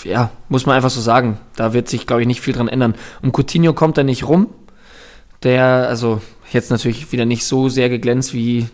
[0.02, 1.38] Ja, muss man einfach so sagen.
[1.54, 2.94] Da wird sich, glaube ich, nicht viel dran ändern.
[3.20, 4.48] Und Coutinho kommt da nicht rum.
[5.44, 6.20] Der, also
[6.52, 8.68] jetzt natürlich wieder nicht so sehr geglänzt wie,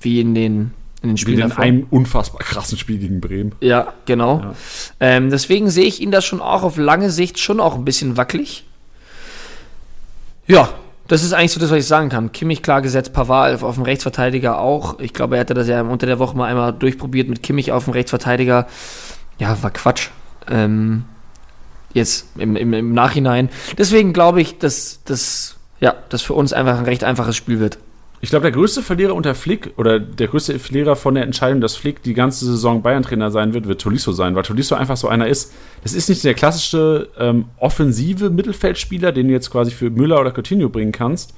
[0.00, 0.72] wie in den
[1.02, 1.40] in den Spielen.
[1.40, 3.52] In einem unfassbar krassen Spiel gegen Bremen.
[3.60, 4.40] Ja, genau.
[4.40, 4.54] Ja.
[5.00, 8.16] Ähm, deswegen sehe ich ihn da schon auch auf lange Sicht schon auch ein bisschen
[8.16, 8.64] wackelig.
[10.46, 10.70] Ja,
[11.08, 12.32] das ist eigentlich so das, was ich sagen kann.
[12.32, 14.98] Kimmich klar gesetzt, Pavard auf dem Rechtsverteidiger auch.
[14.98, 17.84] Ich glaube, er hatte das ja unter der Woche mal einmal durchprobiert mit Kimmich auf
[17.84, 18.66] dem Rechtsverteidiger.
[19.38, 20.08] Ja, war Quatsch.
[20.48, 21.04] Ähm,
[21.92, 23.50] jetzt im, im, im Nachhinein.
[23.78, 27.78] Deswegen glaube ich, dass das ja, das für uns einfach ein recht einfaches Spiel wird.
[28.20, 31.76] Ich glaube, der größte Verlierer unter Flick oder der größte Verlierer von der Entscheidung, dass
[31.76, 35.28] Flick die ganze Saison Bayern-Trainer sein wird, wird Tolisso sein, weil Tolisso einfach so einer
[35.28, 35.52] ist.
[35.82, 40.32] Das ist nicht der klassische ähm, offensive Mittelfeldspieler, den du jetzt quasi für Müller oder
[40.32, 41.34] Coutinho bringen kannst.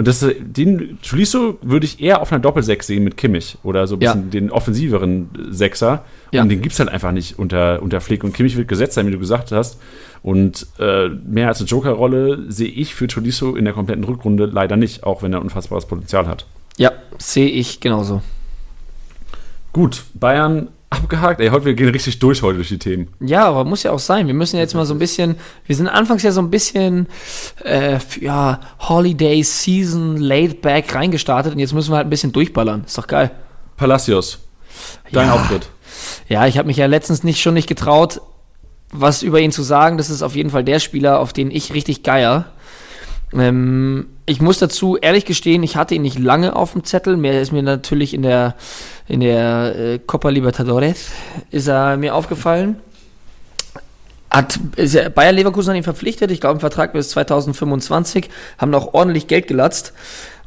[0.00, 3.96] Und das, den Tolisso würde ich eher auf einer Doppelsechs sehen mit Kimmich oder so
[3.96, 4.30] ein bisschen ja.
[4.30, 6.06] den offensiveren Sechser.
[6.32, 6.40] Ja.
[6.40, 8.24] Und den gibt es halt einfach nicht unter, unter Flick.
[8.24, 9.78] Und Kimmich wird gesetzt sein, wie du gesagt hast.
[10.22, 14.78] Und äh, mehr als eine Joker-Rolle sehe ich für Tolisso in der kompletten Rückrunde leider
[14.78, 16.46] nicht, auch wenn er unfassbares Potenzial hat.
[16.78, 18.22] Ja, sehe ich genauso.
[19.74, 21.40] Gut, Bayern abgehakt.
[21.40, 23.08] Ey, heute wir gehen richtig durch heute durch die Themen.
[23.20, 24.26] Ja, aber muss ja auch sein.
[24.26, 25.36] Wir müssen jetzt mal so ein bisschen,
[25.66, 27.06] wir sind anfangs ja so ein bisschen,
[27.64, 32.84] äh, ja, Holiday Season, laid back reingestartet und jetzt müssen wir halt ein bisschen durchballern.
[32.84, 33.30] Ist doch geil.
[33.76, 34.40] Palacios,
[35.12, 35.34] dein ja.
[35.34, 35.68] Auftritt.
[36.28, 38.20] Ja, ich habe mich ja letztens nicht schon nicht getraut,
[38.90, 39.96] was über ihn zu sagen.
[39.96, 42.52] Das ist auf jeden Fall der Spieler, auf den ich richtig geier.
[43.32, 47.16] Ähm, ich muss dazu ehrlich gestehen, ich hatte ihn nicht lange auf dem Zettel.
[47.16, 48.54] Mehr ist mir natürlich in der,
[49.08, 51.10] in der äh, Copa Libertadores
[51.50, 52.76] ist er mir aufgefallen.
[54.30, 54.60] Hat
[55.14, 59.48] Bayer Leverkusen an ihn verpflichtet, ich glaube im Vertrag bis 2025, haben auch ordentlich Geld
[59.48, 59.92] gelatzt.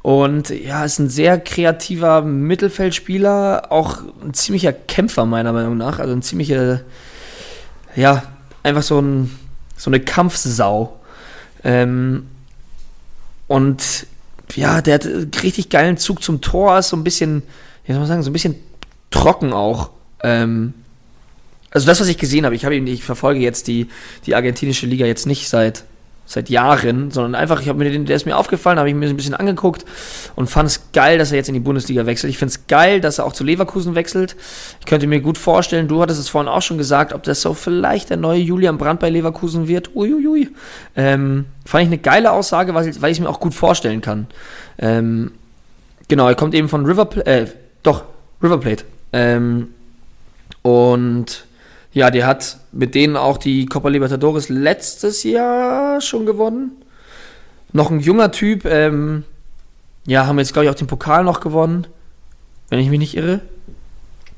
[0.01, 6.13] Und ja, ist ein sehr kreativer Mittelfeldspieler, auch ein ziemlicher Kämpfer meiner Meinung nach, also
[6.13, 6.81] ein ziemlicher,
[7.95, 8.23] ja,
[8.63, 9.38] einfach so, ein,
[9.77, 10.99] so eine Kampfsau.
[11.63, 12.27] Ähm,
[13.48, 14.08] und
[14.56, 15.08] ja, der hat
[15.44, 17.44] richtig geilen Zug zum Tor, ist so ein bisschen,
[17.86, 18.56] wie soll man sagen, so ein bisschen
[19.10, 19.91] trocken auch.
[20.22, 20.74] Ähm,
[21.72, 23.88] also das, was ich gesehen habe, ich habe ich verfolge jetzt die,
[24.26, 25.86] die argentinische Liga jetzt nicht seit
[26.26, 29.07] seit Jahren, sondern einfach, ich habe mir den, der ist mir aufgefallen, habe ich mir
[29.07, 29.86] ein bisschen angeguckt
[30.36, 32.30] und fand es geil, dass er jetzt in die Bundesliga wechselt.
[32.30, 34.36] Ich finde es geil, dass er auch zu Leverkusen wechselt.
[34.80, 37.53] Ich könnte mir gut vorstellen, du hattest es vorhin auch schon gesagt, ob das so
[37.53, 39.95] vielleicht der neue Julian Brandt bei Leverkusen wird.
[39.95, 40.49] Uiuiui.
[40.95, 44.28] Ähm, fand ich eine geile Aussage, weil ich, es mir auch gut vorstellen kann.
[44.80, 45.32] Ähm,
[46.07, 47.47] genau, er kommt eben von River Plate, äh,
[47.84, 48.05] doch,
[48.41, 48.86] River Plate.
[49.11, 49.67] Ähm,
[50.61, 51.45] und
[51.94, 56.72] ja, der hat mit denen auch die Copa Libertadores letztes Jahr schon gewonnen.
[57.72, 59.24] Noch ein junger Typ, ähm,
[60.06, 61.88] ja, haben jetzt, glaube ich, auch den Pokal noch gewonnen,
[62.70, 63.41] wenn ich mich nicht irre.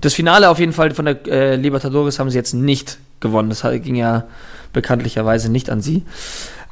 [0.02, 3.50] Das Finale auf jeden Fall von der äh, Libertadores haben sie jetzt nicht gewonnen.
[3.50, 4.26] Das ging ja
[4.74, 6.04] bekanntlicherweise nicht an sie.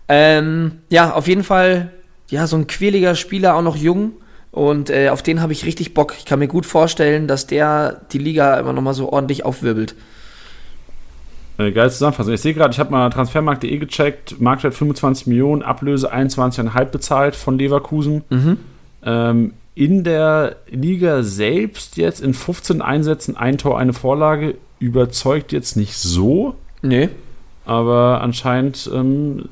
[0.10, 1.92] Ähm, ja, auf jeden Fall,
[2.30, 4.12] ja, so ein quäliger Spieler, auch noch jung.
[4.52, 6.14] Und äh, auf den habe ich richtig Bock.
[6.18, 9.96] Ich kann mir gut vorstellen, dass der die Liga immer nochmal so ordentlich aufwirbelt.
[11.58, 12.34] Äh, geile Zusammenfassung.
[12.34, 17.58] Ich sehe gerade, ich habe mal transfermarkt.de gecheckt, Marktwert 25 Millionen, Ablöse 21,5 bezahlt von
[17.58, 18.24] Leverkusen.
[18.30, 18.58] Mhm.
[19.06, 25.78] Ähm, in der Liga selbst jetzt in 15 Einsätzen ein Tor, eine Vorlage, überzeugt jetzt
[25.78, 26.56] nicht so.
[26.82, 27.10] Nee.
[27.66, 29.46] Aber anscheinend ähm,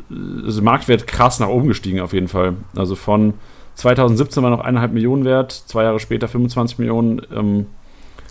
[0.46, 2.56] also Marktwert krass nach oben gestiegen auf jeden Fall.
[2.76, 3.36] Also von
[3.76, 7.22] 2017 war noch eineinhalb Millionen wert, zwei Jahre später 25 Millionen.
[7.34, 7.66] Ähm,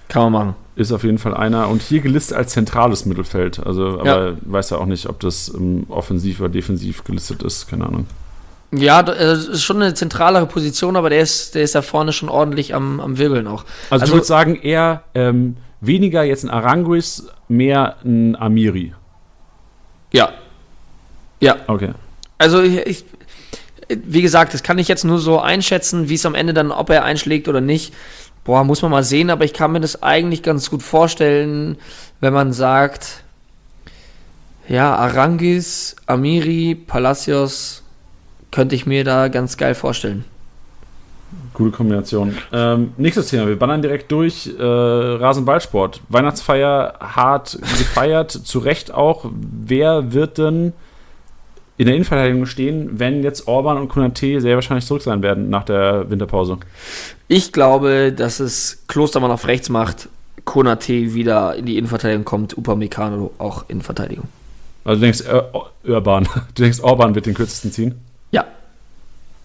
[0.09, 1.69] Kann man machen ist auf jeden Fall einer.
[1.69, 3.65] Und hier gelistet als zentrales Mittelfeld.
[3.65, 4.37] Also, aber ja.
[4.43, 7.69] weiß ja auch nicht, ob das um, offensiv oder defensiv gelistet ist.
[7.69, 8.07] Keine Ahnung.
[8.73, 12.29] Ja, das ist schon eine zentralere Position, aber der ist, der ist da vorne schon
[12.29, 13.65] ordentlich am, am Wirbeln auch.
[13.91, 18.95] Also, also ich würde sagen, eher ähm, weniger jetzt ein Aranguis, mehr ein Amiri.
[20.13, 20.31] Ja.
[21.41, 21.57] Ja.
[21.67, 21.91] Okay.
[22.39, 23.05] Also ich, ich
[23.89, 26.91] wie gesagt, das kann ich jetzt nur so einschätzen, wie es am Ende dann, ob
[26.91, 27.93] er einschlägt oder nicht.
[28.45, 31.77] Boah, muss man mal sehen, aber ich kann mir das eigentlich ganz gut vorstellen,
[32.21, 33.23] wenn man sagt,
[34.69, 37.83] ja, Arangis, Amiri, Palacios,
[38.51, 40.25] könnte ich mir da ganz geil vorstellen.
[41.55, 42.37] Gute Kombination.
[42.53, 44.51] Ähm, nächstes Thema, wir ballern direkt durch.
[44.59, 46.01] Äh, Rasenballsport.
[46.09, 49.27] Weihnachtsfeier hart gefeiert, zu Recht auch.
[49.33, 50.73] Wer wird denn
[51.81, 55.65] in der Innenverteidigung stehen, wenn jetzt Orban und Konate sehr wahrscheinlich zurück sein werden nach
[55.65, 56.59] der Winterpause?
[57.27, 60.11] Ich glaube, dass es Klostermann auf rechts macht,
[60.45, 64.29] Konate wieder in die Innenverteidigung kommt, Upamecano auch in Verteidigung.
[64.85, 66.25] Also du denkst, äh, Urban,
[66.55, 67.95] du denkst, Orban wird den kürzesten ziehen?
[68.31, 68.45] Ja.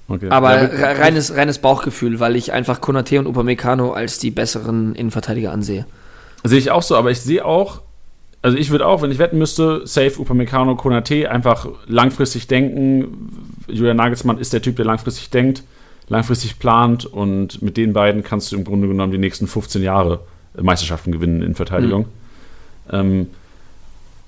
[0.09, 0.27] Okay.
[0.29, 5.53] Aber ja, reines, reines Bauchgefühl, weil ich einfach Konate und Upamecano als die besseren Innenverteidiger
[5.53, 5.85] ansehe.
[6.43, 7.79] Sehe ich auch so, aber ich sehe auch,
[8.45, 13.57] also ich würde auch, wenn ich wetten müsste, safe Upamecano, Konate, einfach langfristig denken.
[13.67, 15.63] Julian Nagelsmann ist der Typ, der langfristig denkt,
[16.09, 20.19] langfristig plant und mit den beiden kannst du im Grunde genommen die nächsten 15 Jahre
[20.61, 22.01] Meisterschaften gewinnen in Verteidigung.
[22.01, 22.91] Mhm.
[22.91, 23.27] Ähm,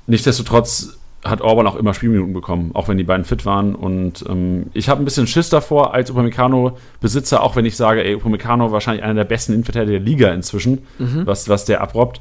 [0.07, 3.75] nichtsdestotrotz hat Orban auch immer Spielminuten bekommen, auch wenn die beiden fit waren.
[3.75, 8.15] Und ähm, ich habe ein bisschen Schiss davor als Upamecano-Besitzer, auch wenn ich sage, ey,
[8.15, 11.21] Upamecano wahrscheinlich einer der besten Innenverteidiger der Liga inzwischen, mhm.
[11.25, 12.19] was, was der abrobbt.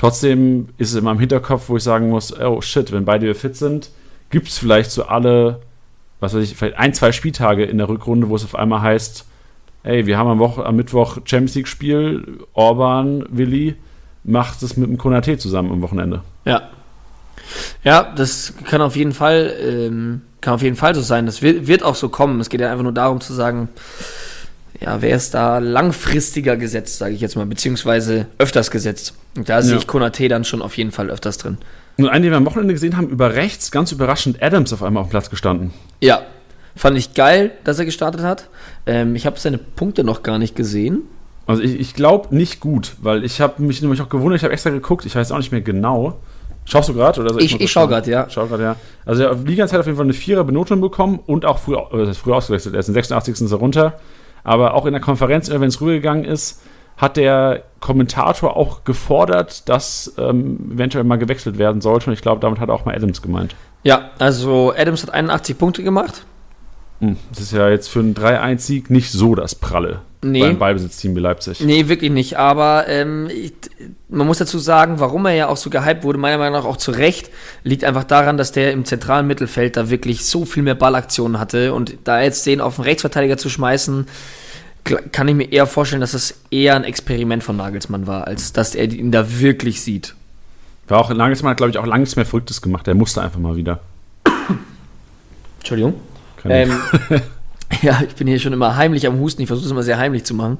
[0.00, 3.54] Trotzdem ist es in meinem Hinterkopf, wo ich sagen muss, oh shit, wenn beide fit
[3.54, 3.90] sind,
[4.30, 5.60] gibt es vielleicht so alle,
[6.20, 9.26] was weiß ich, vielleicht ein, zwei Spieltage in der Rückrunde, wo es auf einmal heißt,
[9.82, 13.74] ey, wir haben am, Woche, am Mittwoch Champions League-Spiel, Orban, Willi,
[14.24, 16.22] macht es mit dem Konate zusammen am Wochenende.
[16.46, 16.70] Ja,
[17.84, 21.26] ja, das kann auf jeden Fall, ähm, kann auf jeden Fall so sein.
[21.26, 22.40] Das wird, wird auch so kommen.
[22.40, 23.68] Es geht ja einfach nur darum zu sagen,
[24.80, 29.14] ja, wer ist da langfristiger gesetzt, sage ich jetzt mal, beziehungsweise öfters gesetzt.
[29.36, 29.62] Und da ja.
[29.62, 31.58] sehe ich Konate dann schon auf jeden Fall öfters drin.
[31.98, 35.02] Und einen, den wir am Wochenende gesehen haben, über rechts, ganz überraschend, Adams auf einmal
[35.02, 35.72] auf dem Platz gestanden.
[36.00, 36.22] Ja,
[36.74, 38.48] fand ich geil, dass er gestartet hat.
[38.86, 41.02] Ähm, ich habe seine Punkte noch gar nicht gesehen.
[41.46, 44.52] Also ich, ich glaube nicht gut, weil ich habe mich nämlich auch gewundert, ich habe
[44.52, 46.20] extra geguckt, ich weiß auch nicht mehr genau.
[46.64, 47.20] Schaust du gerade?
[47.20, 48.26] Oder ich, ich, ich schaue gerade, ja.
[48.30, 48.76] Schau gerade, ja.
[49.04, 52.14] Also er hat Liga-Zeit auf jeden Fall eine vierer Benotung bekommen und auch früh, äh,
[52.14, 52.74] früh ausgewechselt.
[52.74, 53.40] Er ist in 86.
[53.40, 53.98] ist er runter.
[54.44, 56.62] Aber auch in der Konferenz, wenn es rübergegangen ist,
[56.96, 62.08] hat der Kommentator auch gefordert, dass ähm, eventuell mal gewechselt werden sollte.
[62.08, 63.54] Und ich glaube, damit hat auch mal Adams gemeint.
[63.82, 66.24] Ja, also Adams hat 81 Punkte gemacht.
[67.00, 70.40] Hm, das ist ja jetzt für einen 3-1-Sieg nicht so das Pralle nee.
[70.40, 71.60] beim Ballbesitzteam wie Leipzig.
[71.60, 72.38] Nee, wirklich nicht.
[72.38, 73.52] Aber ähm, ich,
[74.08, 76.76] man muss dazu sagen, warum er ja auch so gehypt wurde, meiner Meinung nach auch
[76.76, 77.30] zu Recht,
[77.64, 81.74] liegt einfach daran, dass der im zentralen Mittelfeld da wirklich so viel mehr Ballaktionen hatte.
[81.74, 84.06] Und da jetzt den auf den Rechtsverteidiger zu schmeißen,
[85.12, 88.74] kann ich mir eher vorstellen, dass das eher ein Experiment von Nagelsmann war, als dass
[88.74, 90.14] er ihn da wirklich sieht.
[90.88, 92.88] War auch Nagelsmann hat, glaube ich, auch lange nichts mehr Verrücktes gemacht.
[92.88, 93.80] Er musste einfach mal wieder.
[95.58, 95.94] Entschuldigung.
[96.44, 96.72] Ähm,
[97.82, 99.42] Ja, ich bin hier schon immer heimlich am Husten.
[99.42, 100.58] Ich versuche es immer sehr heimlich zu machen.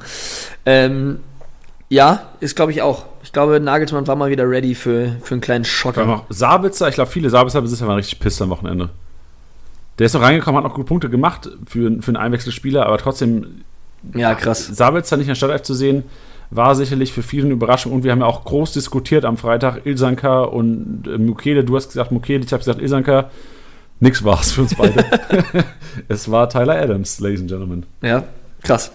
[0.66, 1.20] Ähm,
[1.88, 3.06] ja, ist glaube ich auch.
[3.22, 6.24] Ich glaube, Nagelsmann war mal wieder ready für, für einen kleinen Schotter.
[6.30, 8.90] Sabitzer, ich glaube, viele Sabitzer-Besitzer waren richtig pisst am Wochenende.
[9.98, 13.62] Der ist noch reingekommen, hat noch gute Punkte gemacht für, für einen Einwechselspieler, aber trotzdem.
[14.14, 14.66] Ja, krass.
[14.66, 16.04] Sabitzer nicht in der Startelf zu sehen,
[16.50, 17.92] war sicherlich für viele eine Überraschung.
[17.92, 21.64] Und wir haben ja auch groß diskutiert am Freitag, Ilsanka und äh, Mukele.
[21.64, 23.30] Du hast gesagt Mukele, ich habe gesagt Ilsanka.
[24.00, 25.04] Nix war's für uns beide.
[26.08, 27.86] es war Tyler Adams, Ladies and Gentlemen.
[28.02, 28.24] Ja,
[28.62, 28.90] krass.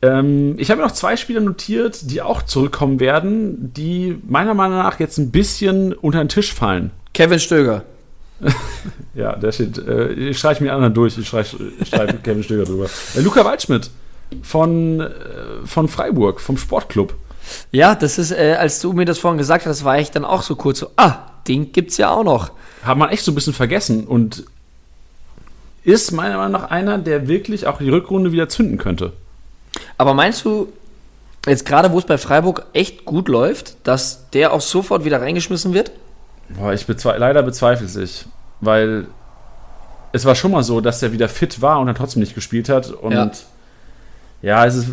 [0.00, 4.98] Ähm, ich habe noch zwei Spieler notiert, die auch zurückkommen werden, die meiner Meinung nach
[5.00, 6.90] jetzt ein bisschen unter den Tisch fallen.
[7.12, 7.84] Kevin Stöger.
[9.14, 9.78] ja, der steht.
[9.78, 11.18] Äh, ich streiche mir anderen durch.
[11.18, 12.86] Ich streiche streich Kevin Stöger drüber.
[13.16, 13.90] Äh, Luca Waldschmidt
[14.42, 15.10] von, äh,
[15.64, 17.14] von Freiburg, vom Sportclub.
[17.72, 20.42] Ja, das ist, äh, als du mir das vorhin gesagt hast, war ich dann auch
[20.42, 21.16] so kurz so, ah,
[21.48, 24.44] den gibt's ja auch noch hat man echt so ein bisschen vergessen und
[25.84, 29.12] ist meiner Meinung nach einer, der wirklich auch die Rückrunde wieder zünden könnte.
[29.96, 30.72] Aber meinst du,
[31.46, 35.72] jetzt gerade wo es bei Freiburg echt gut läuft, dass der auch sofort wieder reingeschmissen
[35.72, 35.92] wird?
[36.50, 38.26] Boah, ich bezwe leider bezweifle es,
[38.60, 39.06] weil
[40.12, 42.68] es war schon mal so, dass er wieder fit war und dann trotzdem nicht gespielt
[42.68, 42.90] hat.
[42.90, 43.30] Und ja,
[44.42, 44.88] ja es ist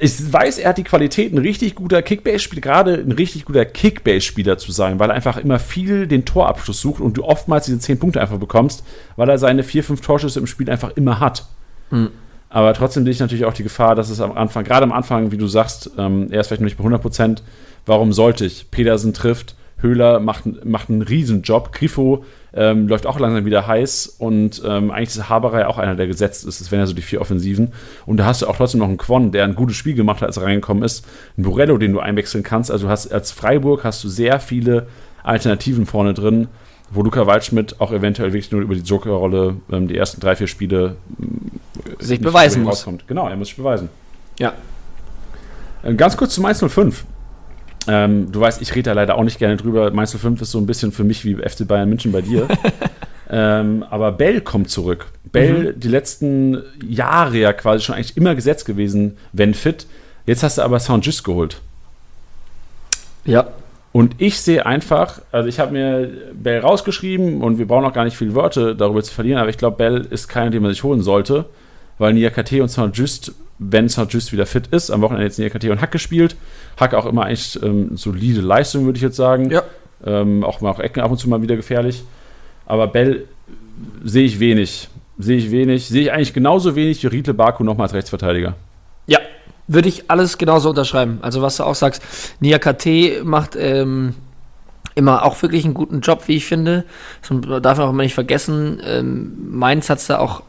[0.00, 4.58] ich weiß, er hat die Qualität, ein richtig guter Kickbase-Spieler, gerade ein richtig guter Kickbase-Spieler
[4.58, 7.98] zu sein, weil er einfach immer viel den Torabschluss sucht und du oftmals diese 10
[7.98, 8.84] Punkte einfach bekommst,
[9.16, 11.46] weil er seine 4, 5 Torschüsse im Spiel einfach immer hat.
[11.90, 12.10] Mhm.
[12.48, 15.32] Aber trotzdem sehe ich natürlich auch die Gefahr, dass es am Anfang, gerade am Anfang,
[15.32, 17.42] wie du sagst, ähm, er ist vielleicht noch nicht bei 100 Prozent.
[17.84, 18.70] Warum sollte ich?
[18.70, 22.24] Pedersen trifft, Höhler macht, macht einen Riesenjob, Grifo
[22.56, 26.46] ähm, läuft auch langsam wieder heiß und ähm, eigentlich ist Haberer auch einer, der gesetzt
[26.46, 26.60] ist.
[26.60, 27.72] Das wären ja so die vier Offensiven.
[28.06, 30.28] Und da hast du auch trotzdem noch einen Quon, der ein gutes Spiel gemacht hat,
[30.28, 31.04] als er reingekommen ist.
[31.36, 32.70] Ein Borello, den du einwechseln kannst.
[32.70, 34.86] Also hast als Freiburg hast du sehr viele
[35.24, 36.48] Alternativen vorne drin,
[36.90, 40.46] wo Luca Waldschmidt auch eventuell wirklich nur über die Joker-Rolle ähm, die ersten drei, vier
[40.46, 40.96] Spiele
[41.98, 42.74] äh, sich beweisen muss.
[42.74, 43.08] Rauskommt.
[43.08, 43.88] Genau, er muss sich beweisen.
[44.38, 44.52] Ja.
[45.84, 47.04] Ähm, ganz kurz zum 105.
[47.86, 49.90] Ähm, du weißt, ich rede da leider auch nicht gerne drüber.
[49.90, 52.48] Mainz 05 ist so ein bisschen für mich wie FC Bayern München bei dir.
[53.30, 55.06] ähm, aber Bell kommt zurück.
[55.24, 55.80] Bell, mhm.
[55.80, 59.86] die letzten Jahre ja quasi schon eigentlich immer gesetzt gewesen, wenn fit.
[60.26, 61.60] Jetzt hast du aber Sound Just geholt.
[63.24, 63.48] Ja.
[63.92, 68.04] Und ich sehe einfach, also ich habe mir Bell rausgeschrieben und wir brauchen auch gar
[68.04, 70.82] nicht viele Wörter darüber zu verlieren, aber ich glaube, Bell ist keiner, den man sich
[70.82, 71.44] holen sollte,
[71.98, 73.32] weil Niakate und Sound Just
[73.70, 74.90] wenn Saint-Just wieder fit ist.
[74.90, 76.36] Am Wochenende jetzt NKT und Hack gespielt.
[76.78, 79.50] Hack auch immer eigentlich ähm, solide Leistung, würde ich jetzt sagen.
[79.50, 79.62] Ja.
[80.04, 82.04] Ähm, auch mal auch Ecken ab und zu mal wieder gefährlich.
[82.66, 83.24] Aber Bell
[84.02, 84.88] sehe ich wenig.
[85.18, 85.88] Sehe ich wenig.
[85.88, 88.54] Sehe ich eigentlich genauso wenig wie Riedle Baku nochmal als Rechtsverteidiger.
[89.06, 89.18] Ja,
[89.66, 91.18] würde ich alles genauso unterschreiben.
[91.22, 92.02] Also was du auch sagst,
[92.40, 94.14] Nia KT macht ähm,
[94.94, 96.84] immer auch wirklich einen guten Job, wie ich finde.
[97.22, 98.80] Das darf man auch immer nicht vergessen.
[98.84, 100.42] Ähm, Mainz hat es da auch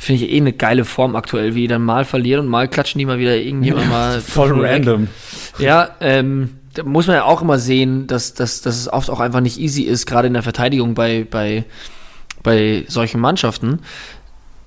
[0.00, 3.00] Finde ich eh eine geile Form aktuell, wie die dann mal verlieren und mal klatschen
[3.00, 4.20] die mal wieder irgendjemand mal.
[4.26, 5.08] Voll random.
[5.58, 9.18] Ja, ähm, da muss man ja auch immer sehen, dass, dass, dass es oft auch
[9.18, 11.64] einfach nicht easy ist, gerade in der Verteidigung bei, bei,
[12.44, 13.80] bei solchen Mannschaften.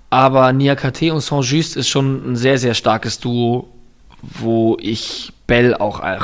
[0.10, 3.70] Aber Niakate und Saint-Just ist schon ein sehr, sehr starkes Duo,
[4.22, 6.18] wo ich Bell auch äh,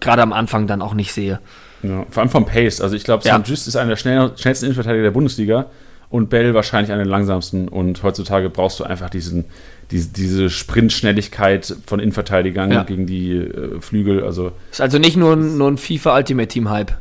[0.00, 1.40] gerade am Anfang dann auch nicht sehe.
[1.82, 2.82] Ja, vor allem vom Pace.
[2.82, 3.32] Also ich glaube, Ja.
[3.32, 5.66] Saint-Just ist einer der schnell, schnellsten Innenverteidiger der Bundesliga
[6.10, 7.68] und Bell wahrscheinlich einer der langsamsten.
[7.68, 9.44] Und heutzutage brauchst du einfach diesen,
[9.90, 12.82] diese, diese Sprintschnelligkeit von Innenverteidigern Ja.
[12.82, 14.24] gegen die äh, Flügel.
[14.24, 16.92] Also, Ist also nicht nur, ein- nur ein FIFA Ultimate Team Hype.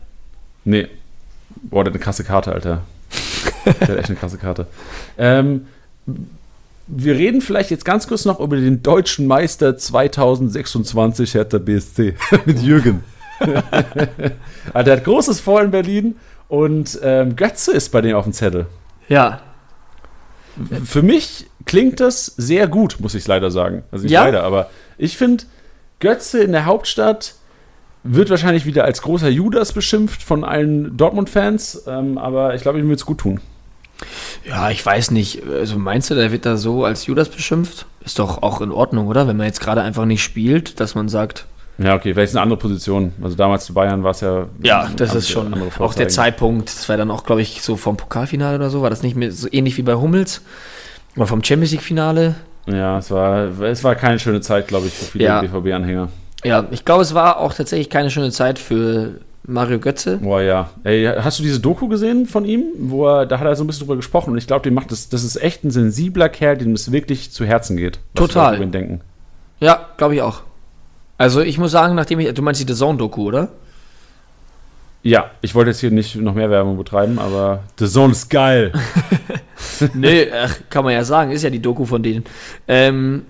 [0.63, 0.87] nee.
[1.63, 2.83] Boah, der hat eine krasse Karte, Alter.
[3.65, 4.67] der hat echt eine krasse Karte.
[5.17, 5.65] Ähm,
[6.87, 12.13] wir reden vielleicht jetzt ganz kurz noch über den deutschen Meister 2026 Hertha BSC
[12.45, 13.03] mit Jürgen.
[14.73, 16.15] also der hat großes Vor in Berlin
[16.47, 18.67] und ähm, Götze ist bei dem auf dem Zettel.
[19.09, 19.41] Ja.
[20.85, 23.83] Für mich klingt das sehr gut, muss ich leider sagen.
[23.91, 24.23] Also nicht Ja?
[24.23, 25.43] leider, aber ich finde,
[25.99, 27.35] Götze in der Hauptstadt
[28.03, 32.87] wird wahrscheinlich wieder als großer Judas beschimpft von allen Dortmund-Fans, ähm, aber ich glaube, ihm
[32.87, 33.41] wird es gut tun.
[34.47, 35.43] Ja, ich weiß nicht.
[35.45, 37.85] Also meinst du, der wird da so als Judas beschimpft?
[38.05, 39.27] Ist doch auch in Ordnung, oder?
[39.27, 41.45] Wenn man jetzt gerade einfach nicht spielt, dass man sagt,
[41.81, 43.13] Ja, okay, vielleicht ist eine andere Position.
[43.21, 44.47] Also damals zu Bayern war es ja.
[44.61, 46.09] ja, das ist schon auch der.
[46.09, 46.69] Zeitpunkt.
[46.69, 48.81] Das war dann auch, glaube ich, so vom Pokalfinale oder so.
[48.81, 50.41] War das nicht mehr so ähnlich wie bei Hummels?
[51.15, 52.35] Oder vom Champions League-Finale?
[52.67, 55.41] Ja, es war, es war keine schöne Zeit, glaube ich, für viele Ja.
[55.41, 56.09] BVB-Anhänger.
[56.43, 60.17] Ja, ich glaube, es war auch tatsächlich keine schöne Zeit für Mario Götze.
[60.17, 60.69] Boah, ja.
[60.83, 62.65] Ey, hast du diese Doku gesehen von ihm?
[62.77, 64.91] Wo er, da hat er so ein bisschen drüber gesprochen und ich glaube, dem macht
[64.91, 67.99] das, das ist echt ein sensibler Kerl, dem es wirklich zu Herzen geht.
[68.15, 68.57] Total.
[68.67, 69.01] Denken.
[69.59, 70.41] Ja, glaube ich auch.
[71.19, 73.49] Also ich muss sagen, nachdem ich, du meinst die The Zone-Doku, oder?
[75.03, 78.71] Ja, ich wollte jetzt hier nicht noch mehr Werbung betreiben, aber The Zone ist geil.
[79.93, 82.23] nee, ach, kann man ja sagen, ist ja die Doku von denen.
[82.69, 83.25] Ähm,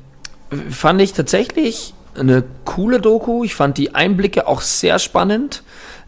[0.70, 3.44] fand ich tatsächlich eine coole Doku.
[3.44, 5.64] Ich fand die Einblicke auch sehr spannend.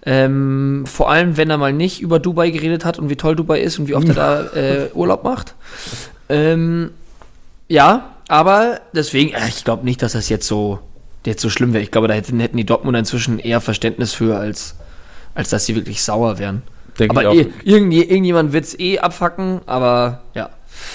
[0.06, 3.60] Ähm, vor allem, wenn er mal nicht über Dubai geredet hat und wie toll Dubai
[3.60, 5.56] ist und wie oft er da äh, Urlaub macht.
[6.30, 6.92] Ähm,
[7.68, 10.80] ja, aber deswegen, äh, ich glaube nicht, dass das jetzt so,
[11.26, 11.84] jetzt so schlimm wäre.
[11.84, 14.76] Ich glaube, da hätten, hätten die Dortmunder inzwischen eher Verständnis für, als,
[15.36, 16.62] als dass sie wirklich sauer wären.
[17.00, 17.34] Denke Aber ich auch.
[17.50, 20.50] eh, irgendwie, irgendjemand wird es eh abfacken, aber ja.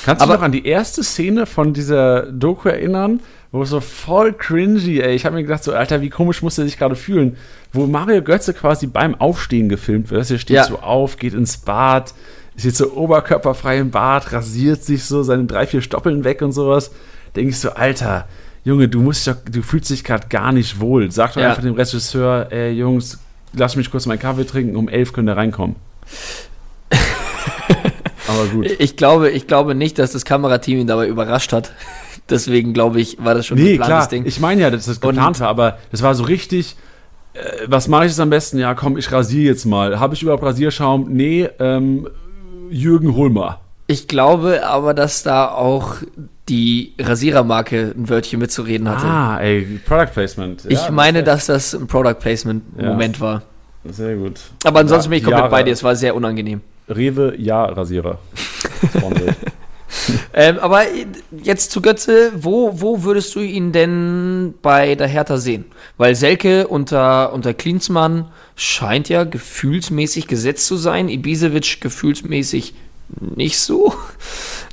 [0.05, 3.21] Kannst du aber- dich noch an die erste Szene von dieser Doku erinnern?
[3.53, 5.15] Wo es so voll cringy, ey.
[5.15, 7.37] Ich habe mir gedacht, so, Alter, wie komisch muss er sich gerade fühlen?
[7.73, 10.29] Wo Mario Götze quasi beim Aufstehen gefilmt wird.
[10.31, 10.65] Er steht Ja.
[10.65, 12.13] so auf, geht ins Bad,
[12.57, 16.53] ist jetzt so oberkörperfrei im Bad, rasiert sich so seine drei, vier Stoppeln weg und
[16.53, 16.91] sowas.
[17.37, 18.27] Denke ich so, Alter,
[18.67, 21.09] Junge, du musst doch, du fühlst dich gerade gar nicht wohl.
[21.13, 21.51] Sag doch Ja.
[21.51, 23.21] einfach dem Regisseur, ey, Jungs,
[23.53, 25.77] lass mich kurz meinen Kaffee trinken, um elf könnt ihr reinkommen.
[28.29, 28.67] Aber gut.
[28.81, 31.73] Ich glaube, ich glaube nicht, dass das Kamerateam ihn dabei überrascht hat.
[32.29, 34.09] Deswegen glaube ich, war das schon Nee, geplantes klar.
[34.09, 34.27] Ding.
[34.27, 36.75] Ich meine ja, dass das geplant war, aber das war so richtig.
[37.35, 37.39] Äh,
[37.69, 38.59] was mache ich jetzt am besten?
[38.59, 40.01] Ja, komm, ich rasiere jetzt mal.
[40.01, 41.07] Habe ich überhaupt Rasierschaum?
[41.13, 42.09] Nee, ähm,
[42.69, 43.61] Jürgen, hol mal.
[43.87, 45.95] Ich glaube aber, dass da auch
[46.49, 49.07] die Rasierermarke ein Wörtchen mitzureden hatte.
[49.07, 50.65] Ah, ey, Product Placement.
[50.65, 52.89] Ja, ich meine, das dass das ein Product Placement Ja.
[52.89, 53.43] Moment war.
[53.85, 54.41] Sehr gut.
[54.65, 55.51] Aber ansonsten bin ich komplett Jahre.
[55.51, 55.73] bei dir.
[55.73, 56.61] Es war sehr unangenehm.
[56.89, 58.19] Rewe, ja, Rasierer.
[60.33, 60.83] Ähm, aber
[61.43, 65.65] jetzt zu Götze, wo, wo würdest du ihn denn bei der Hertha sehen?
[65.97, 68.27] Weil Selke unter, unter Klinsmann
[68.57, 72.75] scheint ja gefühlsmäßig gesetzt zu sein, Ibisevic gefühlsmäßig
[73.37, 73.95] nicht so.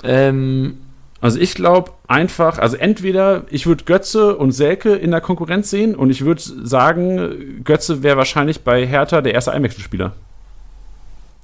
[0.06, 0.80] Ähm,
[1.24, 5.96] Also ich glaube einfach, also entweder ich würde Götze und Selke in der Konkurrenz sehen
[5.96, 10.12] und ich würde sagen, Götze wäre wahrscheinlich bei Hertha der erste Einwechselspieler.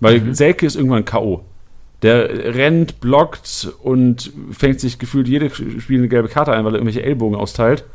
[0.02, 0.34] Weil Mhm.
[0.34, 1.42] Selke ist irgendwann K.O.
[2.02, 6.80] Der rennt, blockt und fängt sich gefühlt jede Spiel eine gelbe Karte ein, weil er
[6.80, 7.84] irgendwelche Ellbogen austeilt.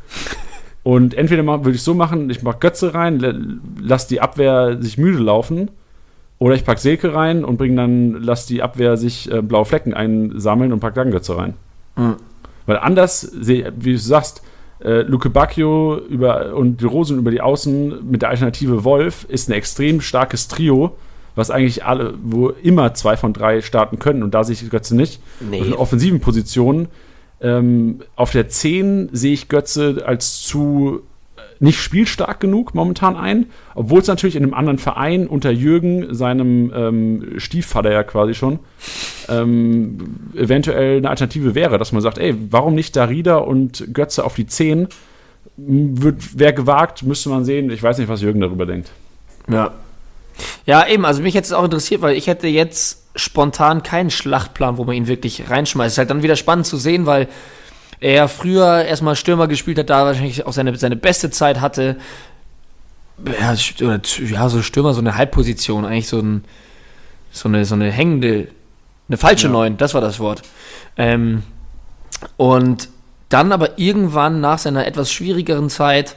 [0.83, 3.33] Und entweder würde ich so machen, ich mache Götze rein, la-
[3.81, 5.71] lass die Abwehr sich müde laufen.
[6.37, 9.95] Oder ich pack Selke rein und bring dann, lass die Abwehr sich äh, blaue Flecken
[9.95, 11.55] einsammeln und pack dann Götze rein.
[11.95, 12.15] Mhm.
[12.65, 14.41] Weil anders, wie du sagst,
[14.79, 19.49] äh, Luke Bacchio über, und die Rosen über die Außen mit der Alternative Wolf ist
[19.49, 20.95] ein extrem starkes Trio,
[21.35, 24.23] was eigentlich alle, wo immer zwei von drei starten können.
[24.23, 25.21] Und da sehe ich Götze nicht.
[25.39, 25.59] Nee.
[25.59, 26.87] Auf den offensiven Positionen.
[27.41, 31.01] Ähm, auf der 10 sehe ich Götze als zu
[31.59, 36.71] nicht spielstark genug momentan ein, obwohl es natürlich in einem anderen Verein unter Jürgen, seinem
[36.75, 38.59] ähm, Stiefvater ja quasi schon,
[39.29, 39.97] ähm,
[40.35, 44.47] eventuell eine Alternative wäre, dass man sagt, ey, warum nicht Darida und Götze auf die
[44.47, 44.87] 10?
[45.57, 47.69] Wäre gewagt, müsste man sehen.
[47.69, 48.91] Ich weiß nicht, was Jürgen darüber denkt.
[49.49, 49.73] Ja.
[50.65, 54.77] Ja, eben, also mich hätte es auch interessiert, weil ich hätte jetzt spontan keinen Schlachtplan,
[54.77, 55.93] wo man ihn wirklich reinschmeißt.
[55.93, 57.29] Ist halt dann wieder spannend zu sehen, weil
[57.99, 61.97] er früher erstmal Stürmer gespielt hat, da wahrscheinlich auch seine, seine beste Zeit hatte.
[63.39, 66.43] ja, oder ja, so Stürmer, so eine Halbposition, eigentlich so, ein,
[67.31, 68.49] so, eine, so eine hängende,
[69.07, 69.53] eine falsche Ja.
[69.53, 70.41] Neun, das war das Wort.
[70.97, 71.43] Ähm,
[72.37, 72.89] und
[73.29, 76.15] dann aber irgendwann nach seiner etwas schwierigeren Zeit,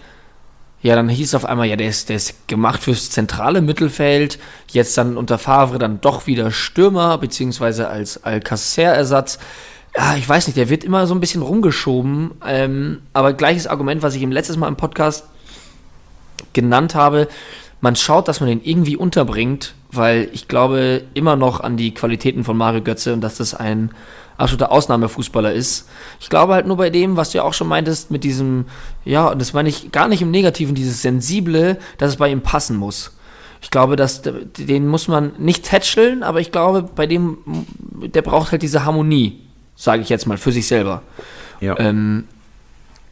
[0.81, 4.39] ja, dann hieß es auf einmal, ja, der ist, der ist gemacht fürs zentrale Mittelfeld,
[4.71, 9.39] jetzt dann unter Favre dann doch wieder Stürmer, beziehungsweise als Alcacer-Ersatz.
[9.97, 14.03] Ja, ich weiß nicht, der wird immer so ein bisschen rumgeschoben, ähm, aber gleiches Argument,
[14.03, 15.25] was ich ihm letztes Mal im Podcast
[16.53, 17.29] genannt habe,
[17.81, 22.45] man schaut, dass man den irgendwie unterbringt, weil ich glaube immer noch an die Qualitäten
[22.45, 23.91] von Mario Götze und dass das ein
[24.37, 25.89] absoluter Ausnahmefußballer ist.
[26.21, 28.67] Ich glaube halt nur bei dem, was du ja auch schon meintest, mit diesem,
[29.05, 32.41] ja, und das meine ich gar nicht im Negativen, dieses Sensible, dass es bei ihm
[32.41, 33.17] passen muss.
[33.61, 37.39] Ich glaube, dass den muss man nicht tätscheln, aber ich glaube, bei dem,
[38.15, 39.41] der braucht halt diese Harmonie,
[39.79, 41.03] sage ich jetzt mal, für sich selber.
[41.61, 41.79] Ja.
[41.79, 42.25] Ähm,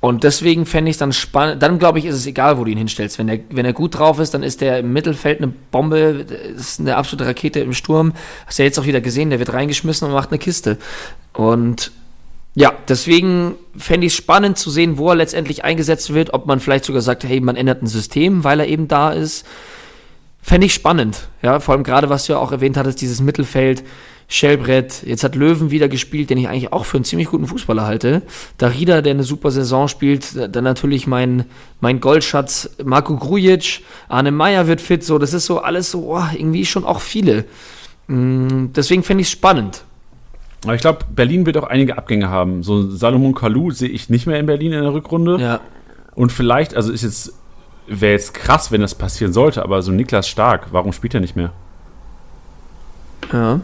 [0.01, 1.62] und deswegen fände ich es dann spannend.
[1.62, 3.18] Dann glaube ich, ist es egal, wo du ihn hinstellst.
[3.18, 6.26] Wenn er, wenn er gut drauf ist, dann ist der im Mittelfeld eine Bombe,
[6.56, 8.12] ist eine absolute Rakete im Sturm.
[8.47, 10.76] Hast du ja jetzt auch wieder gesehen, der wird reingeschmissen und macht eine Kiste.
[11.32, 11.93] Und
[12.55, 16.59] ja, deswegen fände ich es spannend zu sehen, wo er letztendlich eingesetzt wird, ob man
[16.59, 19.47] vielleicht sogar sagt, hey, man ändert ein System, weil er eben da ist.
[20.43, 21.28] Fände ich spannend.
[21.43, 23.82] Ja, vor allem gerade, was du ja auch erwähnt hattest, dieses Mittelfeld,
[24.28, 25.05] Schellbrett.
[25.05, 28.23] Jetzt hat Löwen wieder gespielt, den ich eigentlich auch für einen ziemlich guten Fußballer halte.
[28.59, 30.55] Darida, der eine super Saison spielt.
[30.55, 31.44] Dann natürlich mein,
[31.81, 33.82] mein Goldschatz Marco Grujic.
[34.09, 35.05] Arne Meyer wird fit.
[35.05, 37.44] So, das ist so alles so, oh, irgendwie schon auch viele.
[38.09, 39.85] Mm, Deswegen fände ich es spannend.
[40.65, 42.65] Aber ich glaube, Berlin wird auch einige Abgänge haben.
[42.65, 45.39] So Salomon Kalou sehe ich nicht mehr in Berlin in der Rückrunde.
[45.40, 45.61] Ja.
[46.16, 47.35] Und vielleicht, also ist jetzt,
[47.86, 51.36] wäre jetzt krass, wenn das passieren sollte, aber so Niklas Stark, warum spielt er nicht
[51.36, 51.53] mehr?
[53.32, 53.61] Ja.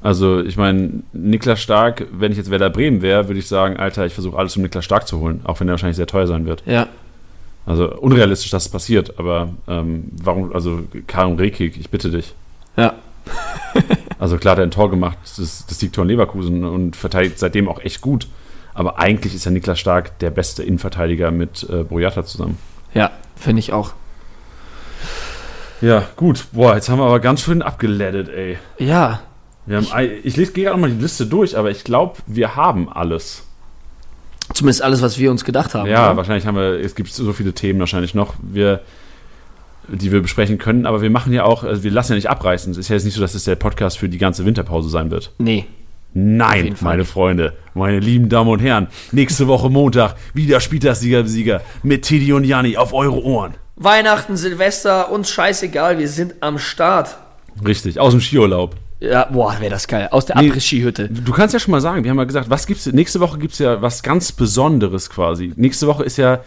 [0.00, 4.06] Also, ich meine, Niklas Stark, wenn ich jetzt Werder Bremen wäre, würde ich sagen, Alter,
[4.06, 6.46] ich versuche alles, um Niklas Stark zu holen, auch wenn er wahrscheinlich sehr teuer sein
[6.46, 6.62] wird.
[6.66, 6.88] Ja.
[7.66, 12.34] Also unrealistisch, dass es passiert, aber ähm, warum, also Karim Rekik, ich bitte dich.
[12.76, 12.94] Ja.
[14.20, 17.68] Also klar, hat er ein Tor gemacht, das, das Siegtor in Leverkusen und verteidigt seitdem
[17.68, 18.26] auch echt gut.
[18.74, 22.58] Aber eigentlich ist ja Niklas Stark der beste Innenverteidiger mit äh, Boyata zusammen.
[22.94, 23.92] Ja, finde ich auch.
[25.80, 26.46] Ja, gut.
[26.50, 28.58] Boah, jetzt haben wir aber ganz schön abgeleddet, ey.
[28.78, 29.20] Ja.
[29.68, 32.88] Wir haben, ich lese gehe gerade mal die Liste durch, aber ich glaube, wir haben
[32.88, 33.44] alles.
[34.54, 35.90] Zumindest alles, was wir uns gedacht haben.
[35.90, 36.16] Ja, oder?
[36.16, 38.80] wahrscheinlich haben wir, es gibt so viele Themen wahrscheinlich noch, wir,
[39.88, 42.72] die wir besprechen können, aber wir machen ja auch, also wir lassen ja nicht abreißen.
[42.72, 45.10] Es ist ja jetzt nicht so, dass es der Podcast für die ganze Winterpause sein
[45.10, 45.32] wird.
[45.36, 45.66] Nee.
[46.14, 47.04] Nein, meine.
[47.04, 52.44] Freunde, meine lieben Damen und Herren, nächste Woche Montag wieder Spieltagssieger Sieger mit Tidi und
[52.44, 53.54] Janni auf eure Ohren.
[53.76, 57.18] Weihnachten, Silvester, uns scheißegal, wir sind am Start.
[57.62, 58.74] Richtig, aus dem Skiurlaub.
[59.00, 60.08] Ja, boah, wäre das geil.
[60.10, 60.48] Aus der Nee.
[60.48, 61.08] Abriss-Skihütte.
[61.08, 63.58] Du kannst ja schon mal sagen, wir haben ja gesagt, was gibt's nächste Woche gibt's
[63.58, 65.52] ja was ganz Besonderes quasi.
[65.56, 66.40] Nächste Woche ist ja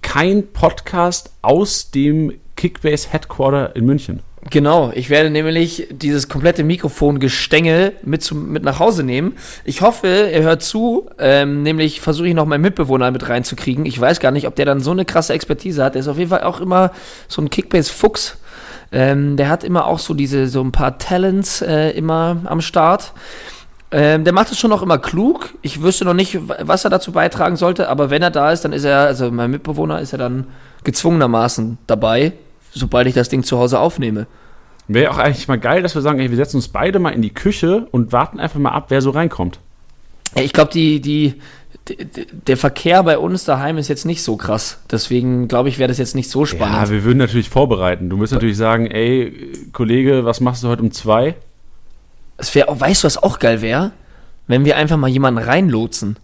[0.00, 4.20] kein Podcast aus dem Kickbase Headquarter in München.
[4.50, 9.34] Genau, ich werde nämlich dieses komplette Mikrofongestänge mit, zum, mit nach Hause nehmen.
[9.64, 11.10] Ich hoffe, er hört zu.
[11.18, 13.84] Ähm, nämlich versuche ich noch meinen Mitbewohner mit reinzukriegen.
[13.84, 15.94] Ich weiß gar nicht, ob der dann so eine krasse Expertise hat.
[15.94, 16.92] Der ist auf jeden Fall auch immer
[17.26, 18.38] so ein Kickbase-Fuchs.
[18.90, 23.12] Ähm, der hat immer auch so diese, so ein paar Talents äh, immer am Start.
[23.90, 25.54] Ähm, der macht es schon noch immer klug.
[25.62, 28.72] Ich wüsste noch nicht, was er dazu beitragen sollte, aber wenn er da ist, dann
[28.72, 30.46] ist er, also mein Mitbewohner ist er dann
[30.84, 32.32] gezwungenermaßen dabei,
[32.72, 34.26] sobald ich das Ding zu Hause aufnehme.
[34.88, 37.20] Wäre auch eigentlich mal geil, dass wir sagen, ey, wir setzen uns beide mal in
[37.22, 39.60] die Küche und warten einfach mal ab, wer so reinkommt.
[40.34, 41.34] Ja, ich glaube, die, die,
[42.46, 44.78] der Verkehr bei uns daheim ist jetzt nicht so krass.
[44.90, 46.90] Deswegen glaube ich, wäre das jetzt nicht so Ja, spannend.
[46.90, 48.10] wir würden natürlich vorbereiten.
[48.10, 51.34] Du müsst natürlich sagen, ey, Kollege, was machst du heute um zwei?
[52.40, 53.90] es wäre auch, weißt du, was auch geil wäre?
[54.46, 56.16] Wenn wir einfach mal jemanden reinlotsen.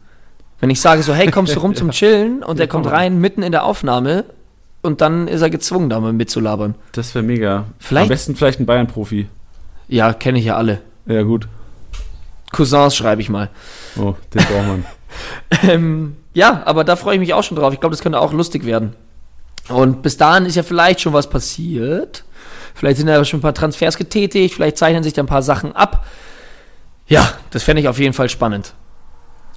[0.60, 3.20] Wenn ich sage so, hey, kommst du rum zum Chillen und der Ja, kommt rein
[3.20, 4.24] mitten in der Aufnahme
[4.82, 6.76] und dann ist er gezwungen, da mal mitzulabern.
[6.92, 7.64] Das wäre mega.
[7.80, 9.26] Vielleicht- Am besten vielleicht ein Bayern-Profi.
[9.88, 10.80] Ja, kenne ich ja alle.
[11.06, 11.48] Ja, gut.
[12.52, 13.50] Cousins schreibe ich mal.
[13.98, 14.84] Oh, den braucht man.
[15.62, 17.72] Ähm, ja, aber da freue ich mich auch schon drauf.
[17.72, 18.94] Ich glaube, das könnte auch lustig werden.
[19.68, 22.24] Und bis dahin ist ja vielleicht schon was passiert.
[22.74, 25.74] Vielleicht sind ja schon ein paar Transfers getätigt, vielleicht zeichnen sich da ein paar Sachen
[25.76, 26.04] ab.
[27.06, 28.74] Ja, das fände ich auf jeden Fall spannend.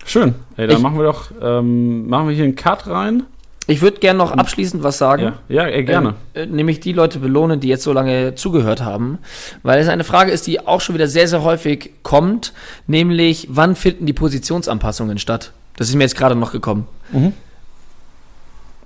[0.06, 0.36] Schön.
[0.56, 3.24] Ey, dann Ich- machen wir doch, ähm, machen wir hier einen Cut rein.
[3.70, 5.24] Ich würde gerne noch abschließend was sagen.
[5.24, 6.16] Ja, ja ey, gerne.
[6.34, 9.20] Ähm, äh, nämlich die Leute belohnen, die jetzt so lange zugehört haben.
[9.62, 12.54] Weil es eine Frage ist, die auch schon wieder sehr, sehr häufig kommt.
[12.88, 15.52] Nämlich, wann finden die Positionsanpassungen statt?
[15.76, 16.88] Das ist mir jetzt gerade noch gekommen.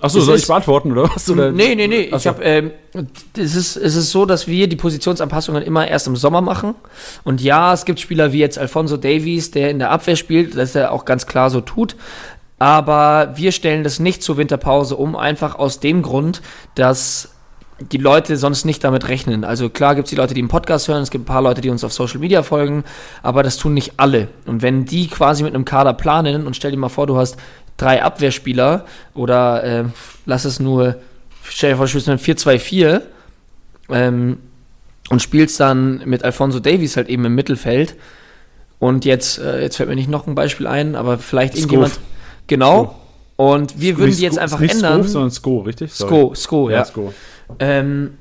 [0.01, 1.29] Achso, es soll ich beantworten, oder was?
[1.29, 1.51] Oder?
[1.51, 2.09] Nee, nee, nee.
[2.15, 2.71] Ich hab, ähm,
[3.37, 6.73] es, ist, es ist so, dass wir die Positionsanpassungen immer erst im Sommer machen.
[7.23, 10.73] Und ja, es gibt Spieler wie jetzt Alfonso Davies, der in der Abwehr spielt, das
[10.73, 11.95] er auch ganz klar so tut.
[12.61, 16.43] Aber wir stellen das nicht zur Winterpause um, einfach aus dem Grund,
[16.75, 17.29] dass
[17.79, 19.43] die Leute sonst nicht damit rechnen.
[19.43, 21.61] Also klar gibt es die Leute, die einen Podcast hören, es gibt ein paar Leute,
[21.61, 22.83] die uns auf Social Media folgen,
[23.23, 24.27] aber das tun nicht alle.
[24.45, 27.35] Und wenn die quasi mit einem Kader planen und stell dir mal vor, du hast
[27.77, 28.85] drei Abwehrspieler
[29.15, 29.83] oder äh,
[30.27, 30.97] lass es nur,
[31.41, 33.01] stell dir vor, du spielst mit 4-2-4
[33.89, 34.37] ähm,
[35.09, 37.95] und spielst dann mit Alfonso Davies halt eben im Mittelfeld.
[38.77, 41.99] Und jetzt, äh, jetzt fällt mir nicht noch ein Beispiel ein, aber vielleicht irgendjemand.
[42.51, 42.83] Genau.
[42.83, 42.95] Skov.
[43.37, 45.01] Und wir würden die jetzt Sko- einfach nicht ändern.
[45.03, 45.93] Skov, sondern Sko, richtig?
[45.93, 46.83] Sko, Sko, ja.
[46.85, 47.13] Sko.
[47.59, 48.17] Ähm,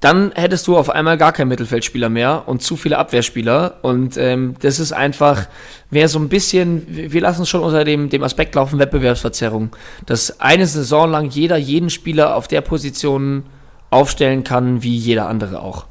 [0.00, 3.78] dann hättest du auf einmal gar keinen Mittelfeldspieler mehr und zu viele Abwehrspieler.
[3.80, 5.46] Und ähm, das ist einfach,
[5.90, 9.74] wäre so ein bisschen, wir wir lassen es schon unter dem, dem Aspekt laufen, Wettbewerbsverzerrung.
[10.04, 13.44] Dass eine Saison lang jeder jeden Spieler auf der Position
[13.88, 15.86] aufstellen kann, wie jeder andere auch.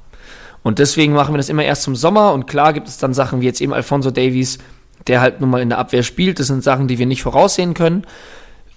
[0.61, 2.33] Und deswegen machen wir das immer erst zum Sommer.
[2.33, 4.59] Und klar gibt es dann Sachen wie jetzt eben Alfonso Davies,
[5.07, 6.39] der halt nun mal in der Abwehr spielt.
[6.39, 8.05] Das sind Sachen, die wir nicht voraussehen können.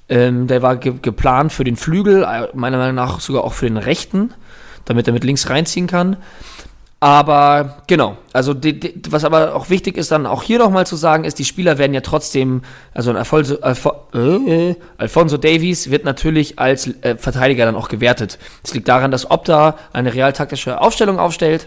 [0.08, 3.66] Ähm, der war ge geplant für den Flügel, äh, meiner Meinung nach sogar auch für
[3.66, 4.32] den rechten,
[4.84, 6.16] damit er mit links reinziehen kann.
[6.98, 10.96] Aber genau, also die, die, was aber auch wichtig ist, dann auch hier nochmal zu
[10.96, 12.62] sagen, ist, die Spieler werden ja trotzdem,
[12.94, 18.38] also ein Alfonso, Alfo, äh, Alfonso Davies wird natürlich als äh, Verteidiger dann auch gewertet.
[18.64, 21.66] Es liegt daran, dass Opta eine realtaktische Aufstellung aufstellt,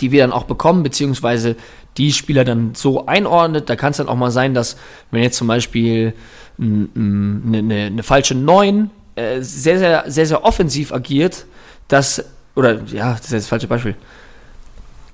[0.00, 1.56] die wir dann auch bekommen, beziehungsweise
[1.96, 3.68] die Spieler dann so einordnet.
[3.70, 4.76] Da kann es dann auch mal sein, dass
[5.10, 6.14] wenn jetzt zum Beispiel
[6.58, 11.46] eine, eine, eine falsche 9 äh, sehr, sehr, sehr, sehr offensiv agiert,
[11.88, 12.24] dass,
[12.56, 13.94] oder ja, das ist das falsche Beispiel.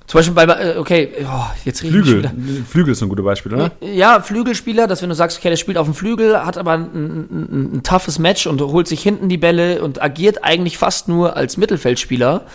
[0.07, 2.29] Zum Beispiel bei, äh, okay, oh, jetzt mich Flügel.
[2.67, 3.71] Flügel ist ein guter Beispiel, oder?
[3.79, 6.81] Ja, Flügelspieler, dass wenn du sagst, okay, der spielt auf dem Flügel, hat aber ein,
[6.93, 11.07] ein, ein, ein toughes Match und holt sich hinten die Bälle und agiert eigentlich fast
[11.07, 12.45] nur als Mittelfeldspieler,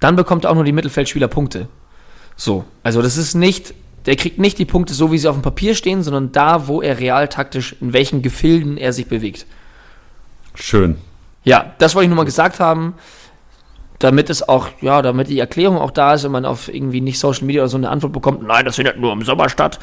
[0.00, 1.68] dann bekommt er auch nur die Mittelfeldspieler Punkte.
[2.40, 3.74] So, also das ist nicht,
[4.06, 6.80] der kriegt nicht die Punkte so, wie sie auf dem Papier stehen, sondern da, wo
[6.80, 9.44] er real taktisch, in welchen Gefilden er sich bewegt.
[10.54, 10.96] Schön.
[11.44, 12.94] Ja, das wollte ich nur mal gesagt haben,
[13.98, 17.18] damit es auch, ja, damit die Erklärung auch da ist, wenn man auf irgendwie nicht
[17.18, 19.78] Social Media oder so eine Antwort bekommt, nein, das findet nur im Sommer statt.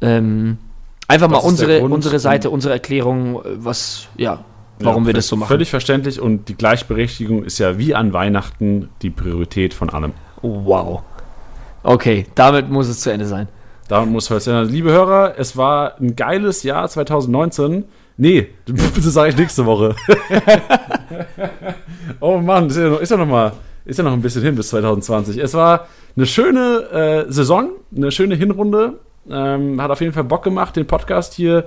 [0.00, 0.58] Ähm,
[1.08, 4.44] einfach mal Das der unsere, unsere Seite, unsere Erklärung, was, ja,
[4.78, 5.48] warum Ja, wir das so machen.
[5.48, 10.12] Völlig verständlich und die Gleichberechtigung ist ja wie an Weihnachten die Priorität von allem.
[10.42, 11.02] Wow.
[11.86, 13.46] Okay, damit muss es zu Ende sein.
[13.86, 14.68] Damit muss heute sein.
[14.68, 17.84] Liebe Hörer, es war ein geiles Jahr 2019.
[18.16, 19.94] Nee, das sage ich nächste Woche.
[22.20, 23.52] oh Mann, ist ja, noch, ist, ja noch mal,
[23.84, 25.38] ist ja noch ein bisschen hin bis 2020.
[25.38, 25.86] Es war
[26.16, 28.94] eine schöne äh, Saison, eine schöne Hinrunde.
[29.30, 31.66] Ähm, hat auf jeden Fall Bock gemacht, den Podcast hier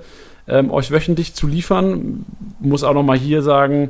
[0.50, 2.26] ähm, euch wöchentlich zu liefern.
[2.60, 3.90] Muss auch noch mal hier sagen,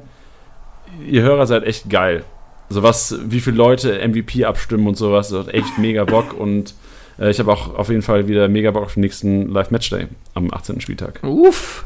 [1.08, 2.24] ihr Hörer seid echt geil.
[2.70, 6.76] Also was, wie viele Leute MVP abstimmen und sowas, das hat echt mega Bock und
[7.20, 10.54] äh, ich habe auch auf jeden Fall wieder mega Bock auf den nächsten Live-Matchday am
[10.54, 10.80] 18.
[10.80, 11.20] Spieltag.
[11.24, 11.86] Uff.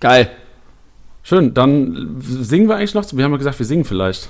[0.00, 0.30] Geil.
[1.22, 3.04] Schön, dann singen wir eigentlich noch?
[3.12, 4.28] Wir haben ja gesagt, wir singen vielleicht.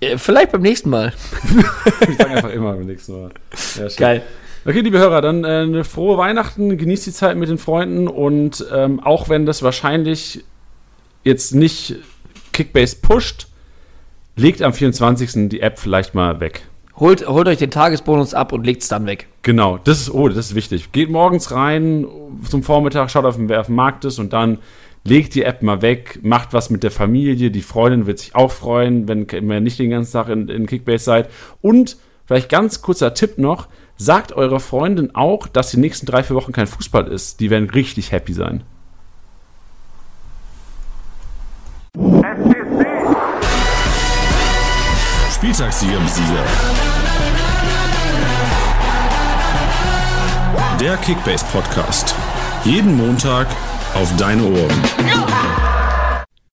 [0.00, 1.12] Äh, Vielleicht beim nächsten Mal.
[2.08, 3.30] Ich sage einfach immer beim nächsten Mal.
[3.76, 3.96] Ja, schön.
[3.98, 4.22] Geil.
[4.64, 8.64] Okay, liebe Hörer, dann äh, eine frohe Weihnachten, genießt die Zeit mit den Freunden und
[8.72, 10.44] ähm, auch wenn das wahrscheinlich
[11.24, 11.96] jetzt nicht
[12.52, 13.48] Kickbase pusht,
[14.38, 15.48] legt am 24.
[15.48, 16.62] die App vielleicht mal weg.
[16.96, 19.28] Holt, holt euch den Tagesbonus ab und legt's dann weg.
[19.42, 20.90] Genau, das ist, oh, das ist wichtig.
[20.90, 22.06] Geht morgens rein
[22.48, 24.58] zum Vormittag, schaut auf den, wer auf dem Markt ist und dann
[25.04, 28.50] legt die App mal weg, macht was mit der Familie, die Freundin wird sich auch
[28.50, 31.30] freuen, wenn ihr nicht den ganzen Tag in, in Kickbase seid.
[31.62, 31.96] Und
[32.26, 36.52] vielleicht ganz kurzer Tipp noch, sagt eurer Freundin auch, dass die nächsten drei, vier Wochen
[36.52, 37.40] kein Fußball ist.
[37.40, 38.64] Die werden richtig happy sein.
[45.38, 46.44] Spieltagssieger Sieger.
[50.80, 52.12] Der Kickbase Podcast.
[52.64, 53.46] Jeden Montag
[53.94, 55.67] auf deine Ohren.